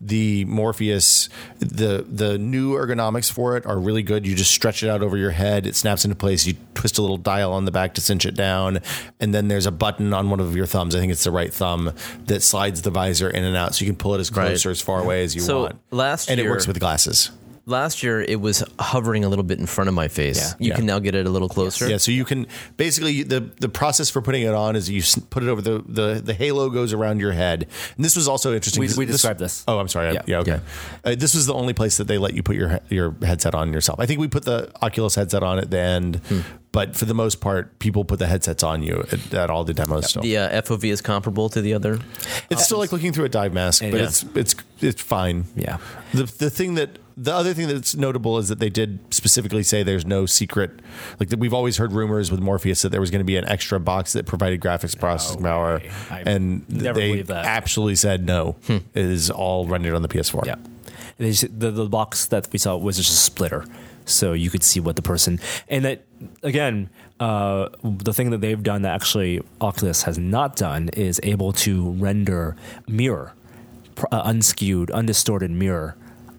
[0.00, 1.28] The Morpheus,
[1.58, 4.24] the the new ergonomics for it are really good.
[4.24, 6.46] You just stretch it out over your head, it snaps into place.
[6.46, 8.80] You twist a little dial on the back to cinch it down,
[9.18, 10.94] and then there's a button on one of your thumbs.
[10.94, 11.92] I think it's the right thumb
[12.26, 14.66] that slides the visor in and out, so you can pull it as close Right.
[14.66, 15.80] or as far away as you So, want.
[15.90, 17.30] last and it works with glasses.
[17.66, 20.36] Last year, it was hovering a little bit in front of my face.
[20.38, 20.52] Yeah.
[20.58, 20.76] You Yeah.
[20.76, 21.88] can now get it a little closer.
[21.88, 22.46] Yeah, so you can
[22.76, 26.20] basically the the process for putting it on is you put it over the the
[26.22, 27.66] the halo goes around your head.
[27.96, 28.80] And this was also interesting.
[28.80, 29.64] We- 'cause we described this.
[29.66, 30.12] Oh, I'm sorry.
[30.12, 30.38] Yeah, Yeah.
[30.40, 30.60] okay.
[31.06, 33.72] Uh, this was the only place that they let you put your your headset on
[33.72, 33.98] yourself.
[33.98, 36.40] I think we put the Oculus headset on at the end, Hmm.
[36.70, 39.72] but for the most part, people put the headsets on you at, at all the
[39.72, 40.10] demos.
[40.10, 42.00] Still, The uh, FOV is comparable to the other.
[42.50, 44.02] it's still like looking through a dive mask, but Yeah.
[44.06, 45.46] it's it's it's fine.
[45.56, 45.78] Yeah.
[46.12, 49.82] The the thing that the other thing that's notable is that they did specifically say
[49.82, 50.70] there's no secret.
[51.20, 53.46] Like that we've always heard rumors with Morpheus that there was going to be an
[53.46, 55.82] extra box that provided graphics processing No power.
[56.10, 58.56] And never they absolutely said no.
[58.68, 60.46] It is all rendered on the PS4.
[60.46, 60.56] Yeah.
[61.18, 63.64] The, the box that we saw was just a splitter.
[64.06, 66.04] So you could see what the person, and that
[66.42, 66.90] again,
[67.20, 71.92] uh, the thing that they've done that actually Oculus has not done is able to
[71.92, 72.54] render
[72.86, 73.32] mirror,
[74.12, 75.96] uh, unskewed, undistorted mirror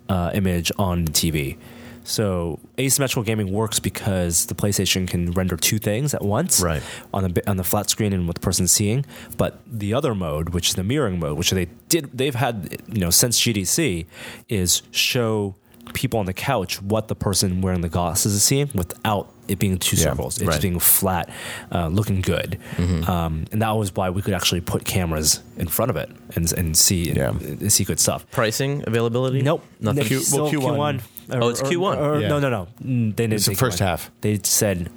[0.09, 1.57] uh, image on the TV.
[2.05, 6.83] So asymmetrical gaming works because the PlayStation can render two things at once, Right.
[7.13, 9.05] On the on the flat screen and what the person's seeing.
[9.37, 12.99] But the other mode, which is the mirroring mode, which they did, they've had you
[12.99, 14.05] know since GDC,
[14.49, 15.55] is show
[15.93, 19.77] people on the couch what the person wearing the glasses is seeing without it being
[19.77, 20.37] two Yeah, circles.
[20.37, 20.53] It's right.
[20.53, 21.29] just being flat,
[21.71, 22.57] uh, looking good,
[23.07, 26.51] um, and that was why we could actually put cameras in front of it and
[26.53, 27.29] and see Yeah.
[27.29, 28.25] and see good stuff.
[28.31, 29.41] Pricing availability?
[29.41, 29.63] Nope.
[29.79, 30.03] Nothing.
[30.05, 31.01] Q, well, Q1.
[31.29, 31.41] Q1.
[31.41, 31.97] Oh, it's Q1.
[31.97, 32.27] or- Yeah.
[32.27, 32.67] No, no, no.
[32.83, 33.85] Mm, They didn't It's the first Q1.
[33.87, 34.11] half.
[34.21, 34.89] They said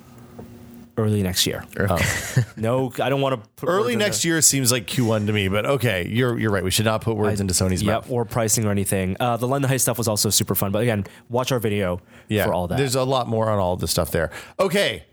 [0.98, 1.64] early next year.
[1.78, 1.98] Oh.
[2.56, 5.64] No, I don't want to put Early next year seems like Q1 to me, but
[5.64, 6.64] okay, you're you're right.
[6.64, 8.10] We should not put words into Sony's Yep, mouth.
[8.10, 9.16] or pricing or anything.
[9.20, 10.72] Uh, the London Heist stuff was also super fun.
[10.72, 12.78] But again, watch our video Yeah, for all that.
[12.78, 14.30] There's a lot more on all of the stuff there.
[14.58, 15.04] Okay,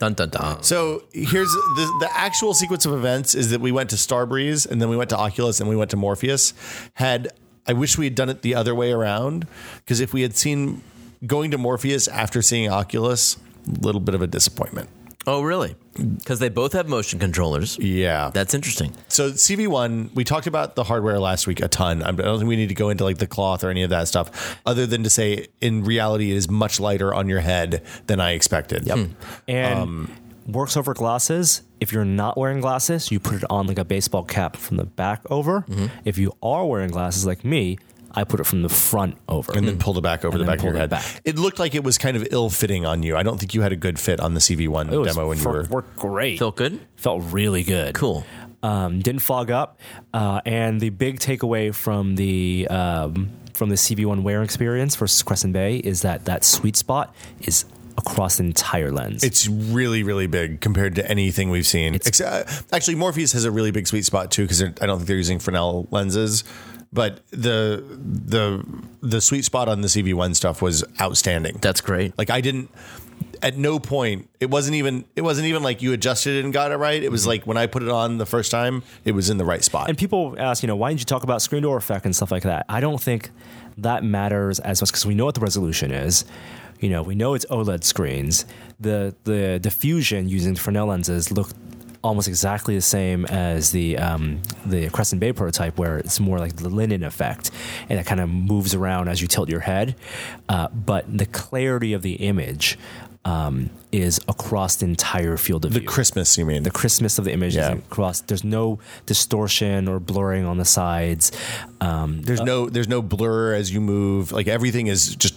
[0.00, 0.62] Dun dun dun.
[0.62, 4.80] So here's the the actual sequence of events is that we went to Starbreeze and
[4.82, 6.52] then we went to Oculus and we went to Morpheus.
[6.94, 7.28] Had
[7.66, 9.46] I wish we had done it the other way around
[9.78, 10.82] because if we had seen
[11.26, 13.36] going to Morpheus after seeing Oculus,
[13.66, 14.88] a little bit of a disappointment.
[15.28, 15.76] Oh, really?
[15.92, 17.78] Because they both have motion controllers.
[17.78, 18.30] Yeah.
[18.32, 18.94] That's interesting.
[19.08, 22.02] So CV1, we talked about the hardware last week a ton.
[22.02, 24.08] I don't think we need to go into like the cloth or any of that
[24.08, 28.20] stuff, other than to say in reality it is much lighter on your head than
[28.20, 28.86] I expected.
[28.86, 29.10] Yep.
[29.46, 30.12] and um,
[30.46, 31.60] works over glasses.
[31.78, 34.84] If you're not wearing glasses, you put it on like a baseball cap from the
[34.84, 35.60] back over.
[35.62, 35.86] Mm-hmm.
[36.06, 37.78] If you are wearing glasses like me,
[38.18, 39.52] I put it from the front over.
[39.52, 40.84] and then pulled it back over And the back of your head.
[40.86, 41.20] it back.
[41.24, 43.16] It looked like it was kind of ill fitting on you.
[43.16, 45.42] I don't think you had a good fit on the CV1 it demo when you
[45.44, 45.64] for- were.
[45.64, 46.38] worked great.
[46.38, 46.80] Felt good?
[46.96, 47.94] Felt really good.
[47.94, 48.24] Cool.
[48.62, 49.78] Um, didn't fog up.
[50.12, 55.52] Uh, and the big takeaway from the um, from the CV1 wear experience versus Crescent
[55.52, 57.64] Bay is that that sweet spot is
[57.96, 59.24] across the entire lens.
[59.24, 61.94] It's really, really big compared to anything we've seen.
[61.96, 65.06] Ex- uh, actually, Morpheus has a really big sweet spot too because I don't think
[65.08, 66.44] they're using Fresnel lenses.
[66.92, 68.64] But the the
[69.02, 71.58] the sweet spot on the CV1 stuff was outstanding.
[71.60, 72.16] That's great.
[72.16, 72.70] Like I didn't
[73.42, 76.72] at no point it wasn't even it wasn't even like you adjusted it and got
[76.72, 77.02] it right.
[77.02, 77.28] It was mm-hmm.
[77.28, 79.88] like when I put it on the first time, it was in the right spot.
[79.88, 82.30] and people ask, you know, why didn't you talk about screen door effect and stuff
[82.30, 82.64] like that?
[82.68, 83.30] I don't think
[83.78, 86.24] that matters as much because we know what the resolution is.
[86.80, 88.46] You know, we know it's OLED screens.
[88.80, 91.50] The the diffusion using Fresnel lenses look
[92.02, 96.56] almost exactly the same as the um, the Crescent Bay prototype, where it's more like
[96.56, 97.50] the linen effect,
[97.88, 99.96] and it kind of moves around as you tilt your head.
[100.48, 102.78] Uh, but the clarity of the image
[103.24, 106.62] um, is across the entire field of the view Christmas, you mean?
[106.62, 107.72] the crispness of the image Yeah.
[107.72, 108.20] is across.
[108.22, 111.32] There's no distortion or blurring on the sides.
[111.80, 114.32] Um, There's no there's no blur as you move.
[114.32, 115.34] Like everything is just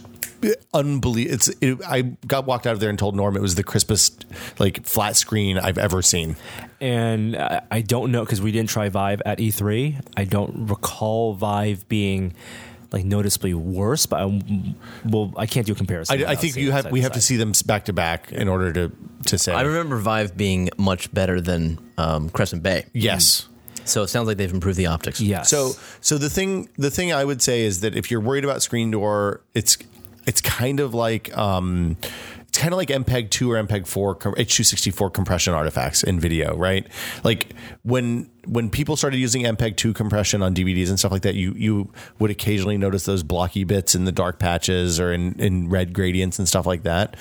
[0.74, 1.34] unbelievable.
[1.34, 4.24] It's it, I got walked out of there and told Norm it was the crispest
[4.58, 6.36] like flat screen I've ever seen.
[6.80, 10.04] and I, I don't know because we didn't try Vive at E3.
[10.16, 12.34] I don't recall Vive being
[12.92, 14.40] like noticeably worse, but I,
[15.04, 16.22] well, I can't do a comparison.
[16.24, 18.48] I, I think you have we by have to see them back to back in
[18.48, 18.92] order to
[19.26, 19.52] to say.
[19.52, 22.86] I remember Vive being much better than um, Crescent Bay.
[22.92, 23.48] yes.
[23.84, 25.20] So it sounds like they've improved the optics.
[25.20, 25.48] Yes.
[25.48, 28.62] So so the thing the thing I would say is that if you're worried about
[28.62, 29.76] screen door, it's
[30.26, 31.96] it's kind of like um
[32.48, 36.54] it's kind of like MPEG 2 or MPEG 4 com- H264 compression artifacts in video,
[36.54, 36.86] right?
[37.24, 41.34] Like when when people started using MPEG 2 compression on DVDs and stuff like that,
[41.34, 45.70] you you would occasionally notice those blocky bits in the dark patches or in, in
[45.70, 47.16] red gradients and stuff like that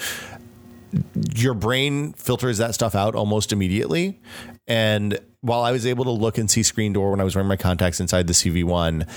[1.35, 4.19] your brain filters that stuff out almost immediately.
[4.67, 7.47] And while I was able to look and see screen door when I was wearing
[7.47, 9.07] my contacts inside the CV1,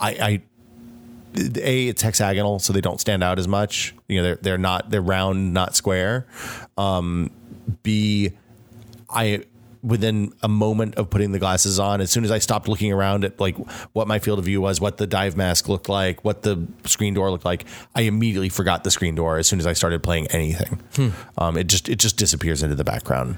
[0.00, 0.42] I, I
[1.36, 3.94] a it's hexagonal, so they don't stand out as much.
[4.08, 6.26] You know, they're they're not they're round, not square.
[6.76, 7.30] Um,
[7.82, 8.32] B,
[9.10, 9.44] I
[9.82, 13.22] within a moment of putting the glasses on, as soon as I stopped looking around
[13.22, 13.56] at like
[13.92, 17.12] what my field of view was, what the dive mask looked like, what the screen
[17.12, 20.28] door looked like, I immediately forgot the screen door as soon as I started playing
[20.28, 20.80] anything.
[21.36, 23.36] Um, it just it just disappears into the background.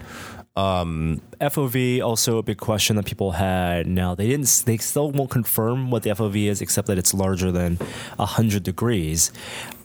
[0.57, 3.87] FOV also a big question that people had.
[3.87, 4.63] Now they didn't.
[4.67, 7.79] They still won't confirm what the FOV is, except that it's larger than
[8.19, 9.33] hundred degrees.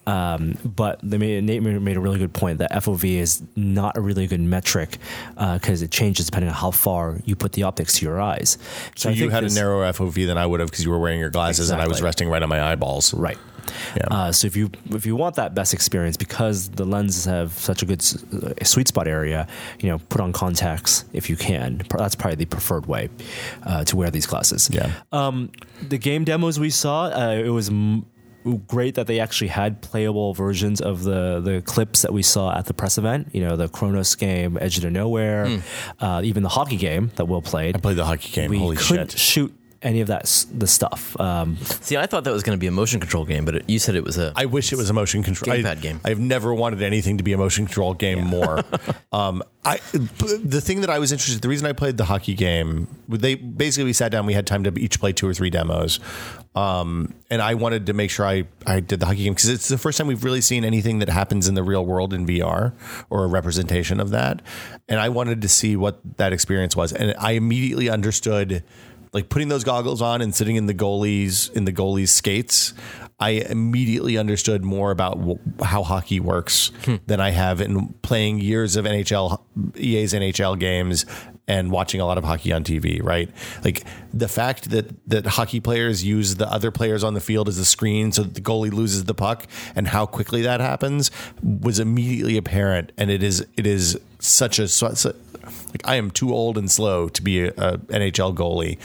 [0.07, 4.01] Um, but they made, Nate made a really good point that FOV is not a
[4.01, 4.97] really good metric
[5.35, 8.57] because it changes depending on how far you put the optics to your eyes.
[8.95, 10.99] So I you had this- a narrower FOV than I would have because you were
[10.99, 13.13] wearing your glasses and I was resting right on my eyeballs.
[13.13, 13.37] Right.
[13.95, 14.07] Yeah.
[14.09, 17.81] Uh, so if you if you want that best experience because the lenses have such
[17.83, 19.47] a good uh, sweet spot area,
[19.79, 21.81] you know, put on contacts if you can.
[21.97, 23.09] That's probably the preferred way
[23.63, 24.69] uh, to wear these glasses.
[24.71, 24.91] Yeah.
[25.11, 25.51] Um,
[25.89, 27.69] the game demos we saw, uh, it was.
[27.69, 28.05] M-
[28.65, 32.65] Great that they actually had playable versions of the the clips that we saw at
[32.65, 33.27] the press event.
[33.33, 35.61] You know, the Chronos game, Edge of Nowhere,
[35.99, 37.75] uh, even the hockey game that Will played.
[37.75, 38.49] I played the hockey game.
[38.49, 39.19] we Holy couldn't shit.
[39.19, 41.19] shoot any of that s- the stuff.
[41.19, 43.69] Um, See, I thought that was going to be a motion control game, but it,
[43.69, 44.31] you said it was a.
[44.35, 46.01] I wish it was a motion control Gamepad I, game.
[46.05, 48.63] I've never wanted anything to be a motion control game more.
[49.11, 51.41] um, I the thing that I was interested.
[51.41, 54.25] The reason I played the hockey game, they basically we sat down.
[54.25, 55.99] We had time to each play two or three demos,
[56.55, 59.67] um, and I wanted to make sure I I did the hockey game because it's
[59.67, 62.73] the first time we've really seen anything that happens in the real world in VR
[63.09, 64.41] or a representation of that,
[64.87, 68.63] and I wanted to see what that experience was, and I immediately understood
[69.13, 72.73] like putting those goggles on and sitting in the goalies in the goalies skates
[73.19, 76.95] i immediately understood more about w- how hockey works hmm.
[77.07, 79.41] than i have in playing years of nhl
[79.75, 81.05] ea's nhl games
[81.47, 83.29] and watching a lot of hockey on tv right?
[83.63, 83.83] Like
[84.13, 87.65] the fact that that hockey players use the other players on the field as a
[87.65, 91.11] screen so that the goalie loses the puck and how quickly that happens
[91.43, 95.15] was immediately apparent and it is it is such a such a
[95.71, 98.77] like I am too old and slow to be a, a NHL goalie,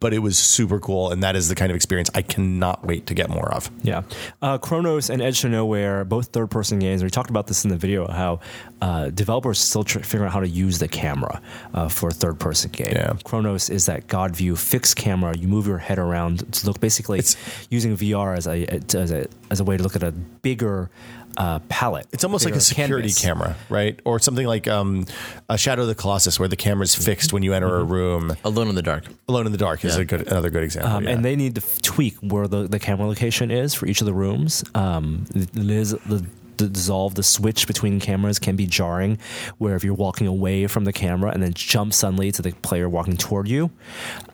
[0.00, 3.06] but it was super cool, and that is the kind of experience I cannot wait
[3.06, 3.70] to get more of.
[3.82, 4.02] Yeah.
[4.40, 7.02] Uh, Chronos and Edge to Nowhere, both third person games.
[7.02, 8.40] We talked about this in the video how
[8.80, 11.40] uh, developers still tr- figure out how to use the camera
[11.74, 12.92] uh, for a third person game.
[12.92, 13.14] Yeah.
[13.24, 15.36] Chronos is that God view fixed camera.
[15.36, 17.36] You move your head around to look basically It's-
[17.70, 20.90] using VR as a, as a, as a way to look at a bigger
[21.38, 22.06] uh, palette.
[22.12, 23.22] It's almost like a security canvas.
[23.22, 23.98] camera, right?
[24.04, 25.06] Or something like um,
[25.48, 28.36] a Shadow of the Colossus, where the camera is fixed when you enter a room.
[28.44, 29.04] Alone in the Dark.
[29.28, 30.02] Alone in the Dark is Yeah.
[30.02, 30.90] a good another good example.
[30.92, 31.10] Um, yeah.
[31.10, 34.06] And they need to f- tweak where the, the camera location is for each of
[34.06, 34.64] the rooms.
[34.74, 35.24] Um,
[35.54, 36.26] Liz, the
[36.66, 39.18] dissolve the switch between cameras can be jarring,
[39.58, 42.88] where if you're walking away from the camera and then jump suddenly to the player
[42.88, 43.70] walking toward you,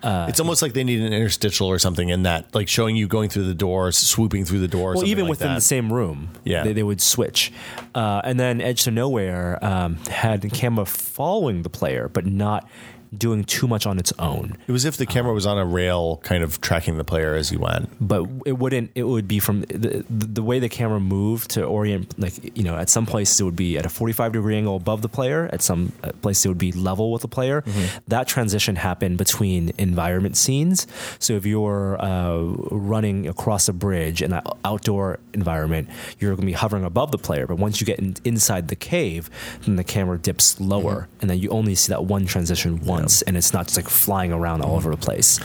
[0.02, 3.28] it's almost like they need an interstitial or something in that, like showing you going
[3.28, 4.92] through the door, swooping through the door.
[4.92, 5.54] or well, even like within that.
[5.56, 6.62] the same room, Yeah.
[6.64, 7.52] they, they would switch.
[7.94, 12.68] Uh, and then Edge to Nowhere um, had the camera following the player, but not
[13.18, 14.56] doing too much on its own.
[14.66, 17.50] It was if the camera was on a rail, kind of tracking the player as
[17.52, 17.88] you went.
[18.00, 21.64] but it wouldn't it would be from the, the, the way the camera moved to
[21.64, 24.76] orient like you know at some places it would be at a 45 degree angle
[24.76, 27.62] above the player at some uh, places it would be level with the player.
[28.08, 30.86] That transition happened between environment scenes.
[31.18, 32.38] So if you're uh,
[32.70, 35.88] running across a bridge in an outdoor environment
[36.18, 37.46] you're going to be hovering above the player.
[37.46, 39.30] But once you get in, inside the cave
[39.64, 41.08] then the camera dips lower.
[41.20, 44.32] And then you only see that one transition once and it's not just like flying
[44.32, 45.38] around all over the place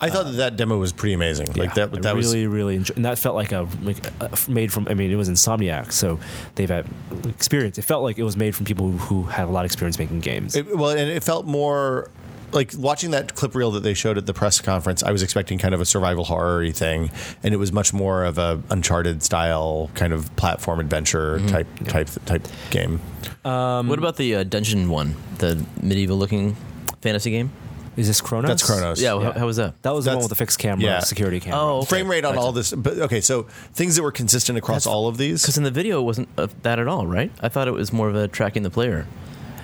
[0.00, 1.46] I thought that that demo was pretty amazing.
[1.48, 4.04] Like yeah, that, that I was really, really, enjoy- and that felt like a like
[4.20, 4.88] uh, made from.
[4.88, 6.18] I mean, it was Insomniac, so
[6.54, 6.86] they've had
[7.28, 7.78] experience.
[7.78, 10.20] It felt like it was made from people who had a lot of experience making
[10.20, 10.56] games.
[10.56, 12.10] It, well, and it felt more
[12.52, 15.02] like watching that clip reel that they showed at the press conference.
[15.02, 17.10] I was expecting kind of a survival horror thing,
[17.42, 22.08] and it was much more of a Uncharted style kind of platform adventure type type
[22.26, 23.00] type game.
[23.42, 26.56] what about the uh, dungeon one, the medieval looking
[27.02, 27.50] fantasy game?
[27.94, 28.48] Is this Chronos?
[28.48, 29.02] That's Chronos.
[29.02, 29.82] Yeah, How, how was that?
[29.82, 31.00] That was the one That's- with the fixed camera, yeah.
[31.00, 31.60] security camera.
[31.60, 31.88] Oh, okay.
[31.88, 33.20] Frame rate on all this, but okay.
[33.20, 33.42] So
[33.74, 35.42] things that were consistent across all of these.
[35.42, 37.30] Because in the video it wasn't uh, that at all, right?
[37.40, 39.06] I thought it was more of a tracking the player.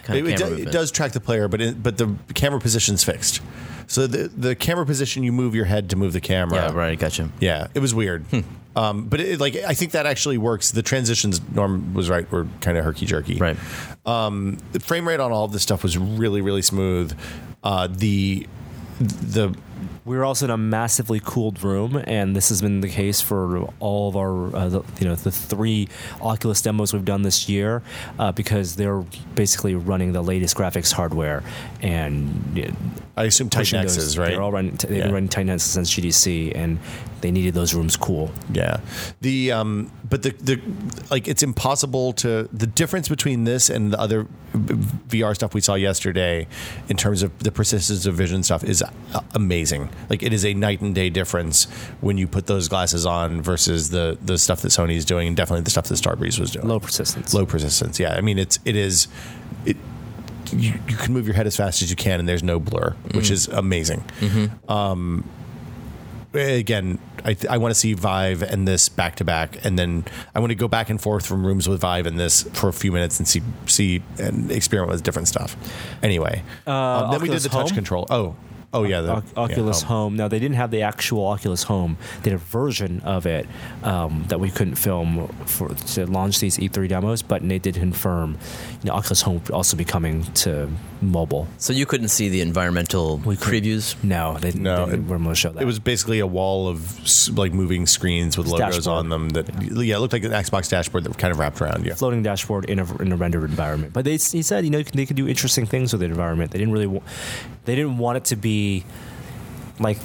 [0.02, 0.72] Kind It, of it, camera do- it movement.
[0.72, 3.40] does track the player, but it, but the camera position's fixed.
[3.86, 6.56] So the the camera position, you move your head to move the camera.
[6.68, 6.98] Yeah, right.
[6.98, 7.30] Gotcha.
[7.40, 8.26] Yeah, it was weird.
[8.76, 10.70] Um, but it, like I think that actually works.
[10.70, 13.36] The transitions, Norm was right, were kind of herky jerky.
[13.36, 13.56] Right.
[14.06, 17.16] Um, the frame rate on all of this stuff was really really smooth.
[17.64, 18.46] Uh, the
[19.00, 19.54] the
[20.04, 23.68] We were also in a massively cooled room, and this has been the case for
[23.78, 25.88] all of our, uh, the, you know, the three
[26.22, 27.82] Oculus demos we've done this year,
[28.18, 29.04] uh, because they're
[29.34, 31.42] basically running the latest graphics hardware,
[31.82, 32.74] and you know,
[33.16, 34.30] I assume Titan those- X's, right?
[34.30, 34.76] They're all running.
[34.76, 35.02] They've Yeah.
[35.04, 36.78] been running Titan X's since GDC, and
[37.20, 38.30] they needed those rooms cool.
[38.52, 38.80] Yeah.
[39.20, 40.60] The um but the the
[41.10, 45.74] like it's impossible to the difference between this and the other VR stuff we saw
[45.74, 46.46] yesterday
[46.88, 48.90] in terms of the persistence of vision stuff is uh,
[49.34, 49.90] amazing.
[50.08, 51.64] Like it is a night and day difference
[52.00, 55.62] when you put those glasses on versus the the stuff that Sony's doing and definitely
[55.62, 56.66] the stuff that Starbreeze was doing.
[56.66, 57.34] Low persistence.
[57.34, 57.98] Low persistence.
[57.98, 58.14] Yeah.
[58.14, 59.08] I mean it's it is
[59.64, 59.76] it
[60.52, 62.96] you, you can move your head as fast as you can and there's no blur,
[63.12, 64.02] which is amazing
[66.34, 70.04] again, I, th- I want to see Vive and this back to back, and then
[70.34, 72.72] I want to go back and forth from rooms with Vive and this for a
[72.72, 75.56] few minutes and see see and experiment with different stuff.
[76.02, 77.74] Anyway, um, then we did the touch Home?
[77.74, 78.06] control.
[78.10, 78.36] Oh,
[78.74, 80.16] oh yeah, the Oc- Oculus yeah, Home.
[80.16, 81.96] Now they didn't have the actual Oculus Home.
[82.22, 83.46] They had a version of it
[83.82, 88.38] um, that we couldn't film for to launch these E3 demos, but they did confirm,
[88.82, 90.68] you know, Oculus Home would also be coming to
[91.00, 91.46] mobile.
[91.58, 93.36] So you couldn't see the environmental couldn't.
[93.38, 93.94] previews.
[94.02, 95.62] No, they, No, they it- weren't going to show that.
[95.62, 98.98] It was basically a wall of like moving screens with logos dashboard.
[98.98, 99.28] on them.
[99.30, 99.96] That yeah.
[99.96, 101.94] it looked like an Xbox dashboard that was kind of wrapped around you.
[101.94, 103.92] floating dashboard in a, in a rendered environment.
[103.92, 106.50] But they, he said, you know, they could do interesting things with the environment.
[106.50, 107.00] They didn't really, wa-
[107.68, 108.82] they didn't want it to be
[109.78, 109.98] like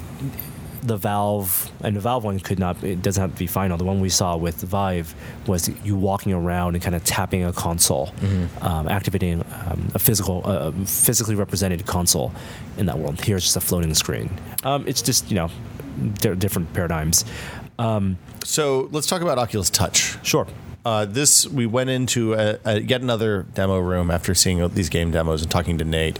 [0.82, 2.84] the Valve and the Valve one could not.
[2.84, 3.78] It doesn't have to be final.
[3.78, 5.14] The one we saw with Vive
[5.46, 8.12] was you walking around and kind of tapping a console,
[8.60, 12.32] um, activating um, a physical, uh, physically represented console
[12.76, 13.18] in that world.
[13.22, 14.28] Here's just a floating screen.
[14.62, 15.50] Um, it's just you know,
[16.20, 17.24] di- different paradigms.
[18.44, 20.18] So let's talk about Oculus Touch.
[20.22, 20.46] Sure.
[20.84, 25.10] Uh, this we went into a, a, yet another demo room after seeing these game
[25.10, 26.18] demos and talking to Nate.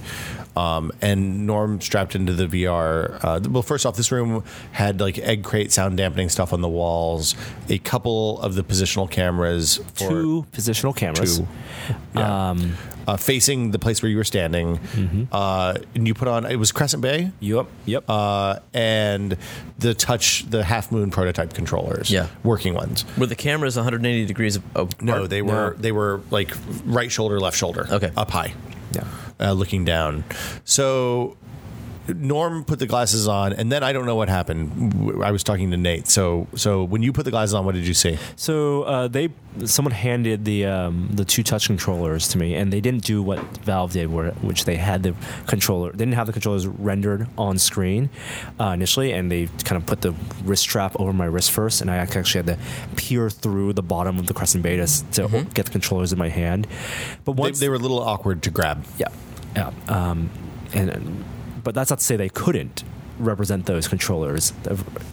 [0.56, 3.18] Um, and Norm strapped into the VR.
[3.24, 6.68] Uh, well, first off, this room had like egg crate sound dampening stuff on the
[6.68, 7.34] walls,
[7.68, 11.38] a couple of the positional cameras for Two positional cameras.
[11.38, 11.48] two,
[12.14, 12.54] yeah.
[13.08, 14.78] uh, facing the place where you were standing.
[15.32, 17.32] Uh, and you put on it was Crescent Bay.
[17.40, 17.66] Yep.
[17.86, 18.04] Yep.
[18.08, 19.36] Uh, and
[19.78, 22.28] the touch, the half moon prototype controllers, Yeah.
[22.44, 23.04] working ones.
[23.18, 25.02] Were the cameras 180 degrees apart?
[25.02, 25.76] No, they were No.
[25.76, 26.52] they were like
[26.84, 27.86] right shoulder, left shoulder.
[27.90, 28.10] Okay.
[28.16, 28.54] up high,
[28.94, 29.06] yeah.
[29.40, 30.24] uh, looking down.
[30.64, 31.36] So
[32.08, 35.22] Norm put the glasses on, and then I don't know what happened.
[35.24, 36.06] I was talking to Nate.
[36.08, 38.18] So so when you put the glasses on, what did you see?
[38.36, 39.30] So uh, they
[39.64, 43.38] someone handed the um, the two touch controllers to me, and they didn't do what
[43.64, 45.14] Valve did, where which they had the
[45.46, 45.92] controller.
[45.92, 48.10] They didn't have the controllers rendered on screen
[48.60, 50.14] uh, initially, and they kind of put the
[50.44, 52.58] wrist strap over my wrist first, and I actually had to
[52.96, 56.66] peer through the bottom of the Crescent Beta to get the controllers in my hand.
[57.24, 58.84] But They, once they were a little awkward to grab.
[58.98, 59.08] yeah,
[59.56, 59.70] yeah.
[59.88, 60.28] Um,
[60.74, 61.24] and
[61.64, 62.84] but that's not to say they couldn't
[63.18, 64.50] represent those controllers.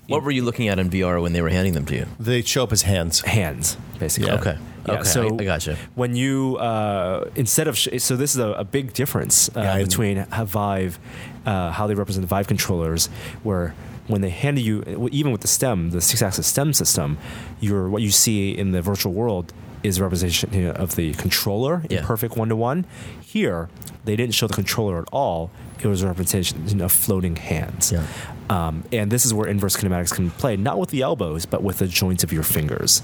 [0.08, 2.06] What were you looking at in VR when they were handing them to you?
[2.20, 3.22] They show up as hands.
[3.22, 4.30] hands, basically.
[4.30, 4.40] Yeah.
[4.40, 4.58] Okay.
[4.88, 5.04] Yeah, okay.
[5.04, 5.78] so I, I gotcha.
[5.94, 9.78] when you uh, instead of sh- so this is a, a big difference uh, Yeah,
[9.84, 10.98] between how Vive,
[11.46, 13.06] uh, how they represent the Vive controllers,
[13.44, 13.76] where
[14.08, 17.20] when they hand you even with the stem, the Sixense stem system,
[17.60, 19.54] your what you see in the virtual world
[19.84, 22.00] is a representation of the controller Yeah.
[22.00, 22.86] in perfect one-to-one.
[23.32, 23.70] Here,
[24.04, 25.52] they didn't show the controller at all.
[25.82, 27.90] It was a representation of floating hands.
[27.90, 28.06] Yeah.
[28.52, 31.80] Um, and this is where inverse kinematics can play, not with the elbows, but with
[31.80, 33.02] the joints of your fingers.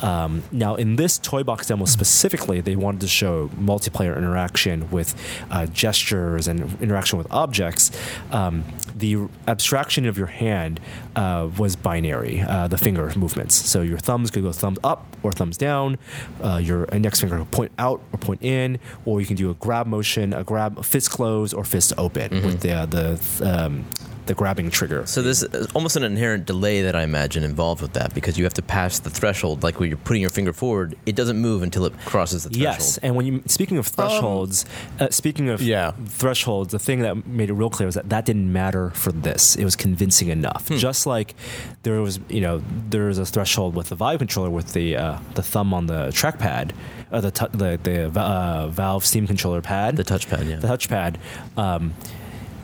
[0.00, 5.14] Um, now, in this toy box demo specifically, they wanted to show multiplayer interaction with
[5.50, 7.90] uh, gestures and interaction with objects.
[8.30, 8.64] Um,
[8.96, 10.80] the abstraction of your hand
[11.14, 13.54] uh, was binary, uh, the finger movements.
[13.54, 15.98] So your thumbs could go thumbs up or thumbs down.
[16.42, 19.54] Uh, your index finger could point out or point in, or you can do a
[19.54, 23.84] grab motion, a grab fist close or fist open with the uh, the um,
[24.26, 25.06] the grabbing trigger.
[25.06, 25.44] So there's
[25.74, 28.98] almost an inherent delay that I imagine involved with that because you have to pass
[28.98, 29.62] the threshold.
[29.62, 32.78] Like when you're putting your finger forward, it doesn't move until it crosses the threshold.
[32.78, 34.64] Yes, and when you speaking of thresholds,
[35.00, 35.92] uh, speaking of yeah.
[36.06, 39.56] thresholds, the thing that made it real clear was that that didn't matter for this.
[39.56, 40.68] It was convincing enough.
[40.68, 41.34] Just like
[41.82, 45.18] there was, you know, there is a threshold with the Vive controller with the uh,
[45.34, 46.72] the thumb on the trackpad,
[47.12, 50.56] uh, the tu- the the uh, Valve Steam controller pad, The touchpad, yeah.
[50.56, 51.16] the touchpad,
[51.56, 51.94] um,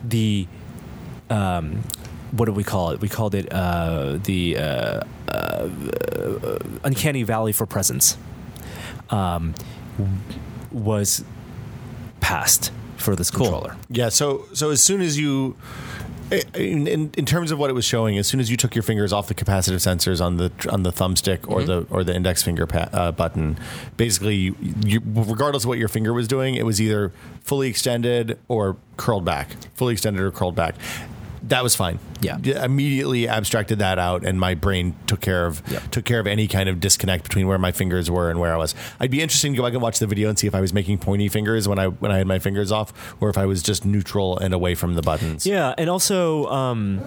[0.03, 0.47] the
[1.29, 1.83] um,
[2.31, 2.99] what do we call it?
[2.99, 5.69] We called it uh, the uh, uh,
[6.83, 8.17] uncanny valley for presence.
[9.09, 9.53] Um,
[10.71, 11.23] was
[12.19, 13.75] passed for this controller.
[13.89, 14.09] Yeah.
[14.09, 15.55] So so as soon as you.
[16.55, 18.81] In, in, in terms of what it was showing, as soon as you took your
[18.81, 22.41] fingers off the capacitive sensors on the on the thumbstick or the or the index
[22.41, 23.59] finger pa- uh, button,
[23.97, 28.39] basically, you, you, regardless of what your finger was doing, it was either fully extended
[28.47, 30.73] or curled back, fully extended or curled back.
[31.47, 31.99] That was fine.
[32.21, 32.37] Yeah.
[32.63, 35.91] immediately abstracted that out, and my brain took care of Yep.
[35.91, 38.57] took care of any kind of disconnect between where my fingers were and where I
[38.57, 38.73] was.
[38.99, 40.73] I'd be interested to go back and watch the video and see if I was
[40.73, 43.61] making pointy fingers when I when I had my fingers off, or if I was
[43.61, 45.45] just neutral and away from the buttons.
[45.45, 47.01] Yeah, and also, um,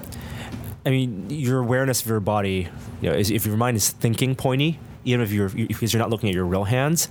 [0.84, 2.68] I mean, your awareness of your body,
[3.00, 6.10] you know, is, if your mind is thinking pointy, even if you're because you're not
[6.10, 7.08] looking at your real hands,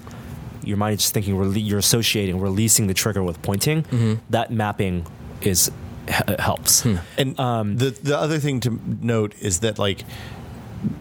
[0.63, 4.19] your mind is just thinking, rele- you're associating, releasing the trigger with pointing.
[4.29, 5.07] That mapping
[5.41, 5.71] is
[6.07, 6.85] h- helps.
[7.17, 10.03] And Um, the the other thing to note is that like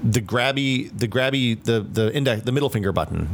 [0.03, 3.29] the grabby the grabby the the index the middle finger button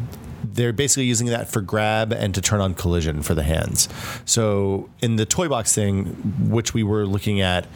[0.52, 3.88] they're basically using that for grab and to turn on collision for the hands.
[4.24, 6.06] So in the toy box thing,
[6.50, 7.68] which we were looking at,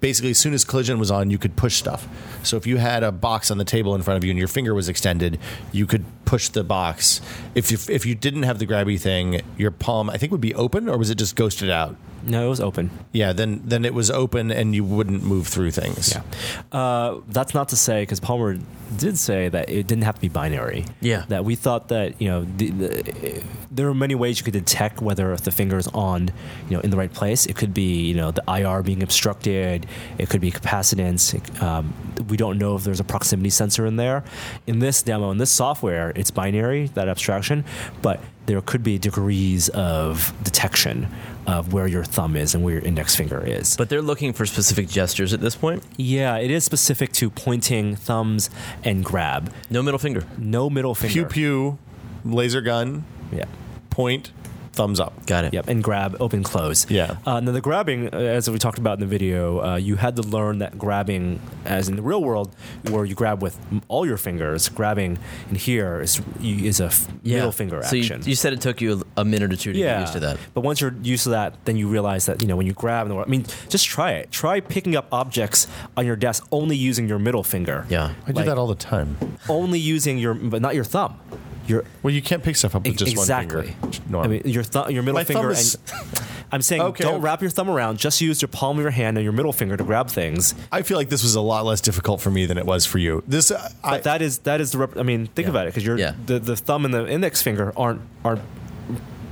[0.00, 2.06] basically as soon as collision was on, you could push stuff.
[2.42, 4.46] So if you had a box on the table in front of you and your
[4.46, 5.38] finger was extended,
[5.72, 7.22] you could push the box.
[7.54, 10.54] If you, if you didn't have the grabby thing, your palm I think would be
[10.54, 11.96] open, or was it just ghosted out?
[12.28, 12.90] No, it was open.
[13.12, 16.14] Yeah, then then it was open and you wouldn't move through things.
[16.14, 16.78] Yeah.
[16.78, 18.58] Uh, that's not to say because Palmer
[18.96, 20.84] did say that it didn't have to be binary.
[21.00, 21.24] Yeah.
[21.28, 25.00] That we thought that you know the, the, there are many ways you could detect
[25.00, 26.30] whether the finger is on
[26.68, 27.46] you know in the right place.
[27.46, 29.86] It could be you know the IR being obstructed.
[30.18, 31.34] It could be capacitance.
[31.62, 31.92] Um,
[32.28, 34.24] we don't know if there's a proximity sensor in there.
[34.66, 37.64] In this demo, in this software, it's binary that abstraction,
[38.02, 41.08] but there could be degrees of detection
[41.46, 43.76] of where your thumb is and where your index finger is.
[43.76, 45.82] But they're looking for specific gestures at this point.
[45.96, 48.50] Yeah, it is specific to pointing, thumbs,
[48.84, 49.52] and grab.
[49.70, 50.24] No middle finger.
[50.38, 51.12] No middle finger.
[51.12, 51.78] Pew pew,
[52.24, 53.44] laser gun, Yeah.
[53.90, 54.32] point,
[54.76, 55.26] thumbs up.
[55.26, 55.54] Got it.
[55.54, 56.88] Yep, and grab, open, close.
[56.90, 57.16] Yeah.
[57.26, 60.14] Uh, now the grabbing, uh, as we talked about in the video, uh, you had
[60.16, 62.54] to learn that grabbing, as in the real world,
[62.90, 63.58] where you grab with
[63.88, 65.18] all your fingers, grabbing
[65.50, 68.20] in here is you- is a f- middle finger so action.
[68.22, 70.20] You, you said it took you a minute or two to yeah, get used to
[70.20, 70.38] that.
[70.54, 73.06] But once you're used to that, then you realize that you know when you grab
[73.06, 73.26] in the world.
[73.28, 74.30] I mean, just try it.
[74.30, 75.66] Try picking up objects
[75.96, 77.86] on your desk only using your middle finger.
[77.88, 78.12] Yeah.
[78.26, 79.16] I do that all the time.
[79.48, 81.18] Only using your, but not your thumb.
[81.66, 83.56] Your Well, you can't pick stuff up with just exactly.
[83.56, 83.98] one finger.
[84.08, 84.24] Norm.
[84.24, 85.50] I mean, your thumb, your middle My thumb finger.
[85.50, 86.22] is- and
[86.52, 87.22] I'm saying, Okay, don't okay.
[87.22, 87.98] wrap your thumb around.
[87.98, 90.54] Just use your palm of your hand and your middle finger to grab things.
[90.70, 92.98] I feel like this was a lot less difficult for me than it was for
[92.98, 93.24] you.
[93.26, 94.78] This, uh, I, that is that is the.
[94.78, 95.50] Rep- I mean, think Yeah.
[95.50, 96.12] about it because your Yeah.
[96.24, 98.42] the, the thumb and the index finger aren't aren't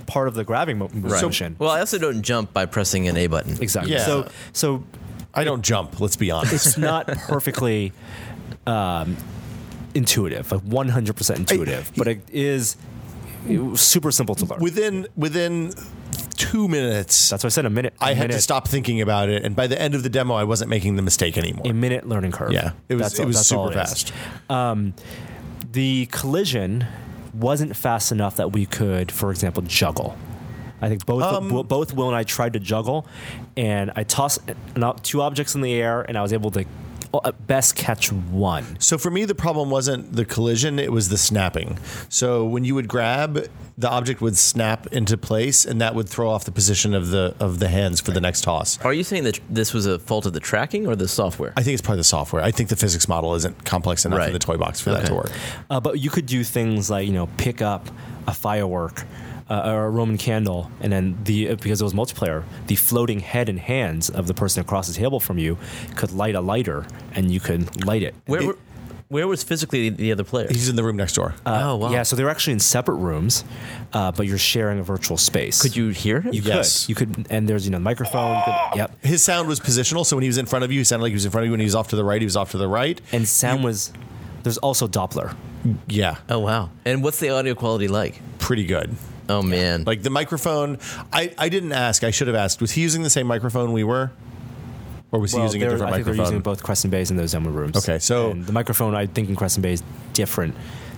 [0.07, 1.55] part of the grabbing mo- motion.
[1.59, 3.57] Well, I also don't jump by pressing an A button.
[3.63, 3.93] exactly.
[3.93, 4.05] Yeah.
[4.07, 4.83] So so
[5.33, 6.01] I don't jump.
[6.01, 6.53] Let's be honest.
[6.67, 7.93] it's not perfectly
[8.67, 9.17] um,
[9.95, 12.77] intuitive, like 100 percent intuitive, but it is
[13.75, 14.61] super simple to learn.
[14.61, 15.73] within within
[16.37, 17.95] two minutes, That's why I said a minute.
[18.01, 20.09] I a had minute, to stop thinking about it, and by the end of the
[20.09, 21.67] demo, I wasn't making the mistake anymore.
[21.67, 22.53] a minute learning curve.
[22.53, 24.13] yeah, it was That's it was super it fast.
[25.73, 26.87] the collision
[27.33, 30.17] wasn't fast enough that we could, for example, juggle.
[30.81, 33.07] I think both Will- both Will and I tried to juggle,
[33.57, 34.41] and I tossed
[35.03, 36.65] two objects in the air, and I was able to uh,
[37.25, 38.77] at best catch one.
[38.81, 41.79] So for me, the problem wasn't the collision; it was the snapping.
[42.09, 46.31] So when you would grab, the object would snap into place, and that would throw
[46.31, 48.81] off the position of the of the hands for the next toss.
[48.85, 51.53] Are you saying that this was a fault of the tracking or the software?
[51.57, 52.43] I think it's part of the software.
[52.43, 54.29] I think the physics model isn't complex enough Right.
[54.29, 55.31] in the toy box for that to work.
[55.71, 57.89] Uh, but you could do things like you know pick up
[58.27, 59.05] a firework
[59.51, 63.21] uh, or a Roman candle, and then the uh, because it was multiplayer, the floating
[63.21, 65.59] head and hands of the person across the table from you
[65.97, 68.15] could light a lighter, and you could light it.
[68.27, 68.55] Where, where,
[69.09, 70.49] where was physically the other player?
[70.51, 71.35] He's in the room next door.
[71.45, 71.91] oh wow!
[71.91, 73.45] Yeah, so they're actually in separate rooms,
[73.93, 75.61] uh, but you're sharing a virtual space.
[75.61, 76.33] Could you hear him?
[76.33, 76.87] You Yes.
[76.87, 76.89] could.
[76.89, 78.37] You could, and there's you know microphone.
[78.39, 79.05] You could, yep.
[79.05, 81.11] His sound was positional, so when he was in front of you, he sounded like
[81.11, 81.51] he was in front of you.
[81.53, 83.01] When he was off to the right, he was off to the right.
[83.13, 83.93] And sound was.
[84.43, 85.35] There's also Doppler.
[85.87, 86.71] Yeah, oh wow!
[86.85, 88.21] And what's the audio quality like?
[88.39, 88.95] pretty good.
[89.29, 89.85] Oh man!
[89.85, 90.79] Like the microphone,
[91.13, 92.05] I, I didn't ask.
[92.05, 92.61] I should have asked.
[92.61, 94.11] Was he using the same microphone we were,
[95.13, 97.17] or was he using a they're- different I think they're using both Crescent Bays in
[97.17, 97.77] those demo rooms.
[97.77, 99.83] Okay, so- And the microphone I think in Crescent Bay is
[100.13, 100.55] different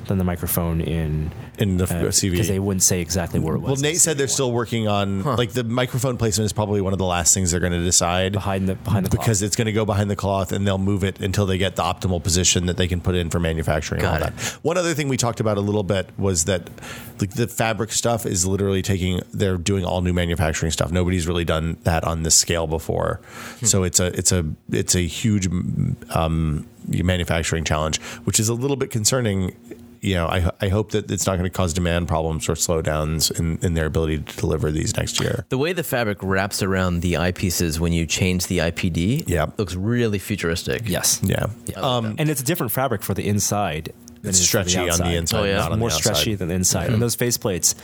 [0.07, 2.33] than the microphone in in the uh, CV.
[2.33, 3.71] because they wouldn't say exactly where it was.
[3.71, 6.99] Well, Nate said they're still working on like the microphone placement is probably one of
[6.99, 9.21] the last things they're going to decide behind the behind the cloth.
[9.25, 11.77] because it's going to go behind the cloth and they'll move it until they get
[11.77, 14.37] the optimal position that they can put in for manufacturing and all Got it.
[14.37, 14.59] that.
[14.63, 16.69] One other thing we talked about a little bit was that
[17.21, 20.93] like the fabric stuff is literally taking they're doing all new manufacturing stuff.
[20.93, 23.21] Nobody's really done that on this scale before.
[23.63, 25.49] So it's a it's a it's a huge
[26.11, 29.55] um, manufacturing challenge, which is a little bit concerning.
[30.07, 33.37] You know, I, I hope that it's not going to cause demand problems or slowdowns
[33.39, 35.45] in, in their ability to deliver these next year.
[35.49, 39.47] the way the fabric wraps around the eyepieces when you change the IPD, Yeah.
[39.59, 40.83] looks really futuristic.
[40.89, 41.47] yes, Yeah.
[41.77, 43.93] um, and it's a different fabric for the inside.
[44.23, 45.57] than It's it is for stretchy on the inside, Oh, yeah?
[45.59, 46.15] not on more the outside.
[46.15, 46.91] stretchy than the inside.
[46.91, 47.75] And those faceplates,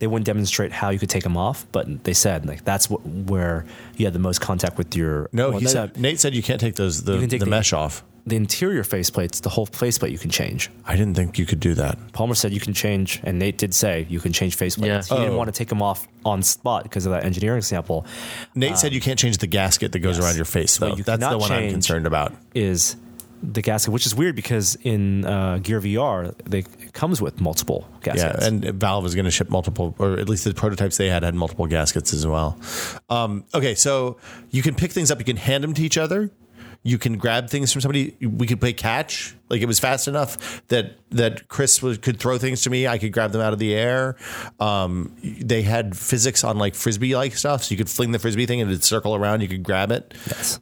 [0.00, 3.04] they wouldn't demonstrate how you could take them off, but they said like that's what,
[3.06, 3.64] where
[3.96, 5.28] you had the most contact with your.
[5.32, 7.44] No, well, he said Nate said you can't take those the, You can take the,
[7.46, 8.02] the- mesh off.
[8.26, 10.70] The interior faceplates, the whole faceplate you can change.
[10.84, 11.98] I didn't think you could do that.
[12.12, 15.10] Palmer said you can change, and Nate did say you can change faceplates.
[15.10, 15.16] Yeah.
[15.16, 15.38] He didn't Oh.
[15.38, 18.04] want to take them off on spot because of that engineering sample.
[18.54, 20.24] Nate said you can't change the gasket that goes yes.
[20.26, 20.96] around your face But though.
[20.96, 22.32] you That's the one I'm concerned about.
[22.54, 22.96] Is
[23.40, 27.88] the gasket, which is weird because in uh, Gear VR, they, it comes with multiple
[28.02, 28.40] gaskets.
[28.42, 31.22] Yeah, and Valve is going to ship multiple, or at least the prototypes they had
[31.22, 32.58] had multiple gaskets as well.
[33.08, 34.16] Um, okay, so
[34.50, 35.20] you can pick things up.
[35.20, 36.30] You can hand them to each other.
[36.84, 38.16] You can grab things from somebody.
[38.20, 39.34] We could play catch.
[39.50, 42.86] Like it was fast enough that that Chris was, could throw things to me.
[42.86, 44.16] I could grab them out of the air.
[44.60, 48.46] Um, they had physics on like frisbee like stuff, so you could fling the frisbee
[48.46, 49.40] thing and it'd circle around.
[49.40, 50.14] You could grab it.
[50.26, 50.60] Yes.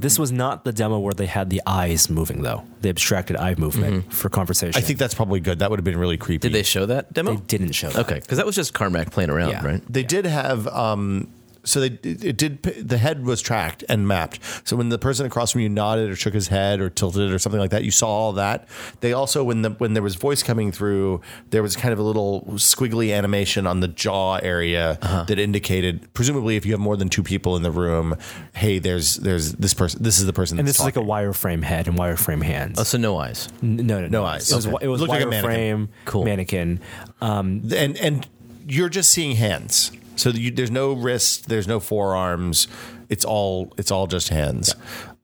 [0.00, 2.64] this was not the demo where they had the eyes moving, though.
[2.82, 4.72] The abstracted eye movement for conversation.
[4.72, 4.78] Mm-hmm.
[4.78, 5.60] I think that's probably good.
[5.60, 6.48] That would have been really creepy.
[6.48, 7.34] Did they show that demo?
[7.34, 8.04] they didn't show that.
[8.04, 9.64] Okay, because that was just Carmack playing around, Yeah.
[9.64, 9.82] right?
[9.92, 10.66] They did have.
[10.68, 11.28] Um,
[11.64, 14.38] so they it did the head was tracked and mapped.
[14.64, 17.38] So when the person across from you nodded or shook his head or tilted or
[17.38, 18.68] something like that, you saw all that.
[19.00, 21.20] They also when the when there was voice coming through,
[21.50, 26.56] there was kind of a little squiggly animation on the jaw area that indicated, presumably,
[26.56, 28.16] if you have more than two people in the room,
[28.54, 30.02] hey, there's there's this person.
[30.02, 30.58] This is the person.
[30.58, 32.78] And that's this is like a wireframe head and wireframe hands.
[32.78, 33.48] Oh, so no eyes.
[33.62, 34.50] N- no, no, No eyes.
[34.52, 34.84] It was, Okay.
[34.84, 35.88] it was Looked like a mannequin.
[36.04, 36.24] Cool.
[36.24, 36.80] mannequin.
[37.20, 38.26] Um, and and
[38.66, 39.90] you're just seeing hands.
[40.16, 42.68] So you, there's no wrist, there's no forearms.
[43.08, 44.74] It's all it's all just hands.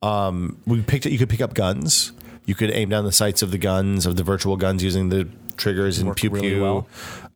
[0.02, 1.12] Um, we picked it.
[1.12, 2.12] You could pick up guns.
[2.46, 5.28] You could aim down the sights of the guns of the virtual guns using the
[5.56, 6.62] triggers and pew really pew.
[6.62, 6.88] well.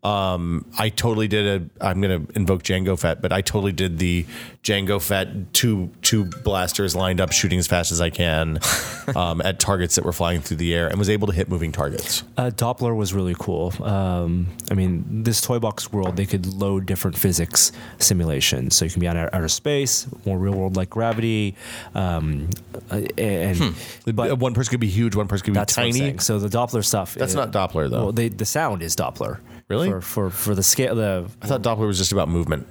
[0.05, 1.47] Um, I totally did
[1.81, 1.85] a.
[1.87, 4.27] I'm going to invoke Jango Fett, but I totally did the
[4.63, 8.59] Jango Fett two two blasters lined up, shooting as fast as I can
[9.17, 11.73] um, at targets that were flying through the air, and was able to hit moving
[11.73, 12.23] targets.
[12.37, 13.73] Uh, Doppler was really cool.
[13.83, 18.77] Um, I mean, this toy box world, they could load different physics simulations.
[18.77, 21.57] So you can be on outer space, more real world like gravity.
[21.95, 22.51] Um,
[22.91, 23.75] uh, and
[24.15, 26.19] but one person could be huge, one person could be that's what I'm tiny.
[26.19, 27.15] So the Doppler stuff.
[27.15, 28.05] That's uh, not Doppler though.
[28.05, 29.41] Well, they, the sound is Doppler.
[29.69, 29.89] Really?
[30.01, 30.95] For for, for the scale.
[30.95, 32.67] The I thought Doppler was just about movement.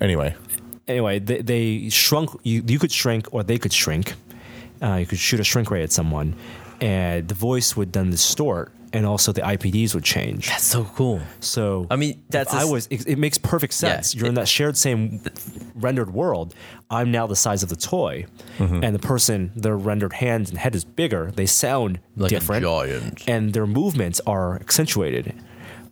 [0.00, 0.34] Anyway,
[0.88, 2.30] anyway, they, they shrunk.
[2.42, 4.14] You, you could shrink, or they could shrink.
[4.82, 6.34] Uh, you could shoot a shrink ray at someone,
[6.80, 10.48] and the voice would then distort, and also the IPDs would change.
[10.48, 11.20] That's so cool.
[11.40, 12.86] So I mean, that's a I was.
[12.90, 14.14] It, it makes perfect sense.
[14.14, 15.20] Yeah, You're in that shared same
[15.74, 16.54] rendered world.
[16.90, 18.26] I'm now the size of the toy,
[18.58, 18.82] Mm-hmm.
[18.84, 21.30] and the person, their rendered hands and head is bigger.
[21.34, 23.24] They sound Like different, giant.
[23.28, 25.34] and their movements are accentuated.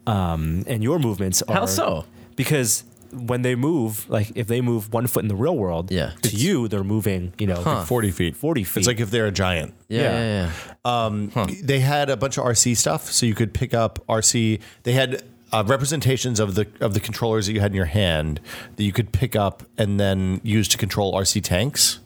[0.06, 2.04] Um, and your movements are How so?
[2.36, 6.10] Because when they move, like if they move one foot in the real world, Yeah.
[6.22, 7.32] to you they're moving.
[7.38, 8.36] You know, forty feet.
[8.36, 8.80] 40 feet.
[8.80, 9.72] It's like if they're a giant.
[9.88, 10.10] Yeah, Yeah.
[10.20, 10.50] yeah,
[10.84, 11.06] yeah.
[11.06, 14.60] Um, They had a bunch of RC stuff, so you could pick up RC.
[14.82, 15.22] They had
[15.52, 18.40] uh, representations of the of the controllers that you had in your hand
[18.74, 22.00] that you could pick up and then use to control RC tanks.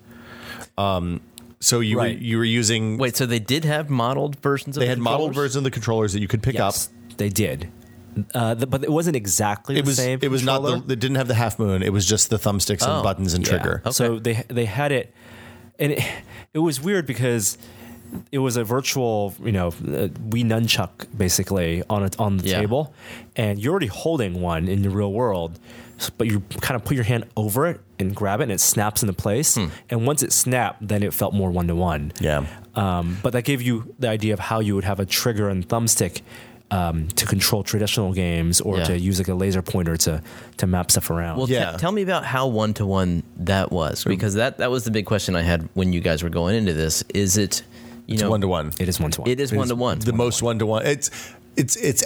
[0.77, 1.21] Um,
[1.61, 2.17] so you Right.
[2.17, 4.99] were you were using Wait, so they did have modeled versions of they the had
[4.99, 7.17] modeled versions of the controllers that you could pick Yes, up.
[7.17, 7.69] they did.
[8.35, 10.19] Uh, the, but it wasn't exactly It the was same.
[10.23, 10.81] it was not controller.
[10.87, 11.83] the it didn't have the half moon.
[11.83, 13.51] It was just the thumbsticks and Oh, buttons and Yeah.
[13.59, 13.83] trigger.
[13.93, 15.13] So they they had it,
[15.79, 16.03] and it,
[16.55, 17.59] it was weird because
[18.33, 22.61] it was a virtual, you know, uh, Wii nunchuck basically on it on the Yeah.
[22.61, 22.93] table,
[23.37, 25.59] and you're already holding one in the real world,
[26.17, 29.03] but you kind of put your hand over it and grab it, and it snaps
[29.03, 29.57] into place.
[29.57, 29.67] Hmm.
[29.91, 32.13] And once it snapped, then it felt more one to one.
[32.21, 32.47] Yeah.
[32.75, 35.69] Um, but that gave you the idea of how you would have a trigger and
[35.69, 36.23] thumbstick.
[36.71, 38.85] Um, to control traditional games or Yeah.
[38.85, 40.23] to use like a laser pointer to
[40.59, 41.39] to map stuff around.
[41.39, 41.79] Well, te- Yeah.
[41.79, 45.07] tell me about how one to one that was, because that that was the big
[45.07, 47.03] question I had when you guys were going into this.
[47.15, 47.63] Is it,
[48.07, 48.73] you It's know, one to one.
[48.79, 49.31] it is one to one.
[49.31, 50.01] It is one to one.
[50.01, 50.85] The most one to one.
[50.85, 51.11] It's
[51.57, 52.05] it's it's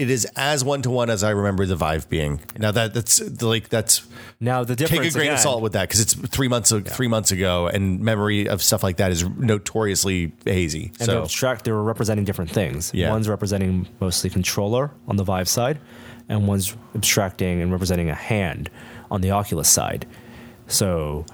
[0.00, 2.40] it is as one to one as I remember the Vive being.
[2.58, 4.06] Now that that's like that's
[4.40, 7.30] Now the take a grain of salt with that because it's three months three months
[7.30, 10.86] ago, and memory of stuff like that is notoriously hazy.
[10.98, 12.92] And so they're abstract, they were representing different things.
[12.94, 13.10] Yeah.
[13.10, 15.78] One's representing mostly controller on the Vive side,
[16.28, 18.70] and one's abstracting and representing a hand
[19.10, 20.06] on the Oculus side.
[20.66, 21.26] So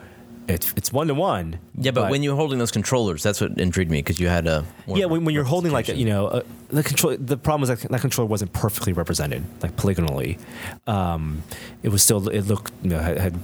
[0.49, 1.59] it's it's one to one.
[1.77, 4.65] yeah, but, when you're holding those controllers, that's what intrigued me because you had a
[4.87, 6.07] yeah, when, when you're holding like representation.
[6.07, 9.77] you know uh, the control, the problem was that that controller wasn't perfectly represented, like
[9.77, 10.39] polygonally.
[10.87, 11.43] Um,
[11.83, 13.35] it was still it looked you know had, had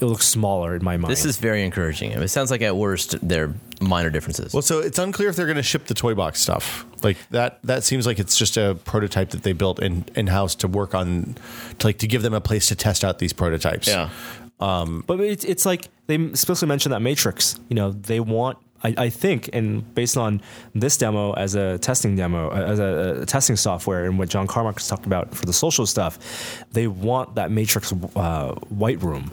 [0.00, 1.10] it looked smaller in my mind.
[1.10, 2.12] This is very encouraging.
[2.12, 4.52] It sounds like at worst they're minor differences.
[4.52, 6.86] well, so it's unclear if they're going to ship the toy box stuff.
[7.02, 10.54] Like that that seems like it's just a prototype that they built in in house
[10.56, 11.36] to work on,
[11.78, 13.88] to like to give them a place to test out these prototypes.
[13.88, 14.10] yeah,
[15.06, 17.58] But it's it's like they especially mentioned that Matrix.
[17.68, 18.58] You know, they want.
[18.84, 20.42] I, I think, and based on
[20.74, 24.48] this demo as a testing demo, uh, as a, a testing software, and what John
[24.48, 29.30] Carmack has talked about for the social stuff, they want that Matrix uh, white room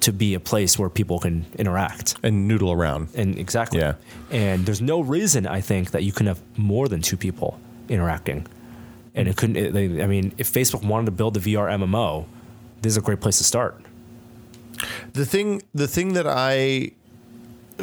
[0.00, 2.14] to be a place where people can interact.
[2.22, 3.08] and noodle around.
[3.14, 3.80] And exactly.
[3.80, 3.94] Yeah.
[4.30, 7.58] And there's no reason I think that you can have more than two people
[7.88, 8.46] interacting.
[9.14, 9.56] And it couldn't.
[9.56, 12.26] It, they, I mean, if Facebook wanted to build a VR MMO,
[12.82, 13.82] this is a great place to start.
[15.12, 16.92] The thing, the thing that I,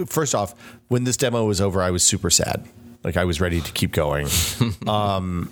[0.06, 0.56] first off,
[0.88, 2.66] when this demo was over, I was super sad.
[3.04, 4.28] Like I was ready to keep going.
[4.88, 5.52] um,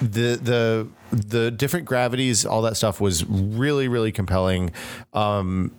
[0.00, 4.70] the the the different gravities, all that stuff was really really compelling.
[5.12, 5.72] Um,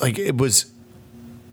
[0.00, 0.72] like it was,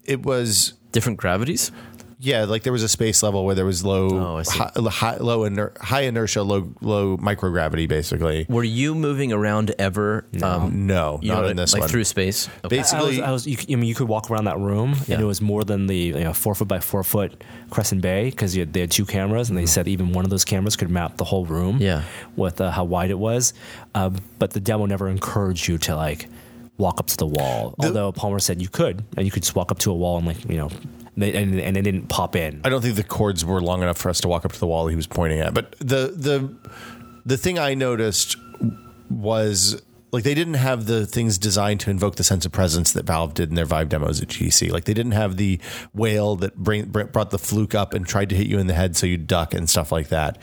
[0.06, 1.72] it was different gravities.
[2.19, 2.45] Yeah.
[2.45, 4.57] Like there was a space level where there was low, Oh, I see.
[4.59, 8.45] high, high, low iner- high inertia, low low microgravity, basically.
[8.49, 10.25] Were you moving around ever?
[10.41, 11.89] Um, No, you not know, in this like one.
[11.89, 12.47] through space.
[12.63, 12.77] Okay.
[12.77, 14.95] Basically, I was, I was you, c- I mean, you could walk around that room,
[15.07, 15.15] Yeah.
[15.15, 18.29] and it was more than the you know, four foot by four foot Crescent Bay
[18.29, 21.17] because they had two cameras, and they said even one of those cameras could map
[21.17, 21.75] the whole room.
[21.75, 21.81] Mm-hmm.
[21.83, 22.03] Yeah.
[22.35, 23.53] with uh, how wide it was,
[23.93, 26.27] um, but the demo never encouraged you to like
[26.77, 27.73] walk up to the wall.
[27.79, 30.27] Although Palmer said you could, and you could just walk up to a wall and
[30.27, 30.69] like you know,
[31.17, 32.61] they, and and it didn't pop in.
[32.63, 34.67] I don't think the cords were long enough for us to walk up to the
[34.67, 35.53] wall he was pointing at.
[35.53, 36.53] But the the
[37.25, 38.37] the thing I noticed
[39.09, 39.81] was
[40.11, 43.33] like they didn't have the things designed to invoke the sense of presence that Valve
[43.33, 44.71] did in their Vive demos at GC.
[44.71, 45.59] Like they didn't have the
[45.93, 48.95] whale that bring, brought the fluke up and tried to hit you in the head
[48.95, 50.37] so you duck and stuff like that.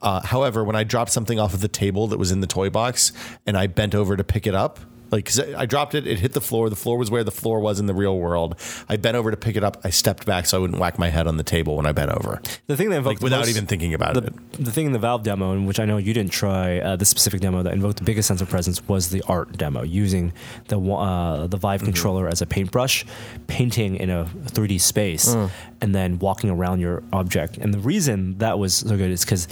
[0.00, 2.70] Uh, however, when I dropped something off of the table that was in the toy
[2.70, 3.12] box
[3.46, 4.80] and I bent over to pick it up,
[5.10, 6.70] like 'cause I dropped it, it hit the floor.
[6.70, 8.54] The floor was where the floor was in the real world.
[8.88, 9.80] I bent over to pick it up.
[9.84, 12.10] I stepped back so I wouldn't whack my head on the table when I bent
[12.12, 12.40] over.
[12.66, 14.52] The thing that invoked Like without most- even thinking about the, it.
[14.52, 17.04] the thing in the Valve demo, in which I know you didn't try, uh, the
[17.04, 20.32] specific demo that invoked the biggest sense of presence was the art demo, using
[20.68, 23.04] the uh, the Vive controller as a paintbrush,
[23.46, 25.34] painting in a 3D space,
[25.80, 27.56] and then walking around your object.
[27.58, 29.48] And the reason that was so good is because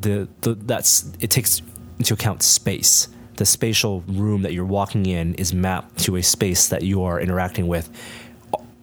[0.00, 1.60] the, the that's it takes
[1.98, 3.08] into account space.
[3.36, 7.20] The spatial room that you're walking in is mapped to a space that you are
[7.20, 7.90] interacting with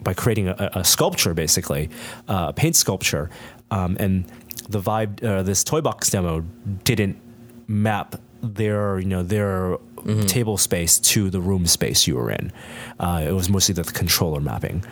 [0.01, 1.89] by creating a, a sculpture, basically,
[2.27, 3.29] uh, a paint sculpture,
[3.71, 4.25] um, and
[4.69, 5.23] the Vive.
[5.23, 6.41] Uh, this toy box demo
[6.83, 7.19] didn't
[7.67, 9.77] map their you know their
[10.27, 12.51] table space to the room space you were in.
[12.99, 14.83] Uh, it was mostly the controller mapping.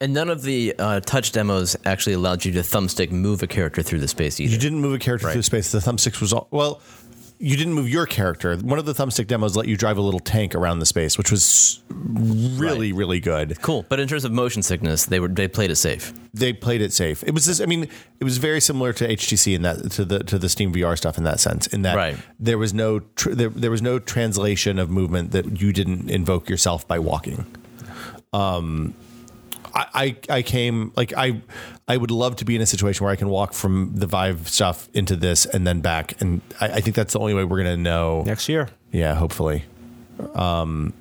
[0.00, 3.82] And none of the uh, touch demos actually allowed you to thumbstick move a character
[3.82, 4.52] through the space either.
[4.52, 5.72] You didn't move a character through the space.
[5.72, 6.80] The thumbsticks was all, well.
[7.40, 8.56] You didn't move your character.
[8.56, 11.30] One of the thumbstick demos let you drive a little tank around the space, which
[11.30, 13.60] was really, really good.
[13.62, 16.12] Cool, but in terms of motion sickness, they were they played it safe.
[16.34, 17.22] They played it safe.
[17.22, 17.60] It was this.
[17.60, 17.84] I mean,
[18.18, 21.16] it was very similar to HTC in that to the to the Steam VR stuff
[21.16, 21.68] in that sense.
[21.68, 22.16] In that Right.
[22.40, 26.48] there was no tr- there, there was no translation of movement that you didn't invoke
[26.48, 27.46] yourself by walking.
[28.32, 28.94] Um,
[29.74, 31.40] I, I came like I
[31.86, 34.48] I would love to be in a situation where I can walk from the Vive
[34.48, 37.58] stuff into this and then back, and I, I think that's the only way we're
[37.58, 38.22] gonna know.
[38.22, 38.68] Next year.
[38.92, 39.64] Yeah, hopefully.
[40.34, 40.92] Um,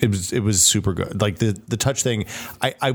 [0.00, 1.20] it was it was super good.
[1.20, 2.26] Like the the touch thing,
[2.60, 2.94] I, I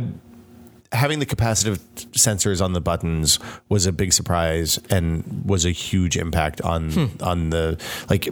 [0.91, 1.79] having the capacitive
[2.11, 3.39] sensors on the buttons
[3.69, 7.79] was a big surprise and was a huge impact on on the
[8.09, 8.27] like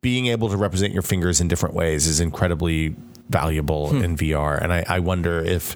[0.00, 2.94] being able to represent your fingers in different ways is incredibly
[3.30, 4.60] valuable in VR.
[4.60, 5.74] And I, I wonder if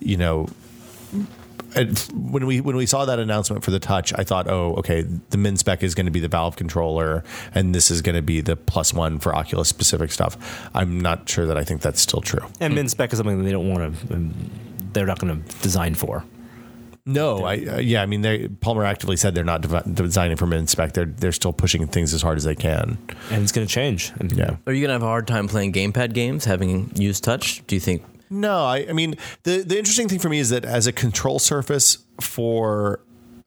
[0.00, 0.48] you know
[1.74, 5.02] and when we when we saw that announcement for the touch, I thought, oh, okay,
[5.02, 7.22] the min spec is going to be the Valve controller,
[7.54, 10.68] and this is going to be the plus one for Oculus specific stuff.
[10.74, 12.44] I'm not sure that I think that's still true.
[12.60, 14.30] And min spec is something that they don't want to.
[14.92, 16.24] They're not going to design for.
[17.06, 20.46] No, I uh, yeah, I mean, they Palmer actively said they're not dev- designing for
[20.46, 20.92] min spec.
[20.92, 22.98] They're they're still pushing things as hard as they can.
[23.30, 24.12] and it's going to change.
[24.18, 24.56] And Yeah.
[24.66, 27.66] Are you gonna have a hard time playing gamepad games having used touch?
[27.66, 28.02] Do you think?
[28.30, 31.38] No, I, I mean the the interesting thing for me is that as a control
[31.38, 33.00] surface for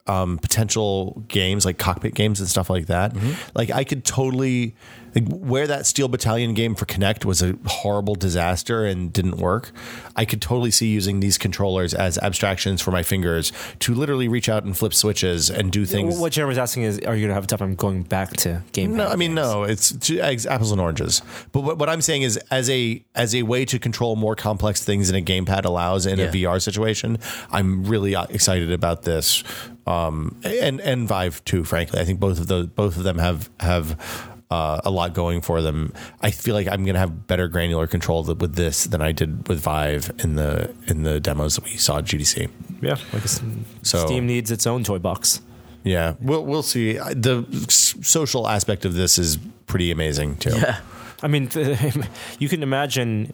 [0.06, 3.14] um, potential games like cockpit games and stuff like that,
[3.54, 4.74] like I could totally
[5.14, 9.70] like where that Steel Battalion game for Kinect was a horrible disaster and didn't work.
[10.16, 14.48] I could totally see using these controllers as abstractions for my fingers to literally reach
[14.48, 16.18] out and flip switches and do things.
[16.18, 18.62] What Jeremy's asking is, are you going to have a tough time going back to
[18.72, 18.96] game?
[18.96, 19.62] No, I mean no.
[19.62, 21.22] It's it's apples and oranges.
[21.52, 24.82] But what, what I'm saying is, as a as a way to control more complex
[24.84, 26.24] things than a gamepad allows in Yeah.
[26.26, 27.18] a VR situation,
[27.52, 29.44] I'm really uh, excited about this.
[29.86, 31.64] Um, and and Vive too.
[31.64, 34.30] Frankly, I think both of those both of them have have.
[34.50, 35.92] Uh, a lot going for them.
[36.20, 39.48] I feel like I'm going to have better granular control with this than I did
[39.48, 42.48] with Vive in the in the demos that we saw at GDC.
[42.80, 45.40] Yeah, like So- Steam needs its own toy box.
[45.82, 46.92] Yeah, we'll we'll see.
[46.98, 50.56] The social aspect of this is pretty amazing too.
[50.56, 50.78] Yeah.
[51.22, 51.48] I mean,
[52.38, 53.32] you can imagine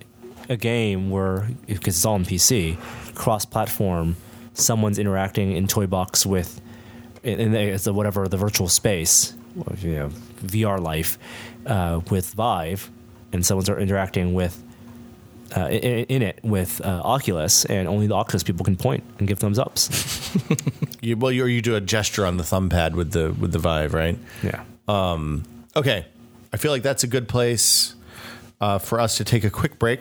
[0.48, 2.78] a game where, because it's all on PC,
[3.14, 4.16] cross-platform,
[4.54, 6.60] someone's interacting in Toy Box with,
[7.22, 9.34] in, in the, the whatever the virtual space,
[9.78, 10.08] you know,
[10.42, 11.18] VR life,
[11.66, 12.90] uh, with Vive,
[13.32, 14.62] and someone's interacting with.
[15.56, 19.26] Uh, in, in it with uh, Oculus, and only the Oculus people can point and
[19.26, 19.90] give thumbs ups.
[21.02, 23.52] You, well, you, or you do a gesture on the thumb pad with the with
[23.52, 24.18] the Vive, right?
[24.42, 24.62] yeah.
[25.74, 26.04] Okay,
[26.52, 27.94] I feel like that's a good place
[28.60, 30.00] uh, for us to take a quick break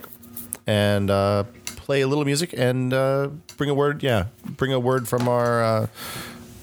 [0.67, 1.45] and uh,
[1.89, 4.03] play a little music and uh, bring a word.
[4.03, 5.63] Yeah, bring a word from our.
[5.63, 5.87] Uh,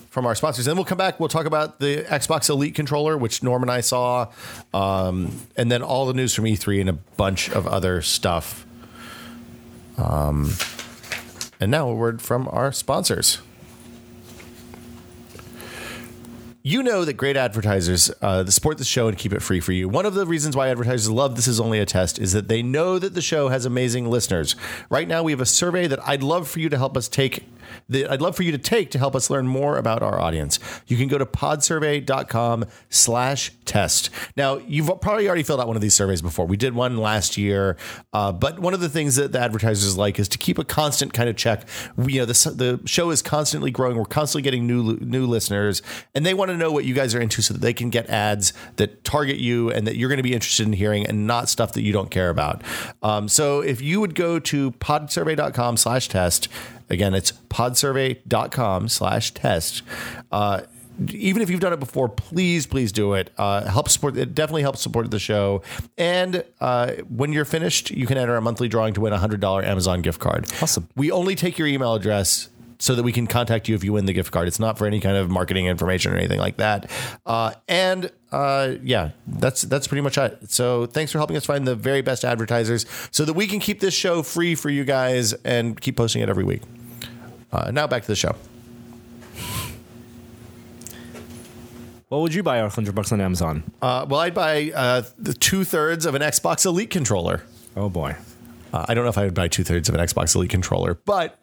[0.09, 0.65] from our sponsors.
[0.65, 1.21] Then we'll come back.
[1.21, 4.33] We'll talk about the Xbox Elite controller, which Norm and I saw,
[4.73, 8.65] um, and then all the news from E3 and a bunch of other stuff.
[9.99, 10.53] Um,
[11.61, 13.43] and now a word from our sponsors.
[16.67, 19.89] You know that great advertisers uh, support the show and keep it free for you.
[19.89, 22.61] One of the reasons why advertisers love This Is Only a Test is that they
[22.61, 24.57] know that the show has amazing listeners.
[24.91, 27.45] Right now, we have a survey that I'd love for you to help us take.
[27.89, 30.59] That I'd love for you to take to help us learn more about our audience.
[30.87, 34.11] You can go to podsurvey.com slash test.
[34.37, 36.47] Now, you've probably already filled out one of these surveys before.
[36.47, 37.77] We did one last year,
[38.13, 41.13] uh, but one of the things that the advertisers like is to keep a constant
[41.13, 41.67] kind of check.
[41.97, 43.97] We, you know, the, the show is constantly growing.
[43.97, 45.83] We're constantly getting new new listeners,
[46.15, 48.09] and they want to know what you guys are into so that they can get
[48.09, 51.49] ads that target you and that you're going to be interested in hearing and not
[51.49, 52.63] stuff that you don't care about.
[53.03, 56.49] Um, so if you would go to podsurvey.com slash test,
[56.89, 59.83] again, it's podsurvey.com slash test.
[60.31, 60.63] Uh,
[61.11, 63.31] even if you've done it before, please, please do it.
[63.37, 64.35] Uh, help support it.
[64.35, 65.63] Definitely helps support the show.
[65.99, 69.41] And uh, when you're finished, you can enter a monthly drawing to win a hundred
[69.41, 70.51] dollar Amazon gift card.
[70.63, 70.89] Awesome.
[70.97, 72.49] We only take your email address
[72.79, 74.49] so that we can contact you if you win the gift card.
[74.49, 76.91] It's not for any kind of marketing information or anything like that.
[77.25, 80.51] Uh, and uh, yeah, that's that's pretty much it.
[80.51, 83.81] So thanks for helping us find the very best advertisers so that we can keep
[83.81, 86.63] this show free for you guys and keep posting it every week.
[87.53, 88.35] Uh, now back to the show.
[92.09, 93.65] What would you buy our hundred bucks on Amazon?
[93.83, 97.43] Uh, well, I'd buy uh, the two thirds of an Xbox Elite controller.
[97.77, 98.17] Oh boy.
[98.73, 100.95] Uh, I don't know if I would buy two thirds of an Xbox Elite controller,
[101.05, 101.39] but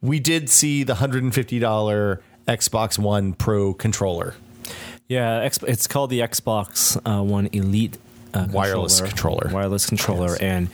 [0.00, 4.34] we did see the $150 Xbox One Pro controller.
[5.08, 7.96] Yeah, it's called the Xbox uh, One Elite
[8.34, 9.48] uh, Wireless controller.
[9.52, 10.38] Wireless controller, Yes.
[10.40, 10.68] and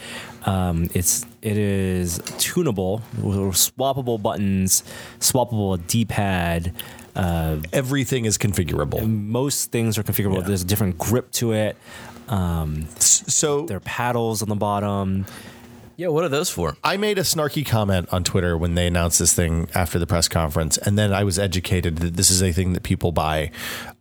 [0.46, 4.82] um, it's it is tunable, with swappable buttons,
[5.20, 6.72] swappable D-pad.
[7.14, 9.06] Uh, Everything is configurable.
[9.06, 10.38] most things are configurable.
[10.40, 10.46] Yeah.
[10.48, 11.76] There's a different grip to it.
[12.98, 15.26] So There are paddles on the bottom.
[16.02, 16.76] Yeah, what are those for?
[16.82, 20.26] I made a snarky comment on Twitter when they announced this thing after the press
[20.26, 23.52] conference, and then I was educated that this is a thing that people buy.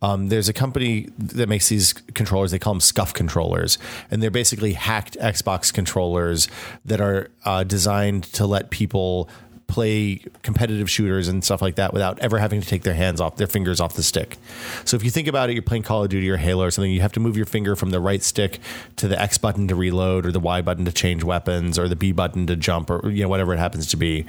[0.02, 2.50] Um, there's a company that makes these controllers.
[2.50, 3.78] They call them Scuff controllers,
[4.10, 6.48] and they're basically hacked Xbox controllers
[6.84, 9.30] that are uh, designed to let people
[9.72, 13.36] play competitive shooters and stuff like that without ever having to take their hands off
[13.36, 14.36] their fingers off the stick.
[14.84, 16.92] So if you think about it, you're playing Call of Duty or Halo or something,
[16.92, 18.60] you have to move your finger from the right stick
[18.96, 21.96] to the X button to reload or the Y button to change weapons or the
[21.96, 24.26] B button to jump or you know whatever it happens to be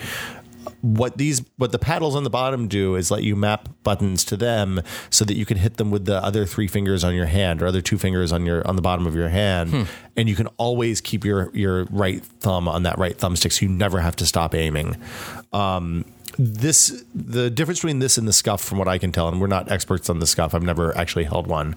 [0.81, 4.38] what these what the paddles on the bottom do is let you map buttons to
[4.38, 7.61] them so that you can hit them with the other three fingers on your hand
[7.61, 9.88] or other two fingers on your on the bottom of your hand.
[10.15, 13.72] And you can always keep your your right thumb on that right thumbstick so you
[13.72, 14.95] never have to stop aiming.
[15.52, 16.06] Um,
[16.38, 19.48] this the difference between this and the scuff from what i can tell and we're
[19.48, 21.76] not experts on the scuff i've never actually held one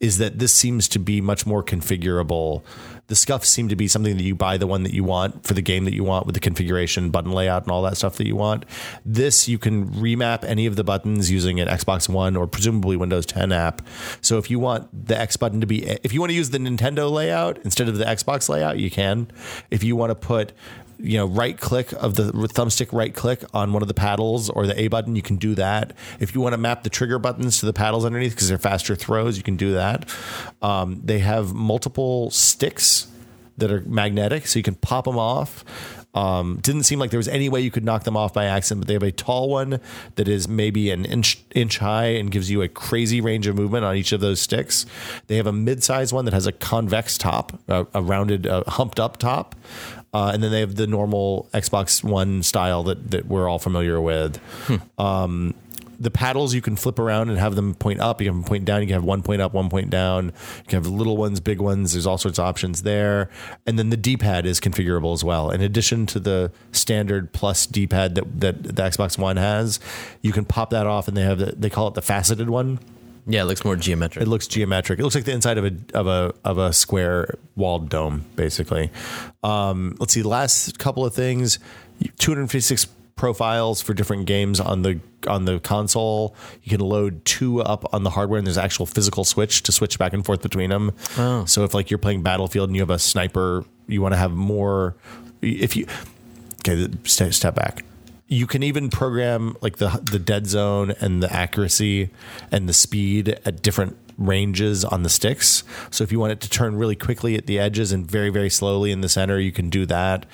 [0.00, 2.62] is that this seems to be much more configurable
[3.08, 5.54] the scuffs seem to be something that you buy the one that you want for
[5.54, 8.26] the game that you want with the configuration button layout and all that stuff that
[8.26, 8.64] you want.
[9.04, 13.24] This you can remap any of the buttons using an xbox one or presumably windows
[13.26, 13.82] 10 app.
[14.20, 16.58] So if you want the x button to be if you want to use the
[16.58, 19.30] nintendo layout instead of the xbox layout you can.
[19.70, 20.52] If you want to put
[20.98, 24.66] you know right click of the thumbstick right click on one of the paddles or
[24.66, 25.92] the a button you can do that.
[26.20, 28.94] If you want to map the trigger buttons to the paddles underneath because they're faster
[28.94, 30.08] throws you can do that.
[30.62, 33.08] Um, they have multiple sticks
[33.58, 35.64] that are magnetic so you can pop them off.
[36.14, 38.80] Um, didn't seem like there was any way you could knock them off by accident,
[38.80, 39.78] but they have a tall one
[40.14, 43.84] that is maybe an inch inch high and gives you a crazy range of movement
[43.84, 44.86] on each of those sticks.
[45.26, 48.98] They have a mid-size one that has a convex top, a, a rounded, uh, humped
[48.98, 49.54] up top,
[50.18, 54.00] uh, and then they have the normal Xbox One style that that we're all familiar
[54.00, 54.40] with.
[54.98, 55.54] Um,
[56.00, 58.22] the paddles you can flip around and have them point up.
[58.22, 58.80] You can point down.
[58.82, 60.26] You can have one point up, one point down.
[60.26, 61.92] You can have little ones, big ones.
[61.92, 63.30] There's all sorts of options there.
[63.66, 65.50] And then the D-pad is configurable as well.
[65.50, 69.80] In addition to the standard plus D-pad that that the Xbox One has,
[70.22, 72.78] you can pop that off, and they have the, they call it the faceted one.
[73.30, 74.22] Yeah, it looks more geometric.
[74.22, 74.98] It looks geometric.
[74.98, 78.90] It looks like the inside of a of a of a square walled dome, basically.
[79.42, 80.22] Um, let's see.
[80.22, 81.58] Last couple of things:
[82.18, 82.86] 256
[83.16, 86.34] profiles for different games on the on the console.
[86.62, 89.98] You can load two up on the hardware, and there's actual physical switch to switch
[89.98, 90.92] back and forth between them.
[91.44, 94.32] So if like you're playing Battlefield and you have a sniper, you want to have
[94.32, 94.96] more.
[95.42, 95.86] If you
[96.66, 97.84] okay, step step back.
[98.28, 102.10] You can even program like the the dead zone and the accuracy
[102.52, 105.64] and the speed at different ranges on the sticks.
[105.90, 108.50] So if you want it to turn really quickly at the edges and very very
[108.50, 110.26] slowly in the center, you can do that.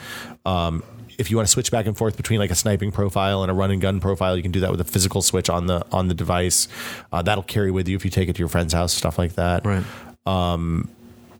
[0.44, 0.82] Um,
[1.18, 3.54] if you want to switch back and forth between like a sniping profile and a
[3.54, 6.08] run and gun profile, you can do that with a physical switch on the on
[6.08, 6.68] the device.
[7.12, 9.34] Uh, that'll carry with you if you take it to your friend's house, stuff like
[9.34, 9.84] that right.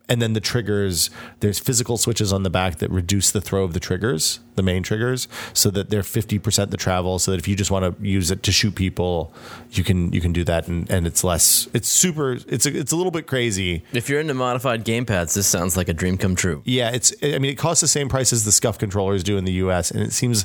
[0.09, 1.09] And then the triggers
[1.41, 4.83] there's physical switches on the back that reduce the throw of the triggers the main
[4.83, 8.31] triggers so that they're 50% the travel so that if you just want to use
[8.31, 9.33] it to shoot people
[9.71, 12.93] you can you can do that and, and it's less it's super it's a, it's
[12.93, 16.35] a little bit crazy If you're into modified gamepads, this sounds like a dream come
[16.37, 16.63] true.
[16.65, 19.45] yeah it's i mean it costs the same price as the scuff controllers do in
[19.45, 20.45] the us and it seems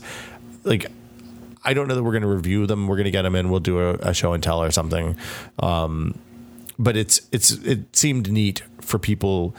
[0.64, 0.86] like
[1.66, 3.50] i don't know that we're going to review them we're going to get them in
[3.50, 5.18] we'll do a, a show and tell or something
[5.60, 6.18] um,
[6.78, 9.56] but it's it's it seemed neat for people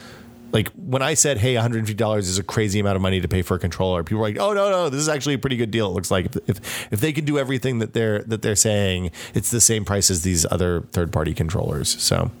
[0.53, 3.01] like when I said, "Hey, one hundred and fifty dollars is a crazy amount of
[3.01, 5.35] money to pay for a controller," people were like, "Oh no, no, this is actually
[5.35, 8.19] a pretty good deal." It looks like if if, they can do everything that they're
[8.23, 11.89] that they're saying, it's the same price as these other third party controllers.
[12.01, 12.31] So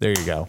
[0.00, 0.48] there you go.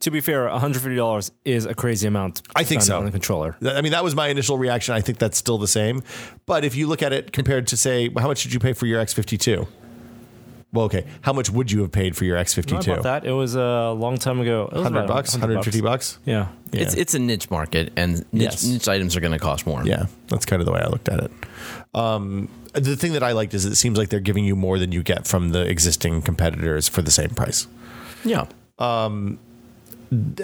[0.00, 2.42] To be fair, $150 is a crazy amount.
[2.54, 2.98] I think so.
[2.98, 3.56] on a controller.
[3.66, 4.94] I mean, that was my initial reaction.
[4.94, 6.02] I think that's still the same.
[6.44, 8.84] But if you look at it compared to say, how much did you pay for
[8.84, 9.66] your X fifty two?
[10.76, 13.00] Well, okay, how much would you have paid for your X fifty I two?
[13.02, 13.24] that.
[13.24, 14.68] It was a long time ago.
[14.72, 16.18] Hundred about bucks, 100 hundred fifty bucks.
[16.24, 16.48] Yeah.
[16.72, 16.82] Yeah.
[16.82, 18.64] It's it's a niche market, and niche, Yes.
[18.64, 19.82] niche items are going to cost more.
[19.86, 21.30] Yeah, that's kind of the way I looked at it.
[21.94, 24.92] Um, the thing that I liked is it seems like they're giving you more than
[24.92, 27.66] you get from the existing competitors for the same price.
[28.24, 28.44] yeah.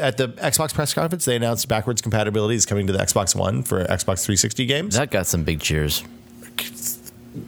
[0.01, 3.63] At the Xbox press conference, they announced backwards compatibility is coming to the Xbox One
[3.63, 4.97] for Xbox 360 games.
[4.97, 6.03] That got some big cheers.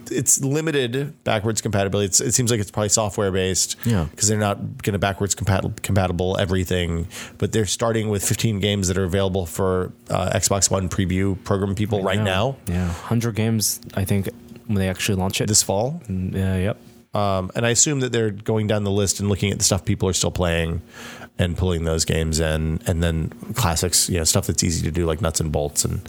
[0.09, 2.07] It's limited backwards compatibility.
[2.07, 3.75] It's, it seems like it's probably software based.
[3.85, 4.07] Yeah.
[4.09, 7.07] Because they're not going to backwards compatible, compatible everything,
[7.37, 11.75] but they're starting with 15 games that are available for uh, Xbox One preview program
[11.75, 12.87] people right now Yeah.
[12.87, 14.29] 100 games, I think,
[14.65, 15.47] when they actually launch it.
[15.47, 16.01] this fall.
[16.09, 16.77] Yeah, yep.
[17.13, 19.85] Um, and I assume that they're going down the list and looking at the stuff
[19.85, 20.81] people are still playing
[21.37, 25.05] and pulling those games in, and then classics, you know, stuff that's easy to do
[25.05, 26.01] like nuts and bolts, and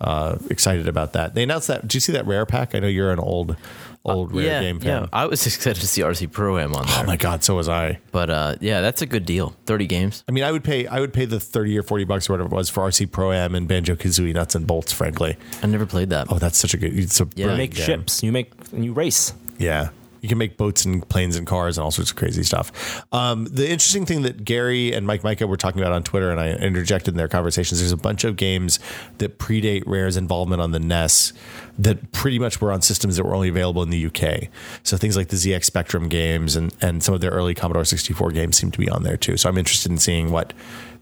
[0.00, 1.34] uh, excited about that.
[1.34, 1.82] They announced that.
[1.82, 2.74] Did you see that rare pack?
[2.74, 3.56] I know you're an old,
[4.04, 5.02] old rare Uh, yeah, game fan.
[5.02, 5.08] yeah.
[5.12, 6.96] I was excited to see RC Pro Am on there.
[7.00, 8.00] Oh my god, so was I.
[8.12, 9.54] But uh, yeah, that's a good deal.
[9.66, 10.24] Thirty games.
[10.28, 10.86] I mean, I would pay.
[10.86, 13.32] I would pay the thirty or forty bucks or whatever it was for RC Pro
[13.32, 14.92] Am and Banjo Kazooie nuts and bolts.
[14.92, 16.26] Frankly, I never played that.
[16.30, 16.96] oh, that's such a good.
[16.98, 17.52] It's a Yeah.
[17.52, 17.86] You make game.
[17.86, 18.22] ships.
[18.22, 19.32] You make and you race.
[19.58, 19.90] Yeah,
[20.24, 23.04] You can make boats and planes and cars and all sorts of crazy stuff.
[23.12, 26.40] Um, the interesting thing that Gary and Mike Micah were talking about on Twitter, and
[26.40, 28.78] I interjected in their conversations, there's a bunch of games
[29.18, 31.34] that predate Rare's involvement on the NES
[31.78, 34.48] that pretty much were on systems that were only available in the UK.
[34.82, 38.30] So things like the ZX Spectrum games and, and some of their early Commodore 64
[38.30, 39.36] games seem to be on there too.
[39.36, 40.54] So I'm interested in seeing what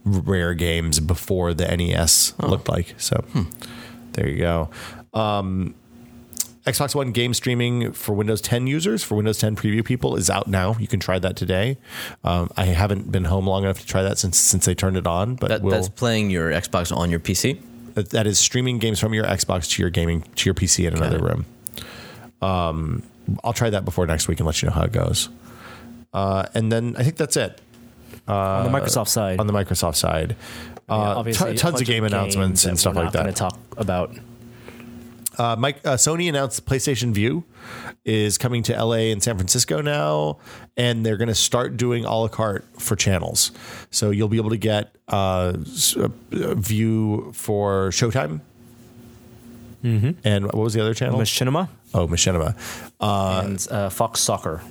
[0.05, 2.97] Rare games before the NES looked like.
[2.99, 3.25] So
[4.15, 4.71] there you go.
[5.15, 5.77] Um,
[6.67, 10.47] Xbox One game streaming for Windows 10 users, for Windows 10 preview people, is out
[10.47, 10.77] now.
[10.79, 11.77] You can try that today.
[12.23, 15.07] Um, I haven't been home long enough to try that since since they turned it
[15.07, 17.59] on, but That, we'll, That's playing your Xbox on your PC.
[17.95, 20.95] that- that is streaming games from your Xbox to your gaming to your PC in
[20.95, 21.45] another room.
[22.41, 23.03] Um,
[23.45, 25.29] I'll try that before next week and let you know how it goes.
[26.13, 27.61] Uh, and then I think that's it
[28.29, 29.41] on the Microsoft side.
[29.41, 30.37] on the Microsoft side.
[30.89, 33.23] Uh, obviously, ton- a tons of game games announcements and stuff we're like not that.
[33.23, 34.15] Going to talk about.
[35.39, 37.45] Uh, Mike uh, Sony announced PlayStation Vue
[38.05, 40.39] is coming to LA and San Francisco now,
[40.77, 43.53] and they're going to start doing a la carte for channels.
[43.91, 45.55] So you'll be able to get uh,
[45.97, 48.41] a View for Showtime.
[50.25, 51.19] And what was the other channel?
[51.19, 52.57] Machinima oh, Machinima.
[53.01, 54.63] and uh, Fox Soccer.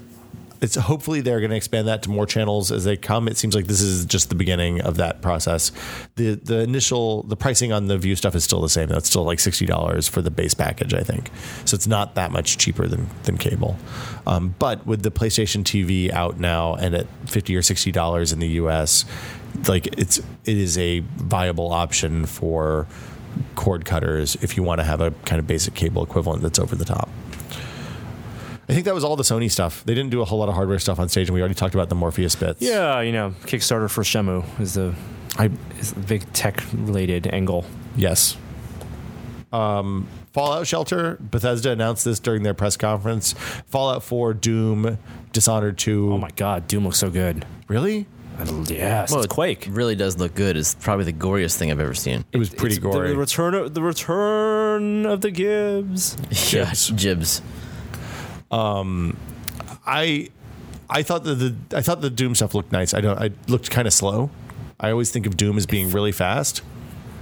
[0.61, 3.27] It's hopefully they're going to expand that to more channels as they come.
[3.27, 5.71] It seems like this is just the beginning of that process.
[6.15, 8.87] the The initial the pricing on the Vue stuff is still the same.
[8.87, 11.31] That's still like sixty dollars for the base package, I think.
[11.65, 13.75] So it's not that much cheaper than than cable.
[14.27, 18.39] Um, but with the PlayStation TV out now and at fifty or sixty dollars in
[18.39, 19.05] the U.S.,
[19.67, 22.87] like it's it is a viable option for
[23.55, 26.75] cord cutters if you want to have a kind of basic cable equivalent that's over
[26.75, 27.09] the top.
[28.71, 29.83] I think that was all the Sony stuff.
[29.83, 31.73] They didn't do a whole lot of hardware stuff on stage, and we already talked
[31.75, 32.61] about the Morpheus bits.
[32.61, 34.95] Yeah, you know, Kickstarter for Shenmue is the
[35.37, 35.49] I
[35.79, 37.65] is the big tech related angle.
[37.95, 38.37] yes.
[39.51, 41.17] Um, Fallout Shelter.
[41.19, 43.33] Bethesda announced this during their press conference.
[43.67, 44.97] Fallout 4, Doom,
[45.33, 46.13] Dishonored 2.
[46.13, 47.45] Oh my God, Doom looks so good.
[47.67, 48.07] Really?
[48.67, 49.67] Yes, Well, it's it Quake.
[49.69, 50.55] really does look good.
[50.57, 52.23] It's probably the goriest thing I've ever seen.
[52.31, 53.09] It was pretty It's gory.
[53.09, 56.17] The, the return of the return of the Gibbs.
[56.53, 57.41] Yeah, Jibs.
[58.51, 59.17] Jibs.
[59.85, 60.29] I
[60.89, 62.93] I thought that the I thought the Doom stuff looked nice.
[62.93, 63.17] I don't.
[63.19, 64.29] I looked kind of slow.
[64.79, 66.61] I always think of Doom as being really fast,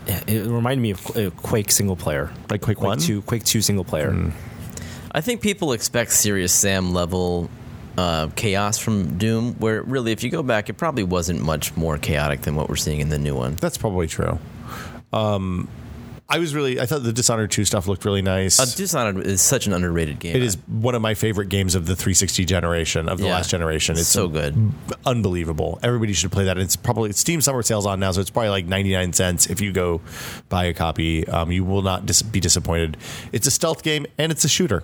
[0.07, 2.31] It reminded me of uh, Quake single player.
[2.49, 2.99] like Quake Quake One.
[2.99, 4.31] two, Quake two single player.
[5.11, 7.49] I think people expect Serious Sam level
[7.97, 11.97] uh, chaos from Doom, where really, if you go back, it probably wasn't much more
[11.97, 13.55] chaotic than what we're seeing in the new one.
[13.55, 14.39] That's probably true.
[15.11, 15.67] Um,
[16.31, 16.79] I was really.
[16.79, 18.59] I thought the Dishonored 2 stuff looked really nice.
[18.59, 20.35] Uh, Dishonored is such an underrated game.
[20.35, 23.33] It is one of my favorite games of the 360 generation of the Yeah.
[23.33, 23.97] last generation.
[23.97, 24.71] It's so good.
[25.05, 25.79] unbelievable.
[25.81, 26.57] Everybody should play that.
[26.57, 29.59] It's probably it's Steam summer sales on now, so it's probably like 99 cents if
[29.61, 30.01] you go
[30.49, 31.27] buy a copy.
[31.27, 32.97] Um, you will not dis- be disappointed.
[33.31, 34.83] It's a stealth game and it's a shooter.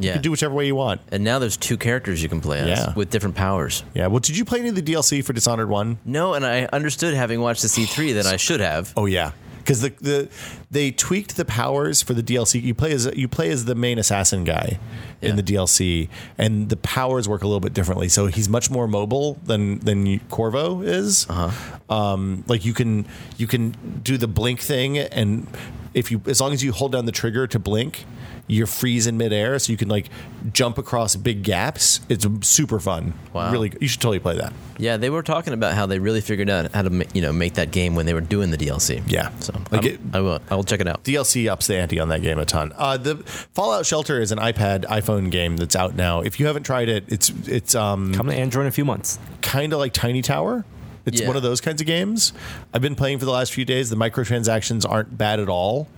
[0.00, 0.12] You Yeah.
[0.14, 1.00] can do whichever way you want.
[1.10, 2.92] and now there's two characters you can play as Yeah.
[2.94, 3.82] with different powers.
[3.94, 4.06] Yeah.
[4.06, 5.98] Well, did you play any of the DLC for Dishonored One?
[6.04, 8.92] No, and I understood having watched the C3 that I should have.
[8.96, 9.32] Oh yeah,
[9.68, 10.28] because the the
[10.70, 12.62] they tweaked the powers for the DLC.
[12.62, 14.78] You play as you play as the main assassin guy
[15.20, 16.08] in the DLC,
[16.38, 18.08] and the powers work a little bit differently.
[18.08, 21.26] So he's much more mobile than than you- Corvo is.
[21.28, 21.94] Uh-huh.
[21.94, 23.04] Um, like you can
[23.36, 25.46] you can do the blink thing, and
[25.92, 28.06] if you as long as you hold down the trigger to blink.
[28.48, 30.06] You freeze in midair, so you can like
[30.52, 32.00] jump across big gaps.
[32.08, 33.12] It's super fun.
[33.34, 33.52] Wow.
[33.52, 34.52] Really, you should totally play that.
[34.78, 37.54] Yeah, they were talking about how they really figured out how to you know make
[37.54, 39.02] that game when they were doing the DLC.
[39.06, 39.30] Yeah.
[39.40, 40.40] so Like I'm- it- I will.
[40.50, 41.04] I will check it out.
[41.04, 42.72] DLC ups the ante on that game a ton.
[42.76, 43.16] Uh, the
[43.54, 46.22] Fallout Shelter is an iPad iPhone game that's out now.
[46.22, 49.18] If you haven't tried it, it's it's um, Come to Android in a few months.
[49.42, 50.64] kind of like Tiny Tower.
[51.04, 51.26] It's Yeah.
[51.26, 52.32] one of those kinds of games.
[52.72, 53.88] I've been playing for the last few days.
[53.90, 55.88] The microtransactions aren't bad at all.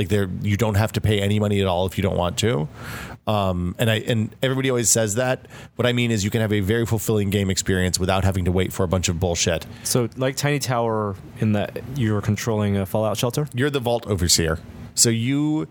[0.00, 2.38] Like they're you don't have to pay any money at all if you don't want
[2.38, 2.66] to.
[3.26, 5.44] Um, and I and everybody always says that.
[5.76, 8.50] What I mean is you can have a very fulfilling game experience without having to
[8.50, 9.66] wait for a bunch of bullshit.
[9.84, 13.46] So, like Tiny Tower, in that you're controlling a Fallout shelter.
[13.52, 14.58] you're the vault overseer.
[14.94, 15.68] So you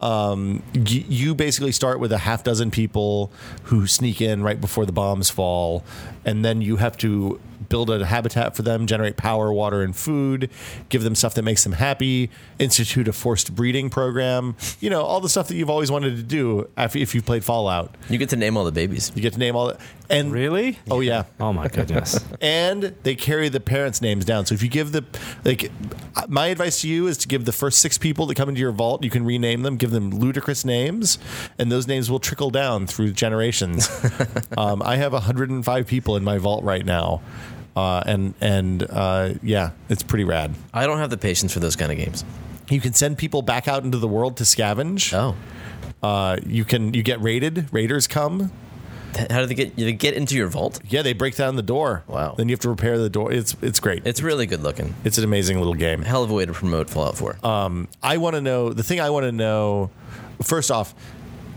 [0.00, 3.30] um, you basically start with a half dozen people
[3.64, 5.84] who sneak in right before the bombs fall,
[6.24, 7.38] and then you have to
[7.68, 10.50] build a habitat for them, generate power, water, and food,
[10.88, 14.56] give them stuff that makes them happy, institute a forced breeding program.
[14.80, 17.44] You know all the stuff that you've always wanted to do after if you've played
[17.44, 17.94] Fallout.
[18.08, 19.12] You get to name all the babies.
[19.14, 19.78] You get to name all the.
[20.08, 20.78] And Really?
[20.88, 22.24] Oh yeah Oh my goodness.
[22.40, 24.46] and they carry the parents' names down.
[24.46, 25.04] So if you give the
[25.44, 25.70] like,
[26.28, 28.70] my advice to you is to give the first six people that come into your
[28.72, 31.18] vault, you can rename them, give them ludicrous names,
[31.58, 33.88] and those names will trickle down through generations.
[34.56, 37.20] um, I have 105 people in my vault right now,
[37.76, 40.54] uh, and and uh, yeah, it's pretty rad.
[40.74, 42.24] I don't have the patience for those kind of games.
[42.68, 45.12] You can send people back out into the world to scavenge.
[45.14, 45.36] Oh,
[46.02, 47.68] Uh, you can you get raided.
[47.72, 48.50] Raiders come.
[49.30, 50.78] How do they get you to get into your vault?
[50.88, 52.02] Yeah, they break down the door.
[52.06, 52.34] Wow.
[52.36, 53.32] Then you have to repair the door.
[53.32, 54.06] It's it's great.
[54.06, 54.94] It's really good looking.
[55.04, 56.02] it's an amazing little game.
[56.02, 57.38] Hell of a way to promote Fallout 4.
[57.46, 59.90] Um, I want to know the thing I want to know
[60.42, 60.94] first off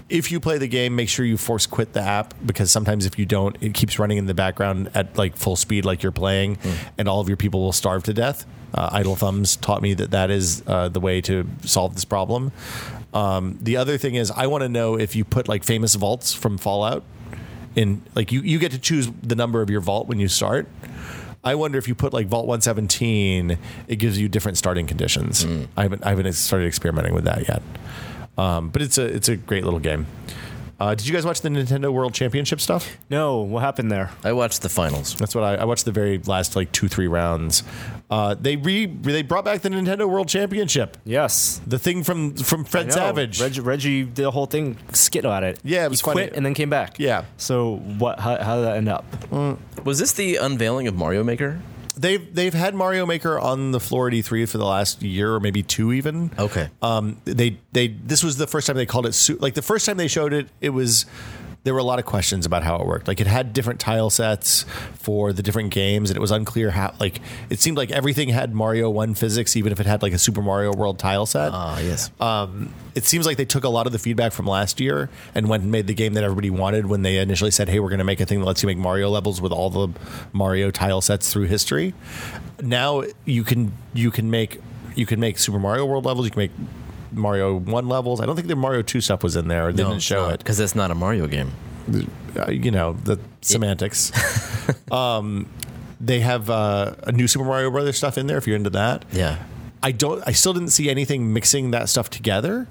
[0.09, 3.19] if you play the game make sure you force quit the app because sometimes if
[3.19, 6.57] you don't it keeps running in the background at like full speed like you're playing
[6.97, 8.45] and all of your people will starve to death.
[8.73, 12.51] Uh, idle thumbs taught me that that is uh, the way to solve this problem.
[13.13, 16.31] Um, the other thing is i want to know if you put like famous vaults
[16.33, 17.03] from fallout
[17.75, 20.67] in like you, you get to choose the number of your vault when you start.
[21.43, 23.57] I wonder if you put like Vault 117,
[23.87, 25.45] it gives you different starting conditions.
[25.77, 27.61] I haven't I haven't started experimenting with that yet,
[28.39, 30.05] um, but it's a it's a great little game.
[30.79, 32.95] Uh, did you guys watch the Nintendo World Championship stuff?
[33.09, 34.11] No, what happened there?
[34.23, 35.13] I watched the finals.
[35.13, 37.63] That's what I, I watched the very last like two three rounds.
[38.09, 41.59] Uh, they re they brought back the Nintendo World Championship, Yes.
[41.67, 43.41] the thing from from Fred Savage.
[43.41, 45.59] Reggie, Reggie did a whole thing skit about it.
[45.65, 46.21] Yeah, it was he funny.
[46.27, 46.97] quit and then came back.
[46.97, 47.25] Yeah.
[47.35, 48.21] So what?
[48.21, 49.03] How, how did that end up?
[49.85, 51.59] Was this the unveiling of Mario Maker?
[51.99, 55.41] They've they've had Mario Maker on the floor at E3 for the last year or
[55.41, 56.31] maybe two even.
[56.39, 56.69] Okay.
[56.81, 59.97] um, they they this was the first time they called it like the first time
[59.97, 61.05] they showed it it was
[61.63, 64.09] there were a lot of questions about how it worked like it had different tile
[64.09, 64.63] sets
[64.93, 67.19] for the different games and it was unclear how like
[67.49, 70.41] it seemed like everything had mario 1 physics even if it had like a super
[70.41, 72.11] mario world tile set Ah, yes.
[72.21, 75.47] um, it seems like they took a lot of the feedback from last year and
[75.49, 77.99] went and made the game that everybody wanted when they initially said, "Hey, we're going
[77.99, 79.87] to make a thing that lets you make Mario levels with all the
[80.33, 81.93] Mario tile sets through history."
[82.61, 84.59] Now you can you can make
[84.95, 86.25] you can make Super Mario World levels.
[86.25, 86.51] You can make
[87.11, 88.21] Mario One levels.
[88.21, 89.67] I don't think the Mario Two stuff was in there.
[89.67, 90.39] Or they didn't show it.
[90.39, 91.51] because that's not a Mario game.
[92.35, 94.11] Uh, you know the semantics.
[94.91, 95.47] um,
[95.99, 99.05] they have uh, a new Super Mario Brothers stuff in there if you're into that.
[99.11, 99.43] Yeah.
[99.81, 100.21] I don't.
[100.27, 102.67] I still didn't see anything mixing that stuff together.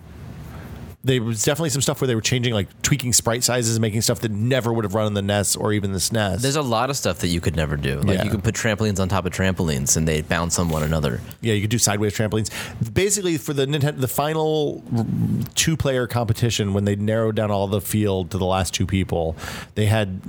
[1.08, 4.02] There was definitely some stuff where they were changing, like tweaking sprite sizes, and making
[4.02, 6.40] stuff that never would have run in the NES or even the SNES.
[6.42, 8.00] There's a lot of stuff that you could never do.
[8.00, 8.24] Like Yeah.
[8.24, 11.20] you could put trampolines on top of trampolines and they bounce on one another.
[11.40, 12.50] yeah, you could do sideways trampolines.
[12.92, 14.82] Basically, for the Nintendo, the final
[15.54, 19.34] two-player competition, when they narrowed down all the field to the last two people,
[19.76, 20.20] they had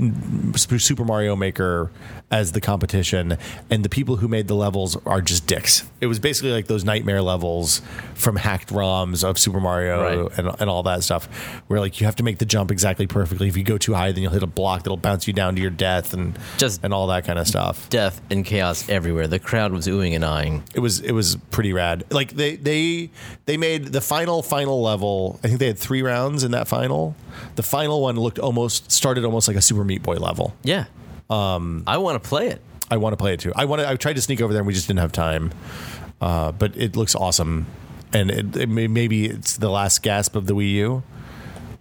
[0.56, 1.91] Super Mario Maker
[2.31, 3.38] as the competition,
[3.72, 5.89] and the people who made the levels are just dicks.
[5.99, 7.81] It was basically like those nightmare levels
[8.14, 10.38] from hacked ROMs of Super Mario Right.
[10.38, 11.26] and, and all that stuff,
[11.68, 13.48] where like you have to make the jump exactly perfectly.
[13.48, 15.62] If you go too high, then you'll hit a block that'll bounce you down to
[15.62, 17.90] your death, and Just- and all that kind of stuff.
[17.90, 19.28] Death and chaos everywhere.
[19.28, 20.64] The crowd was oohing and eyeing.
[20.76, 22.04] it was it was pretty rad.
[22.12, 23.10] Like they they
[23.46, 25.40] they made the final final level.
[25.44, 27.16] I think they had three rounds in that final.
[27.56, 30.56] The final one looked almost started almost like a Super Meat Boy level.
[30.64, 30.86] Yeah.
[31.30, 32.62] Um, I want to play it.
[32.91, 33.54] I want to play it too.
[33.56, 33.88] I want to.
[33.90, 35.52] I tried to sneak over there and we just didn't have time.
[36.22, 37.66] Uh, but it looks awesome,
[38.14, 41.03] and it, it may, maybe it's the last gasp of the Wii U.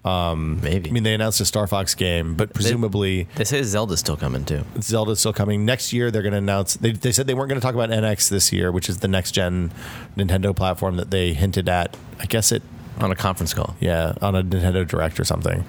[0.05, 0.89] Maybe.
[0.89, 4.45] I mean, they announced a Star Fox game, but presumably they say Zelda's still coming
[4.45, 4.65] too.
[4.81, 6.11] Zelda's still coming next year.
[6.11, 6.75] They're going to announce.
[6.77, 9.09] They, they said they weren't going to talk about NX this year, which is the
[9.09, 9.71] next gen
[10.17, 11.95] Nintendo platform that they hinted at.
[12.19, 12.63] I guess it
[13.01, 13.77] On a conference call.
[13.81, 15.65] Yeah, on a Nintendo Direct or something.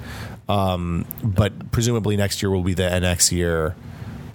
[0.47, 3.75] Um, but presumably next year will be the NX year.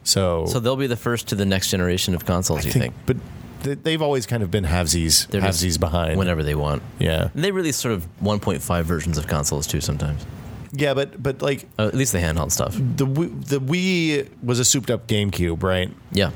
[0.03, 2.95] So, So they'll be the first to the next generation of consoles, I you think?
[3.07, 3.27] but th-
[3.65, 6.19] they've always kind of been halvesies, They're just halvesies behind.
[6.19, 6.83] Whenever they want.
[6.99, 10.25] Yeah, And they release sort of 1.5 versions of consoles too sometimes.
[10.73, 12.75] yeah, but but like Uh, at least the handheld stuff.
[12.77, 15.91] the Wii- the Wii was a souped up GameCube, right?
[16.13, 16.31] Yeah.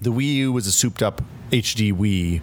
[0.00, 1.22] The Wii U was a souped up
[1.52, 2.40] HD Wii.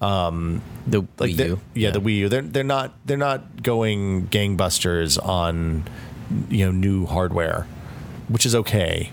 [0.00, 1.60] The Like Wii the- U.
[1.74, 2.28] yeah, the Wii U.
[2.28, 5.84] They're they're not they're not going gangbusters on
[6.48, 7.66] you know new hardware,
[8.28, 9.10] which is okay.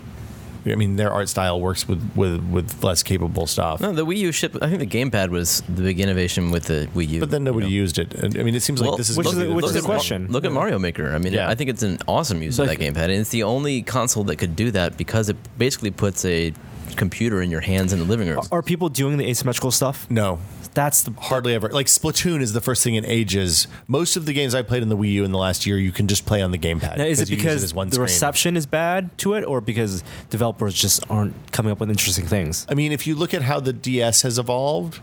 [0.72, 3.80] I mean, their art style works with with with less capable stuff.
[3.80, 4.56] No, the Wii U ship.
[4.60, 7.20] I think the gamepad was the big innovation with the Wii U.
[7.20, 7.82] But then nobody you know?
[7.82, 8.14] used it.
[8.22, 10.26] I mean, it seems like this is which gonna is the- which is the question.
[10.28, 11.14] Look at Mario Maker.
[11.14, 11.48] I mean, Yeah.
[11.48, 14.24] I think it's an awesome use Like- of that gamepad, and it's the only console
[14.24, 16.52] that could do that because it basically puts a
[16.96, 18.40] computer in your hands in the living room.
[18.50, 20.10] Are people doing the asymmetrical stuff?
[20.10, 20.38] No,
[20.74, 21.68] That's the hardly ever.
[21.68, 23.66] Like Splatoon is the first thing in ages.
[23.86, 25.92] Most of the games I played in the Wii U in the last year, you
[25.92, 26.98] can just play on the gamepad.
[26.98, 28.02] Now, is it because as one the screen.
[28.04, 32.66] reception is bad to it, or because developers just aren't coming up with interesting things?
[32.68, 35.00] I mean, if you look at how the DS has evolved,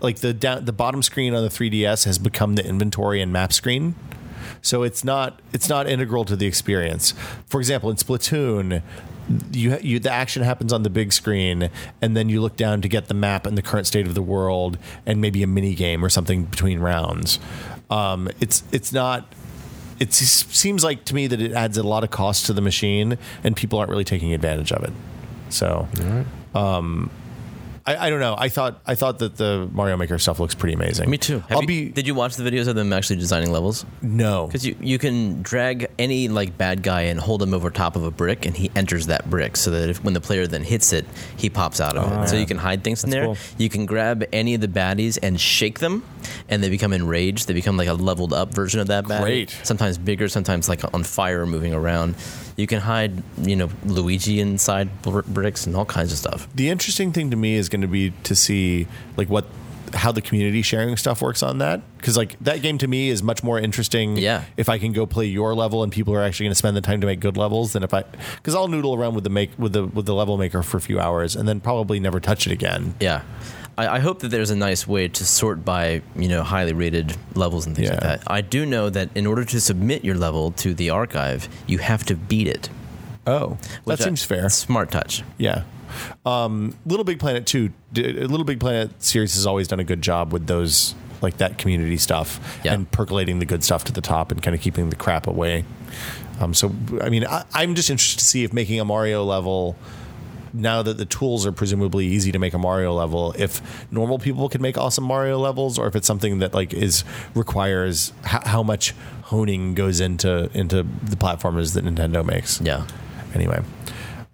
[0.00, 3.52] like the down, the bottom screen on the 3DS has become the inventory and map
[3.52, 3.94] screen.
[4.62, 7.14] So it's not it's not integral to the experience.
[7.46, 8.82] For example, in Splatoon,
[9.52, 11.70] you you the action happens on the big screen,
[12.02, 14.22] and then you look down to get the map and the current state of the
[14.22, 17.38] world, and maybe a mini game or something between rounds.
[17.90, 19.32] Um, it's it's not.
[19.98, 23.18] It seems like to me that it adds a lot of cost to the machine,
[23.44, 24.92] and people aren't really taking advantage of it.
[25.50, 25.88] So,
[26.54, 27.10] um,
[27.86, 28.34] I, I don't know.
[28.36, 31.08] I thought I thought that the Mario Maker stuff looks pretty amazing.
[31.08, 31.40] Me too.
[31.40, 33.84] Have I'll you- be Did you watch the videos of them actually designing levels?
[34.02, 34.46] no.
[34.46, 38.04] Because you, you can drag any like bad guy and hold him over top of
[38.04, 40.92] a brick, and he enters that brick, so that if when the player then hits
[40.92, 42.28] it, he pops out of oh, it.
[42.28, 43.24] So you can hide things in That's there.
[43.26, 43.36] cool.
[43.58, 46.04] You can grab any of the baddies and shake them,
[46.48, 47.48] and they become enraged.
[47.48, 49.22] They become like a leveled up version of that baddie.
[49.22, 49.58] Great.
[49.62, 52.14] Sometimes bigger, sometimes like on fire, moving around.
[52.60, 56.46] You can hide, you know, Luigi inside br- bricks and all kinds of stuff.
[56.54, 59.46] The interesting thing to me is going to be to see like what
[59.92, 63.24] how the community sharing stuff works on that because like that game to me is
[63.24, 64.44] much more interesting Yeah.
[64.56, 66.80] if i can go play your level and people are actually going to spend the
[66.80, 68.04] time to make good levels than if i
[68.36, 70.80] because i'll noodle around with the make with the with the level maker for a
[70.80, 73.22] few hours and then probably never touch it again Yeah.
[73.80, 77.16] I, I hope that there's a nice way to sort by, you know, highly rated
[77.34, 78.22] levels and things like that.
[78.26, 82.04] I do know that in order to submit your level to the archive, you have
[82.04, 82.68] to beat it.
[83.26, 85.22] oh that I- seems fair Smart touch.
[85.38, 85.62] Yeah.
[86.24, 90.32] Um, Little Big Planet 2, Little Big Planet series has always done a good job
[90.32, 92.74] with those, like that community stuff Yeah.
[92.74, 95.64] and percolating the good stuff to the top and kind of keeping the crap away.
[96.40, 99.76] Um, so, I mean, I, I'm just interested to see if making a Mario level,
[100.52, 103.60] now that the tools are presumably easy to make a Mario level, if
[103.92, 107.04] normal people can make awesome Mario levels or if it's something that like is
[107.34, 108.94] requires h- how much
[109.24, 112.86] honing goes into into the platformers that Nintendo makes Yeah.
[113.34, 113.62] anyway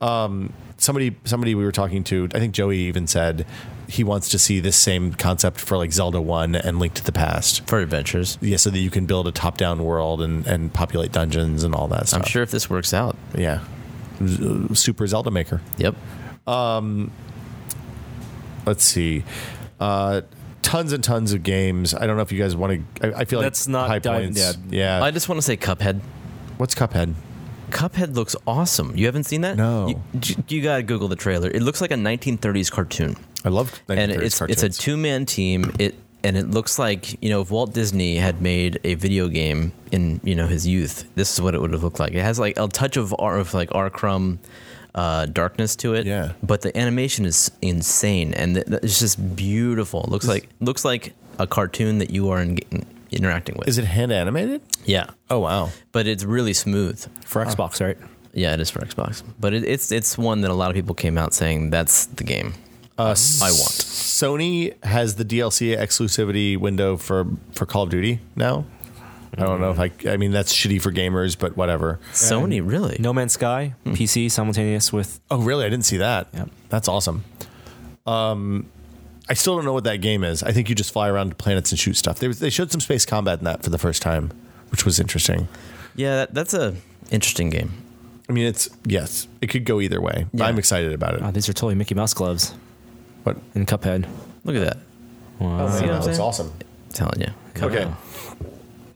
[0.00, 3.46] um, somebody somebody we were talking to i think joey even said
[3.88, 7.12] he wants to see this same concept for like zelda 1 and link to the
[7.12, 8.36] past For adventures.
[8.42, 11.88] yeah so that you can build a top-down world and, and populate dungeons and all
[11.88, 13.16] that stuff I'm sure if this works out.
[13.34, 13.60] yeah
[14.74, 15.94] super zelda maker Yep.
[18.66, 19.24] let's see
[19.80, 20.22] uh,
[20.62, 23.24] tons and tons of games i don't know if you guys want to i, I
[23.24, 24.40] feel Let's like not high dive- points
[24.70, 24.98] yeah.
[24.98, 26.00] yeah, I just want to say Cuphead.
[26.56, 27.14] what's cuphead
[27.70, 28.96] Cuphead looks awesome.
[28.96, 29.56] You haven't seen that?
[29.56, 29.88] No.
[29.88, 31.50] You, you got to Google the trailer.
[31.50, 33.16] It looks like a 1930s cartoon.
[33.44, 34.62] i love 1930s and it's cartoons.
[34.62, 35.72] it's a two man team.
[35.80, 35.96] It
[36.26, 40.20] and it looks like you know if Walt Disney had made a video game in
[40.24, 42.12] you know his youth, this is what it would have looked like.
[42.12, 43.88] It has like a touch of R of like R.
[43.90, 44.38] Crumb.
[44.94, 46.32] Uh, darkness to it, Yeah.
[46.42, 50.04] But the animation is insane, and th- th- it's just beautiful.
[50.04, 52.58] It looks like looks like a cartoon that you are in,
[53.10, 53.68] interacting with.
[53.68, 56.98] is it hand animated yeah, oh wow but it's really smooth.
[57.26, 57.98] for Xbox, right?
[58.32, 60.94] Yeah, it is for Xbox, but it, it's it's one that a lot of people
[60.94, 62.54] came out saying that's the game.
[62.98, 63.02] Uh,
[63.42, 63.74] I want.
[64.16, 68.64] Sony has the DLC exclusivity window for for Call of Duty now.
[69.38, 69.90] I don't know if I.
[70.10, 71.98] I mean, that's shitty for gamers, but whatever.
[72.12, 72.96] Sony, really?
[72.98, 75.20] No Man's Sky, PC simultaneous with.
[75.30, 75.66] Oh, really?
[75.66, 76.28] I didn't see that.
[76.32, 76.48] Yep.
[76.70, 77.22] That's awesome.
[78.06, 78.66] Um,
[79.28, 80.42] I still don't know what that game is.
[80.42, 82.18] I think you just fly around planets and shoot stuff.
[82.18, 84.30] They, they showed some space combat in that for the first time,
[84.70, 85.48] which was interesting.
[85.96, 86.76] Yeah, that, that's a
[87.10, 87.72] interesting game.
[88.28, 90.26] I mean, it's yes, it could go either way.
[90.32, 90.46] but Yeah.
[90.46, 91.20] I'm excited about it.
[91.22, 92.54] Oh, these are totally Mickey Mouse gloves
[93.26, 94.06] But in Cuphead.
[94.44, 94.76] Look at that.
[95.40, 95.68] Wow.
[95.68, 96.20] See what I'm saying?
[96.20, 96.52] awesome.
[96.92, 97.26] telling you.
[97.54, 97.92] Come Okay.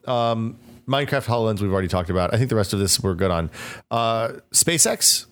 [0.07, 0.55] on.
[0.89, 2.33] Minecraft HoloLens we've already talked about.
[2.33, 3.51] I think the rest of this we're good on.
[3.91, 5.27] Uh, SpaceX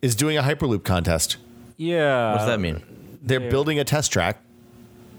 [0.00, 1.36] is doing a Hyperloop contest.
[1.76, 2.32] Yeah.
[2.32, 2.82] What does that mean?
[3.22, 3.50] They're Yeah.
[3.50, 4.38] building a test track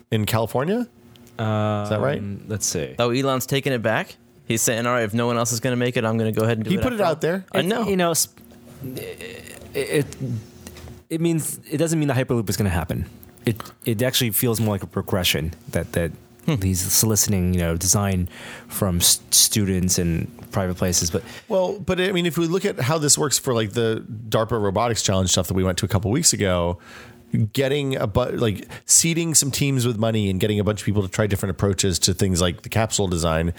[0.10, 0.80] in California.
[0.82, 2.18] is that right?
[2.20, 2.96] Um, Let's see.
[2.98, 4.16] Oh, Elon's taking it back.
[4.48, 6.34] He's saying, "All right, if no one else is going to make it, I'm going
[6.34, 7.46] to go ahead and do He it." put it out there.
[7.54, 7.88] all." I know.
[7.88, 8.40] You know, sp-
[8.96, 10.06] it, it
[11.10, 13.06] it means it doesn't mean the hyperloop is going to happen.
[13.45, 16.11] It it actually feels more like a progression that that
[16.45, 16.61] Hmm.
[16.61, 18.30] he's soliciting you know design
[18.68, 21.10] from students and private places.
[21.10, 24.06] But Well, but I mean, if we look at how this works for like the
[24.30, 26.77] DARPA robotics challenge stuff that we went to a couple weeks ago,
[27.53, 31.02] getting a but like seeding some teams with money and getting a bunch of people
[31.02, 33.52] to try different approaches to things like the capsule design,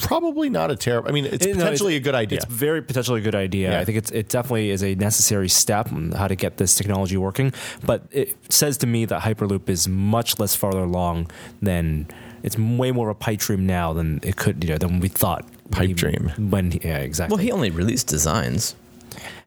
[0.00, 1.08] probably not a terrible.
[1.08, 2.36] I mean, it's eh, You know, potentially a good idea.
[2.38, 3.72] It's very potentially a good idea.
[3.72, 3.80] Yeah.
[3.80, 7.16] I think it's it definitely is a necessary step on how to get this technology
[7.16, 7.52] working.
[7.84, 11.30] But it says to me that Hyperloop is much less farther along
[11.62, 12.06] than
[12.42, 15.08] it's way more of a pipe dream now than it could you know than we
[15.08, 15.44] thought.
[15.70, 16.32] Pipe When- dream.
[16.50, 17.34] When yeah, exactly.
[17.36, 18.74] well, he only released designs,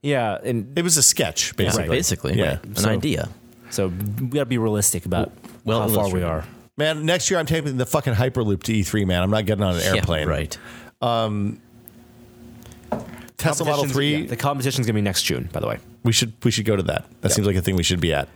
[0.02, 1.90] yeah, and It was a sketch, basically.
[1.90, 2.38] basically.
[2.38, 2.60] Yeah.
[2.64, 3.30] an So- idea.
[3.70, 3.88] so
[4.22, 5.32] we got to be realistic about
[5.66, 6.28] Well how far we illustrated.
[6.28, 6.44] are.
[6.78, 9.22] Man, next year I'm taking the fucking Hyperloop to E3, man.
[9.22, 10.28] I'm not getting on an airplane.
[10.28, 10.58] Yeah, right.
[13.38, 15.78] Tesla Model 3, yeah, the competition's gonna be next June, by the way.
[16.04, 17.06] we should we should go to that.
[17.22, 18.30] That seems like a thing we should be at.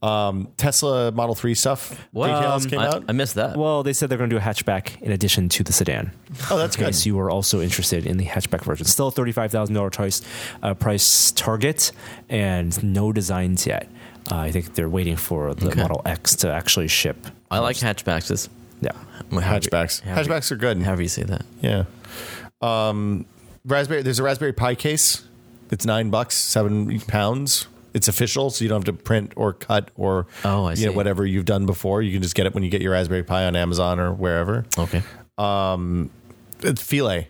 [0.00, 2.06] Um, Tesla Model 3 stuff.
[2.12, 2.28] What?
[2.28, 3.04] Details Um, came I, out.
[3.08, 3.56] I missed that.
[3.56, 6.12] Well, they said they're going to do a hatchback in addition to the sedan.
[6.52, 6.86] oh, that's In good.
[6.92, 8.86] case you are also interested in the hatchback version.
[8.86, 10.22] Still a thirty-five thousand dollar price
[10.62, 11.90] uh, price target,
[12.28, 13.88] and no designs yet.
[14.30, 15.80] Uh, I think they're waiting for the Okay.
[15.82, 17.16] Model X to actually ship.
[17.50, 18.48] I like hatchbacks.
[18.80, 18.90] Yeah,
[19.30, 20.02] Hatchbacks.
[20.02, 20.82] However- Hatchbacks are good.
[20.82, 21.44] However you say that.
[21.60, 21.84] Yeah.
[22.60, 23.26] Um,
[23.64, 24.02] Raspberry.
[24.02, 25.24] There's a Raspberry Pi case.
[25.70, 27.66] It's nine bucks, seven pounds.
[27.94, 30.92] It's official, so you don't have to print or cut or Oh, I you know
[30.92, 30.96] see.
[30.96, 32.02] whatever you've done before.
[32.02, 34.64] You can just get it when you get your Raspberry Pi on Amazon or wherever.
[34.78, 35.02] Okay.
[36.62, 37.28] It's Philae,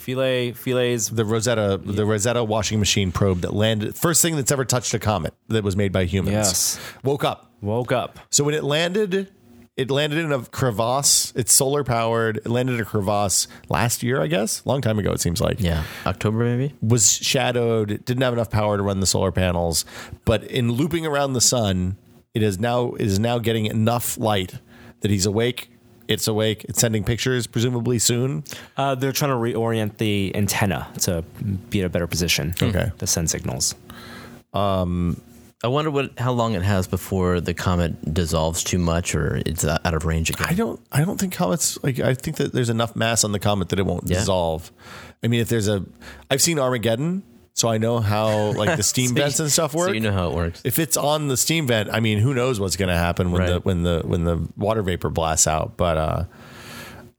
[0.00, 4.64] Philae, Philae's the Rosetta, the Rosetta washing machine probe that landed first thing that's ever
[4.64, 6.34] touched a comet that was made by humans.
[6.34, 6.80] Yes.
[7.04, 7.52] woke up.
[7.60, 8.18] woke up.
[8.30, 9.30] So when it landed,
[9.76, 11.32] it landed in a crevasse.
[11.36, 12.38] It's solar powered.
[12.38, 15.12] It landed in a crevasse last year, I guess, long time ago.
[15.12, 15.60] It seems like.
[15.60, 15.84] Yeah.
[16.06, 16.74] October maybe.
[16.82, 19.84] was shadowed, it didn't have enough power to run the solar panels,
[20.24, 21.96] but in looping around the sun,
[22.34, 24.54] it is now it is now getting enough light
[25.00, 25.70] that he's awake.
[26.10, 26.64] It's awake.
[26.68, 28.44] It's sending pictures, presumably soon.
[28.76, 31.22] Uh, they're trying to reorient the antenna to
[31.70, 32.54] be in a better position.
[32.60, 32.90] Okay.
[32.98, 33.74] To send signals.
[34.52, 35.20] Um,
[35.62, 39.62] I wonder what how long it has before the comet dissolves too much or it's
[39.62, 40.46] uh, out of range again.
[40.48, 40.80] I don't.
[40.90, 41.78] I don't think comets.
[41.82, 44.18] Like I think that there's enough mass on the comet that it won't Yeah.
[44.20, 44.72] dissolve.
[45.22, 45.84] I mean, if there's a,
[46.30, 47.22] I've seen Armageddon,
[47.54, 49.88] so I know how like the steam So vents you- and stuff work.
[49.88, 50.62] So you know how it works.
[50.64, 53.46] if it's on the steam vent, I mean, who knows what's going to happen when
[53.46, 55.76] the when the when the water vapor blasts out?
[55.76, 55.96] But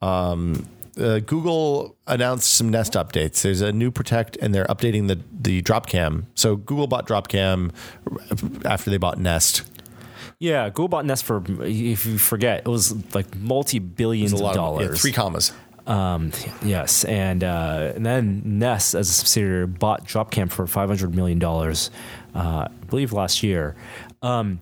[0.02, 0.66] uh, um,
[1.00, 3.42] uh, Google announced some Nest updates.
[3.42, 6.26] There's a new Protect, and they're updating the the Dropcam.
[6.36, 7.72] So Google bought Dropcam
[8.66, 9.64] after they bought Nest.
[10.40, 14.86] Yeah, Google bought Nest for if you forget, it was like multi billions of dollars.
[14.88, 15.54] of yeah, three commas.
[15.88, 16.32] Um,
[16.64, 21.40] yes, and uh, and then Nest, as a subsidiary, bought Dropcam for five hundred million
[21.40, 21.90] dollars,
[22.36, 23.76] uh, I believe last year.
[24.22, 24.60] Um,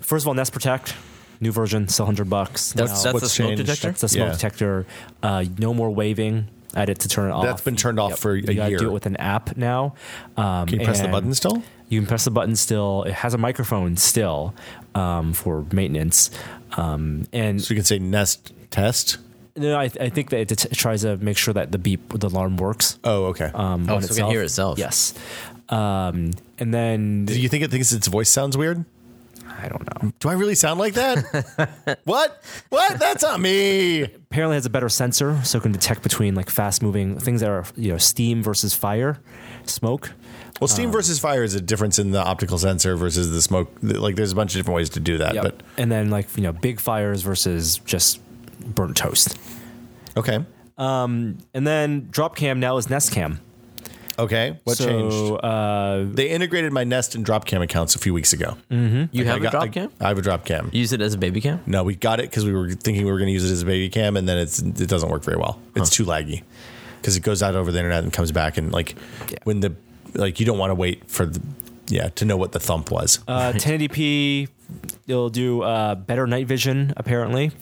[0.00, 0.94] first of all, Nest Protect,
[1.40, 2.72] new version, still hundred bucks.
[2.72, 3.02] That's now.
[3.02, 3.62] that's what's the smoke changed?
[3.66, 3.88] detector.
[3.88, 4.32] That's the smoke Yeah.
[4.32, 4.86] detector.
[5.22, 6.48] Uh, no more waving.
[6.72, 7.42] at it to turn it off.
[7.44, 8.78] That's been turned off for a you gotta year.
[8.78, 9.94] do it with an app now.
[10.36, 11.64] Um, Can you press the button still?
[11.88, 13.02] You can press the button still.
[13.02, 14.54] It has a microphone still
[14.94, 16.30] um, for maintenance.
[16.76, 19.18] Um, and So you can say Nest test.
[19.60, 22.26] No, I, I think that it det- tries to make sure that the beep, the
[22.28, 22.98] alarm works.
[23.04, 23.50] Oh, okay.
[23.54, 24.78] Um, Oh, on so it can hear itself.
[24.78, 25.14] Yes.
[25.68, 28.84] Um, and then Do you think it thinks its voice sounds weird?
[29.62, 30.12] I don't know.
[30.20, 31.98] Do I really sound like that?
[32.04, 32.42] what?
[32.70, 32.98] What?
[32.98, 34.02] That's not me.
[34.02, 37.50] Apparently, has a better sensor, so it can detect between like fast moving things that
[37.50, 39.18] are you know steam versus fire,
[39.64, 40.12] smoke.
[40.60, 43.70] Well, steam versus fire is a difference in the optical sensor versus the smoke.
[43.82, 45.34] Like, there's a bunch of different ways to do that.
[45.34, 45.42] Yep.
[45.42, 48.20] But and then like you know big fires versus just
[48.64, 49.36] burnt toast.
[50.16, 50.44] okay,
[50.78, 53.40] Um, And then Dropcam now is Nest Cam.
[54.18, 54.58] okay.
[54.64, 55.44] What so, changed?
[55.44, 58.56] Uh, They integrated my Nest and Dropcam accounts a few weeks ago.
[58.70, 59.90] You have I a got- drop I- cam?
[60.00, 60.72] I have a Dropcam.
[60.74, 61.60] Use it as a baby cam?
[61.66, 63.62] No, we got it because we were thinking we were going to use it as
[63.62, 65.58] a baby cam, and then it's it doesn't work very well.
[65.76, 66.42] It's too laggy
[67.00, 68.94] because it goes out over the internet and comes back, and like
[69.44, 69.74] when the
[70.14, 71.40] like you don't want to wait for the
[71.88, 73.18] yeah to know what the thump was.
[73.28, 74.48] uh, 1080p,
[75.06, 76.92] it'll do uh, better night vision.
[76.96, 77.52] Apparently,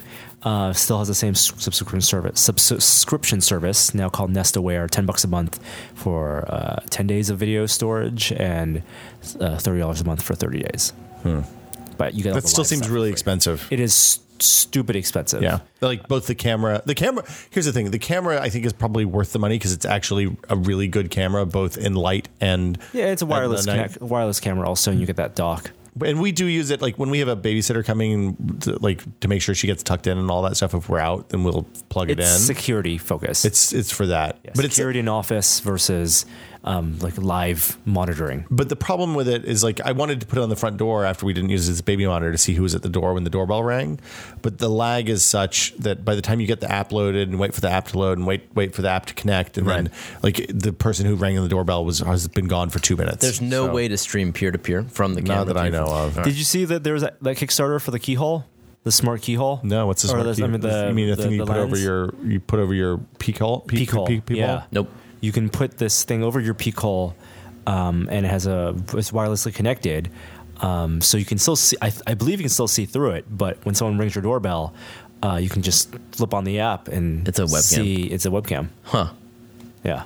[0.49, 2.41] uh, still has the same subscription service.
[2.41, 5.61] Subscription service now called Nest Aware, ten bucks a month
[5.95, 8.83] for uh, ten days of video storage and
[9.41, 10.95] uh, thirty dollars a month for thirty days.
[11.99, 13.67] But you get that still seems really expensive.
[13.71, 15.43] It is st- stupid expensive.
[15.43, 17.25] Yeah, like both the camera, the camera.
[17.51, 20.35] Here's the thing: the camera I think is probably worth the money because it's actually
[20.49, 24.67] a really good camera, both in light and Yeah, it's a wireless connect, wireless camera
[24.67, 25.73] also, and you get that dock.
[26.05, 29.29] And we do use it like when we have a babysitter coming, to, like to
[29.29, 30.75] make sure she gets tucked in and all that stuff.
[30.75, 32.27] If we're out, then we'll plug it in.
[32.27, 33.45] security focus.
[33.45, 36.27] it's it's for that, Yeah, but it's security in office versus
[36.65, 38.45] um, like live monitoring.
[38.51, 40.77] But the problem with it is like I wanted to put it on the front
[40.77, 42.89] door after we didn't use it as baby monitor to see who was at the
[42.89, 44.01] door when the doorbell rang.
[44.43, 47.39] But the lag is such that by the time you get the app loaded and
[47.39, 49.69] wait for the app to load and wait wait for the app to connect and
[49.69, 49.91] then
[50.23, 53.19] like the person who rang the doorbell was has been gone for two minutes.
[53.23, 55.45] There's no So, way to stream peer to peer from the camera.
[55.45, 56.23] Not that I know of.
[56.23, 58.45] Did you see that there was that, that Kickstarter for the keyhole,
[58.85, 59.61] the smart keyhole?
[59.63, 60.11] No, what's this?
[60.13, 60.45] Or smart the- key?
[60.45, 62.59] I mean, the- you mean the, the- thing you the put over your you put
[62.61, 63.61] over your peak hole?
[63.61, 64.07] Peak hole.
[64.07, 64.61] Peak, peak yeah.
[64.61, 64.69] hole?
[64.73, 64.91] Nope.
[65.21, 67.15] You can put this thing over your peak hole,
[67.67, 70.11] um, and it has a it's wirelessly connected,
[70.61, 71.77] um, so you can still see.
[71.83, 74.75] I, I believe you can still see through it, but when someone rings your doorbell,
[75.23, 77.63] uh, you can just flip on the app and It's a webcam.
[77.63, 78.69] See, it's a webcam.
[78.85, 79.11] Huh.
[79.85, 80.05] Yeah,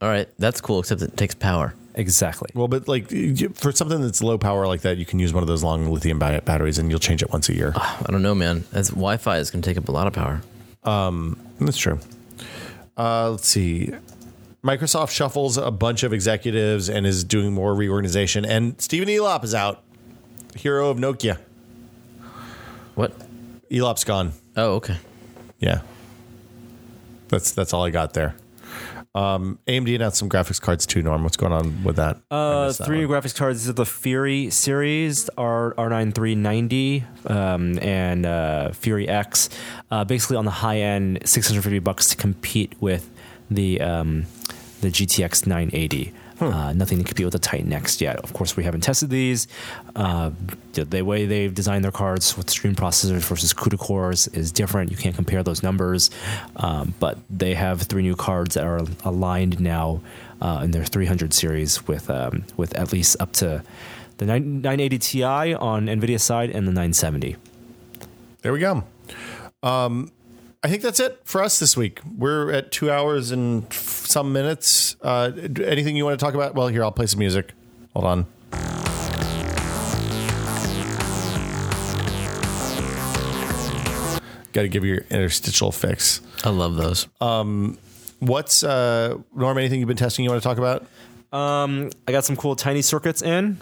[0.00, 0.28] All right.
[0.38, 1.74] That's cool, except it takes power.
[1.94, 2.50] exactly.
[2.54, 3.08] Well, but like
[3.54, 6.18] for something that's low power like that, you can use one of those long lithium
[6.18, 7.72] batteries, and you'll change it once a year.
[7.76, 8.64] I don't know, man.
[8.72, 10.40] As Wi-Fi is going to take up a lot of power.
[10.84, 11.98] Um, That's true.
[12.96, 13.92] Uh, let's see.
[14.62, 18.44] Microsoft shuffles a bunch of executives and is doing more reorganization.
[18.44, 19.82] And Stephen Elop is out,
[20.56, 21.38] hero of Nokia.
[22.94, 23.12] What?
[23.70, 24.32] Elop's gone.
[24.56, 24.96] Oh, okay.
[25.60, 25.82] Yeah,
[27.28, 28.34] that's that's all I got there.
[29.14, 31.02] Um, AMD announced some graphics cards too.
[31.02, 32.20] Norm, what's going on with that?
[32.30, 33.20] Uh, that three one.
[33.20, 33.60] graphics cards.
[33.60, 39.48] This is the Fury series, R R9 390, um, and uh, Fury X.
[39.90, 43.10] Uh, basically, on the high end, 650 bucks to compete with
[43.50, 44.26] the um,
[44.80, 46.12] the GTX 980.
[46.40, 48.16] Uh, nothing to compete with the Titan X yet.
[48.18, 49.48] Of course, we haven't tested these.
[49.96, 50.30] Uh,
[50.74, 54.92] the, the way they've designed their cards with stream processors versus CUDA cores is different.
[54.92, 56.10] You can't compare those numbers.
[56.54, 60.00] Um, but they have three new cards that are aligned now
[60.40, 63.64] uh, in their 300 series with um, with at least up to
[64.18, 67.36] the 9, 980 Ti on NVIDIA side and the 970.
[68.42, 68.84] There we go.
[69.62, 70.12] Um,
[70.60, 72.00] I think that's it for us this week.
[72.16, 74.96] We're at two hours and some minutes.
[75.00, 75.30] Uh,
[75.64, 76.56] anything you want to talk about?
[76.56, 77.52] Well, here, I'll play some music.
[77.94, 78.26] Hold on.
[84.52, 86.22] Got to give you your interstitial fix.
[86.42, 87.06] I love those.
[88.18, 90.84] What's, uh, Norm, anything you've been testing you want to talk about?
[91.32, 93.58] Um, I got some cool tiny circuits in.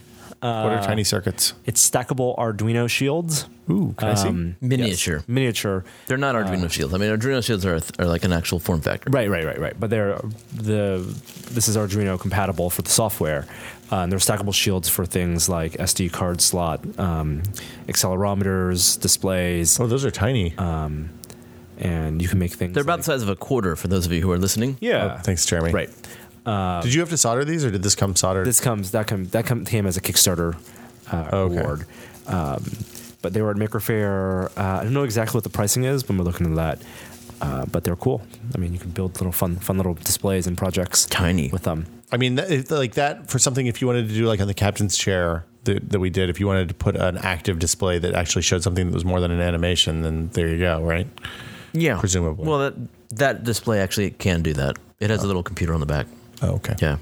[0.64, 1.55] What are tiny circuits?
[1.64, 4.28] It's stackable Arduino shields, Ooh, can I see?
[4.28, 5.23] Um, Miniature.
[5.27, 5.85] miniature.
[6.06, 6.94] They're not Arduino shields.
[6.94, 9.10] I mean, Arduino shields are, are like an actual form factor.
[9.10, 9.78] Right, right, right, right.
[9.81, 10.20] But they're
[10.55, 10.98] the
[11.51, 13.47] this is Arduino compatible for the software.
[13.90, 17.40] Uh, and they're stackable shields for things like SD card slot, um,
[17.86, 20.55] accelerometers, displays, Oh, those are tiny.
[21.78, 22.74] and you can make things.
[22.74, 24.77] They're about like- the size of a quarter for those of you who are listening.
[24.81, 25.16] yeah.
[25.18, 25.73] Oh, thanks, Jeremy.
[25.73, 25.90] Right.
[26.82, 28.47] Did you have to solder these, or did this come soldered?
[28.47, 30.56] This comes that come that come, came as a Kickstarter
[31.12, 31.59] uh, Okay.
[31.60, 31.86] award.
[32.27, 32.64] Um,
[33.23, 34.51] but they were at Maker Faire.
[34.56, 36.82] Uh, I don't know exactly what the pricing is when we're looking at that.
[37.40, 38.23] Uh, but they're cool.
[38.55, 41.51] I mean, you can build little fun, fun little displays and projects Tiny.
[41.51, 41.85] with them.
[42.10, 43.66] I mean, that, like that for something.
[43.66, 46.40] If you wanted to do like on the captain's chair that, that we did, if
[46.40, 49.31] you wanted to put an active display that actually showed something that was more than
[49.31, 51.06] an animation, then there you go, right?
[51.74, 51.98] Yeah.
[51.98, 52.47] Presumably.
[52.48, 52.74] Well, that
[53.10, 54.77] that display actually can do that.
[55.01, 56.06] It has a little computer on the back.
[56.42, 56.74] Oh, okay.
[56.80, 56.98] Yeah.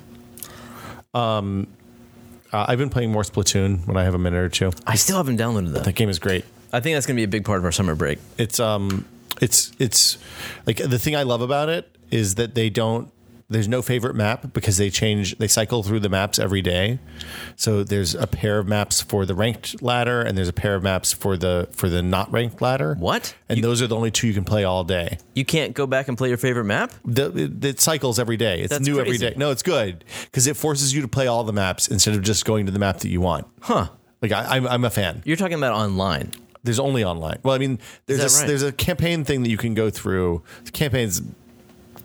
[2.55, 4.70] Uh, I've been playing more Splatoon when I have a minute or two.
[4.86, 5.85] I still haven't downloaded that.
[5.85, 6.44] That game is great.
[6.73, 8.19] I think that's going to be a big part of our summer break.
[8.39, 9.05] It's um,
[9.40, 10.19] it's it's
[10.66, 13.11] like the thing I love about it is that they don't.
[13.51, 15.37] There's no favorite map because they change.
[15.37, 16.99] They cycle through the maps every day.
[17.57, 20.83] So there's a pair of maps for the ranked ladder, and there's a pair of
[20.83, 22.95] maps for the for the not ranked ladder.
[22.99, 23.35] What?
[23.49, 25.19] And You- those are the only two you can play all day.
[25.35, 26.93] You can't go back and play your favorite map?
[27.05, 28.61] The, it, it cycles every day.
[28.62, 29.29] It's That's new every crazy.
[29.31, 29.35] day.
[29.37, 32.45] No, it's good because it forces you to play all the maps instead of just
[32.47, 33.47] going to the map that you want.
[33.61, 33.89] Huh.
[34.23, 35.23] Like I, I'm, I'm a fan.
[35.27, 36.33] You're talking about online.
[36.62, 37.41] There's only online.
[37.43, 38.49] Well, I mean, there's a, right?
[38.49, 40.43] there's a campaign thing that you can go through.
[40.65, 41.21] The campaign's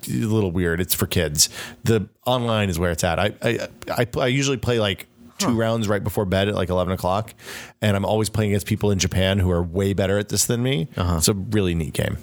[0.08, 0.80] a little weird.
[0.80, 1.50] It's for kids.
[1.84, 3.20] The online is where it's at.
[3.20, 5.08] I I, I, I usually play like
[5.38, 7.34] two rounds right before bed at like 11 o'clock,
[7.82, 10.62] and I'm always playing against people in Japan who are way better at this than
[10.62, 10.88] me.
[10.98, 11.18] Uh-huh.
[11.18, 12.18] It's a really neat game.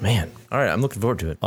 [0.00, 0.30] Man.
[0.50, 0.70] All right.
[0.70, 1.38] I'm looking forward to it.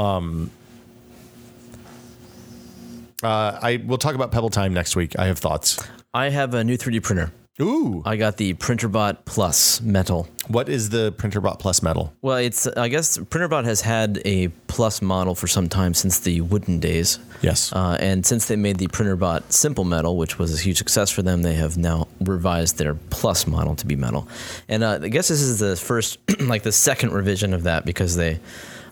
[3.23, 5.17] Uh, I we'll talk about Pebble Time next week.
[5.17, 5.83] I have thoughts.
[6.13, 7.31] I have a new 3D printer.
[7.59, 10.27] Ooh, I got the Printrbot Plus metal.
[10.47, 12.13] what is the Printrbot Plus metal?
[12.21, 16.39] Well, it's I guess Printrbot has had a Plus model for some time since the
[16.41, 17.19] wooden days.
[17.41, 17.73] Yes.
[17.73, 21.23] Uh, and since they made the Printrbot Simple Metal, which was a huge success for
[21.23, 24.29] them, they have now revised their Plus model to be metal.
[24.69, 28.15] And uh, I guess this is the first, like the second revision of that because
[28.15, 28.39] they,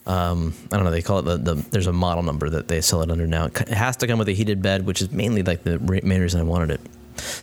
[0.06, 2.82] um, I don't know, they call it the, the, there's a model number that they
[2.82, 3.46] sell it under now.
[3.46, 6.42] It has to come with a heated bed, which is mainly like the main reason
[6.42, 6.82] I wanted it.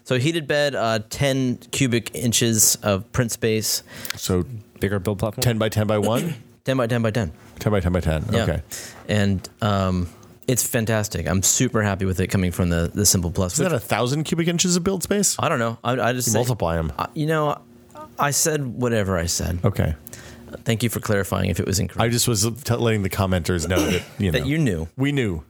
[0.05, 3.83] So heated bed, uh, 10 cubic inches of print space,
[4.17, 4.45] So
[4.81, 5.43] Bigger build platform.
[5.43, 6.35] 10 by 10 by 1?
[6.65, 7.33] 10 by 10 by 10.
[7.59, 8.25] 10 by 10 by 10.
[8.31, 8.43] Yeah.
[8.43, 8.63] Okay.
[9.09, 10.09] And um,
[10.47, 11.27] it's fantastic.
[11.29, 13.55] I'm super happy with it coming from the, the Simple Plus.
[13.55, 15.35] Is that a thousand cubic inches of build space?
[15.39, 15.79] I don't know.
[15.83, 16.93] I, I just say- Multiply them.
[16.99, 17.61] I- you know,
[18.19, 19.61] I said whatever I said.
[19.65, 19.95] Okay.
[20.65, 22.01] Thank you for clarifying if it was incorrect.
[22.03, 24.89] I just was t- letting the commenters know that you know that you knew.
[24.97, 25.43] we knew.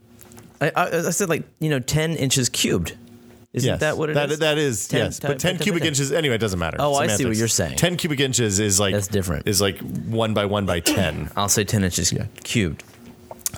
[0.59, 2.97] I, I, I said like you know, ten inches cubed.
[3.53, 4.29] Isn't yes, that what it is?
[4.29, 5.87] that, That is 10 yes, ti- but ten 10 cubic 10.
[5.87, 6.11] inches.
[6.11, 6.77] Anyway, it doesn't matter.
[6.79, 7.77] Oh, I see what you're saying.
[7.77, 9.47] Ten cubic inches is like That's different.
[9.47, 11.31] Is like one by one by ten.
[11.35, 12.13] I'll say ten inches
[12.43, 12.83] cubed.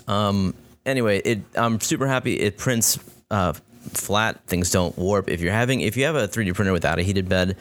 [0.07, 0.53] Um.
[0.86, 1.41] Anyway, it.
[1.56, 2.40] I'm super happy.
[2.40, 2.99] It prints
[3.32, 3.53] uh,
[3.91, 4.44] flat.
[4.45, 5.30] Things don't warp.
[5.30, 7.57] If you're having, if you have a 3D printer without a heated bed,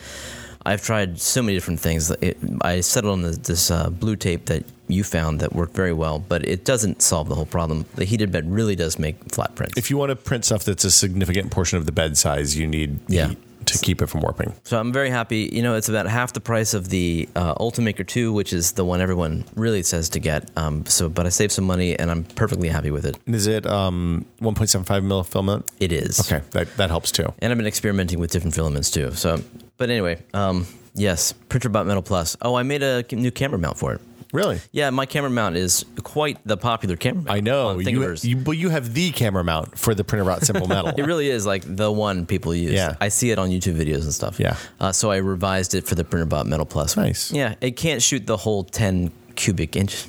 [0.64, 2.10] I've tried so many different things.
[2.10, 5.92] It, I settled on this, this uh, blue tape that you found that worked very
[5.92, 7.84] well, but it doesn't solve the whole problem.
[7.94, 9.76] The heated bed really does make flat prints.
[9.76, 12.66] If you want to print stuff that's a significant portion of the bed size, you
[12.66, 13.28] need Yeah.
[13.28, 14.54] heat to keep it from warping.
[14.64, 15.50] So I'm very happy.
[15.52, 18.84] You know, it's about half the price of the uh, Ultimaker 2, which is the
[18.84, 20.48] one everyone really says to get.
[20.56, 23.18] Um, so, but I saved some money, and I'm perfectly happy with it.
[23.26, 25.70] Is it um, 1.75 mil filament?
[25.80, 27.26] It is Okay, that that helps too.
[27.40, 29.12] and I've been experimenting with different filaments too.
[29.12, 29.42] So,
[29.76, 32.38] but anyway, um, yes, Printrbot Metal Plus.
[32.40, 34.00] Oh, I made a new camera mount for it.
[34.32, 34.60] Really?
[34.72, 37.36] Yeah, my camera mount is quite the popular camera mount.
[37.36, 37.78] I know.
[37.78, 40.92] You, you, but you have the camera mount for the printer Printrbot Simple Metal.
[40.98, 42.72] It really is like the one people use.
[42.72, 42.96] Yeah.
[43.00, 44.40] I see it on YouTube videos and stuff.
[44.40, 44.56] Yeah.
[44.80, 46.96] Uh, so I revised it for the Printrbot Metal Plus.
[46.96, 47.30] Nice.
[47.32, 50.06] Yeah, it can't shoot the whole 10 cubic inch.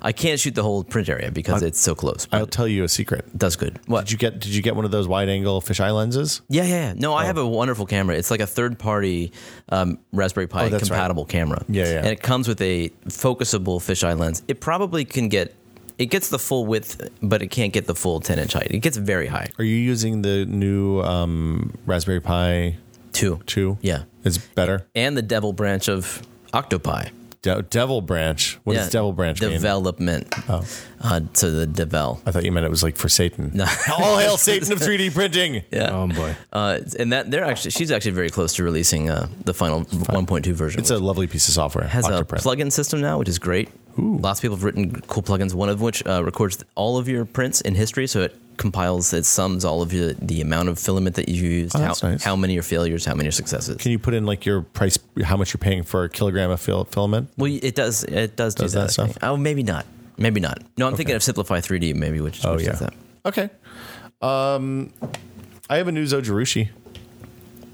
[0.00, 2.26] I can't shoot the whole print area because it's so close.
[2.32, 3.36] I'll tell you a secret.
[3.36, 3.80] does good.
[3.86, 4.06] What?
[4.06, 4.38] Did you get?
[4.40, 6.40] Did you get one of those wide-angle fisheye lenses?
[6.48, 6.92] Yeah, yeah, yeah.
[6.96, 7.26] No, I Oh.
[7.26, 8.16] have a wonderful camera.
[8.16, 9.32] It's like a third-party
[9.70, 10.96] um, Raspberry Pi Oh, that's right.
[10.96, 11.64] compatible camera.
[11.68, 11.98] Yeah, yeah.
[11.98, 14.42] And it comes with a focusable fisheye lens.
[14.48, 15.54] It probably can get,
[15.98, 18.68] it gets the full width, but it can't get the full 10-inch height.
[18.70, 19.48] It gets very high.
[19.58, 22.76] Are you using the new um, Raspberry Pi
[23.12, 23.40] Two.
[23.46, 23.78] 2?
[23.80, 24.04] Yeah.
[24.24, 24.86] It's better.
[24.94, 26.22] And the devil branch of
[26.54, 27.08] Octopi.
[27.56, 28.58] De- Devil Branch.
[28.64, 29.52] What does Devil Branch mean?
[29.52, 30.32] Development.
[30.48, 30.64] Oh.
[31.00, 32.20] Uh, to the devel.
[32.26, 33.52] I thought you meant it was like for Satan.
[33.54, 33.64] No.
[33.98, 35.62] All hail Satan of 3D printing.
[35.70, 35.90] Yeah.
[35.92, 36.34] Oh boy.
[36.52, 40.46] Uh, and that they're actually she's actually very close to releasing uh, the final 1.2
[40.52, 40.80] version.
[40.80, 41.84] It's a lovely piece of software.
[41.84, 42.42] It has a Octoprint.
[42.42, 43.68] plugin system now, which is great.
[43.96, 45.54] Lots of people have written cool plugins.
[45.54, 49.24] One of which uh, records all of your prints in history, so it compiles, it
[49.24, 52.22] sums all of your, the amount of filament that you used, Oh, how, that's nice.
[52.24, 53.76] how many are failures, how many are successes.
[53.78, 56.60] Can you put in like your price, how much you're paying for a kilogram of
[56.60, 57.30] fil- filament?
[57.36, 58.04] well, it does.
[58.04, 58.92] It does, Does do that that.
[58.92, 59.18] Stuff?
[59.22, 59.86] Oh, maybe not.
[60.18, 60.58] Maybe not.
[60.76, 62.70] No, I'm thinking of Simplify 3D, maybe, which, Oh which yeah.
[62.72, 62.94] does that.
[63.24, 63.50] Okay.
[64.20, 64.92] Um,
[65.70, 66.70] I have a new Zojirushi.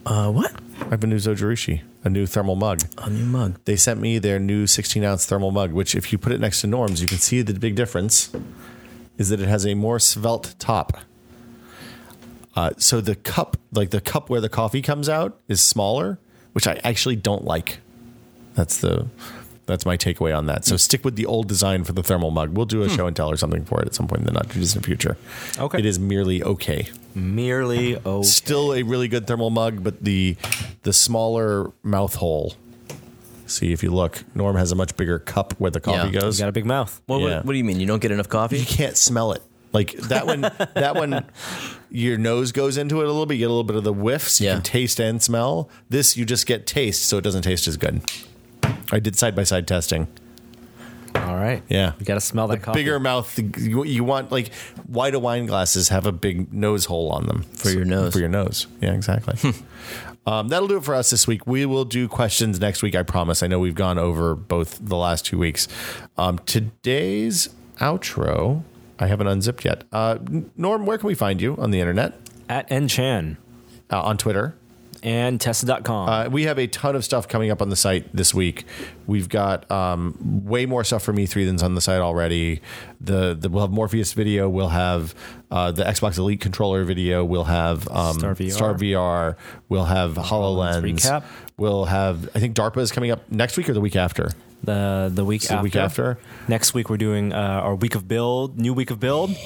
[0.07, 0.53] Uh, what?
[0.83, 2.83] I have a new Zojirushi, a new thermal mug.
[2.99, 3.59] A new mug.
[3.65, 6.61] They sent me their new 16 ounce thermal mug, which, if you put it next
[6.61, 8.31] to Norm's, you can see the big difference
[9.19, 10.99] is that it has a more svelte top.
[12.57, 16.19] Uh, so the cup, like the cup where the coffee comes out, is smaller,
[16.53, 17.79] which I actually don't like.
[18.55, 19.09] That's the
[19.67, 20.65] that's my takeaway on that.
[20.65, 22.51] So stick with the old design for the thermal mug.
[22.55, 24.33] We'll do a show and tell or something for it at some point in the
[24.33, 25.17] not too distant future.
[25.59, 25.79] Okay.
[25.79, 26.89] It is merely okay.
[27.15, 28.23] Merely oh.
[28.23, 30.37] Still a really good thermal mug, but the
[30.83, 32.55] the smaller mouth hole.
[33.47, 36.21] See if you look, Norm has a much bigger cup where the coffee Yeah.
[36.21, 36.39] goes.
[36.39, 37.01] You got a big mouth.
[37.07, 37.37] Well, Yeah.
[37.37, 37.79] what, what do you mean?
[37.81, 38.59] You don't get enough coffee?
[38.59, 39.43] you can't smell it.
[39.73, 40.41] Like that one,
[40.75, 41.25] that one,
[41.91, 43.35] your nose goes into it a little bit.
[43.35, 44.41] You get a little bit of the whiffs.
[44.41, 44.55] you Yeah.
[44.55, 45.69] can taste and smell.
[45.91, 48.01] This, you just get taste, so it doesn't taste as good.
[48.93, 50.07] I did side by side testing.
[51.17, 51.63] All right.
[51.69, 51.93] Yeah.
[51.99, 52.81] You got to smell that coffee.
[52.81, 53.39] Bigger mouth.
[53.59, 54.53] You, you want like
[54.87, 58.13] why do wine glasses have a big nose hole on them For your nose.
[58.13, 58.67] For your nose.
[58.81, 59.53] Yeah, exactly.
[60.27, 61.47] um, that'll do it for us this week.
[61.47, 62.95] We will do questions next week.
[62.95, 63.43] I promise.
[63.43, 65.69] I know we've gone over both the last two weeks.
[66.17, 67.49] Um, today's
[67.79, 68.63] outro.
[68.99, 69.85] I haven't unzipped yet.
[69.93, 70.19] Uh,
[70.57, 72.15] Norm, where can we find you on the internet?
[72.49, 73.37] At Nchan
[73.91, 74.55] Uh, on Twitter.
[75.05, 76.09] And tested.com.
[76.09, 78.65] Uh, we have a ton of stuff coming up on the site this week.
[79.07, 80.17] We've got um,
[80.47, 82.63] way more stuff from E3 than's on the site already.
[83.03, 84.49] The, the we'll have Morpheus video.
[84.49, 85.15] We'll have
[85.51, 87.23] uh, the Xbox Elite controller video.
[87.23, 88.51] We'll have um, Star VR.
[88.53, 89.37] Star VR.
[89.69, 90.83] We'll have Hololens.
[90.83, 91.25] recap.
[91.59, 92.31] We'll have.
[92.35, 94.31] I think DARPA is coming up next week or the week after.
[94.63, 95.57] the the week after.
[95.57, 96.19] the week after?
[96.49, 99.37] Next week we're doing uh, our week of build, new week of build.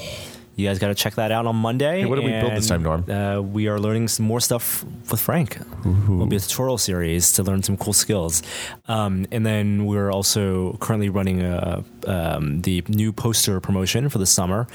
[0.59, 2.01] You guys got to check that out on Monday.
[2.01, 3.09] Hey, what did we build this time, Norm?
[3.09, 5.57] Uh, we are learning some more stuff with Frank.
[5.85, 8.43] It'll be a tutorial series to learn some cool skills.
[8.89, 14.27] Um, and then we're also currently running a, um, the new poster promotion for the
[14.27, 14.67] summer,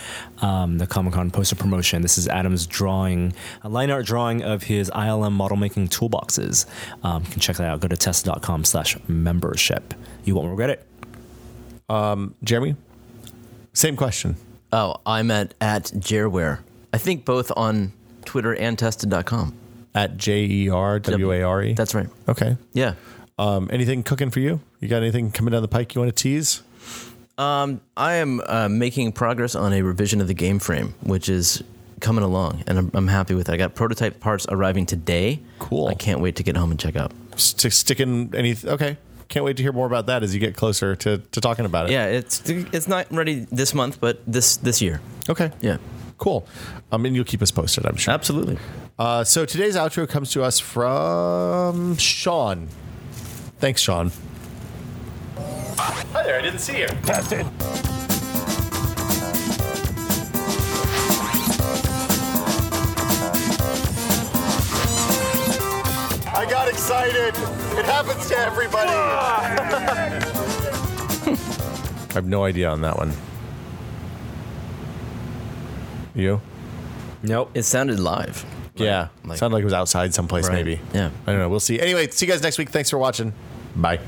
[0.42, 2.02] um, the Comic Con poster promotion.
[2.02, 3.34] This is Adam's drawing,
[3.64, 6.66] a line art drawing of his ILM model making toolboxes.
[7.04, 7.82] Um, you can check that out.
[7.82, 9.94] Go to tested.com slash membership.
[10.24, 10.88] You won't regret it.
[12.42, 12.78] Jeremy,
[13.74, 14.38] same question.
[14.74, 16.60] Oh, I'm at, at Jerware.
[16.92, 17.94] I think both on
[18.26, 19.56] Twitter and tested.com.
[19.94, 21.74] At J E R W A R E.
[21.74, 22.08] That's right.
[22.28, 22.58] okay.
[22.74, 22.96] Yeah.
[23.38, 24.60] Um, anything cooking for you?
[24.80, 26.64] You got anything coming down the pike you want to tease?
[27.38, 31.64] Um, I am uh, making progress on a revision of the game frame, which is
[32.00, 33.54] coming along, and I'm, I'm happy with it.
[33.54, 35.40] I got prototype parts arriving today.
[35.60, 35.88] Cool.
[35.88, 37.12] I can't wait to get home and check out.
[37.36, 38.56] Stick, sticking any?
[38.66, 38.98] Okay.
[39.28, 41.90] Can't wait to hear more about that as you get closer to, to talking about
[41.90, 41.94] it.
[41.94, 45.02] Yeah, it's it's not ready this month, but this this year.
[45.30, 45.52] Okay.
[45.62, 45.78] Yeah,
[46.18, 46.48] Cool.
[46.92, 48.14] Um, and you'll keep us posted, I'm sure.
[48.14, 48.58] absolutely.
[49.00, 52.68] Uh, so today's outro comes to us from Sean.
[53.60, 54.12] Thanks, Sean.
[55.78, 56.38] Hi there.
[56.40, 56.88] I didn't see you.
[56.88, 57.46] Tested.
[66.44, 67.34] I got excited.
[67.80, 68.90] It happens to everybody.
[72.10, 73.14] I have no idea on that one.
[76.14, 76.42] You?
[77.24, 77.52] Nope.
[77.54, 78.46] It sounded live.
[78.76, 79.08] Yeah.
[79.24, 80.56] Like- Sounded like it was outside someplace, Right.
[80.66, 80.82] maybe.
[80.94, 81.12] Yeah.
[81.26, 81.48] I don't know.
[81.48, 81.80] We'll see.
[81.80, 82.72] Anyway, see you guys next week.
[82.72, 83.32] Thanks for watching.
[83.78, 84.00] Bye.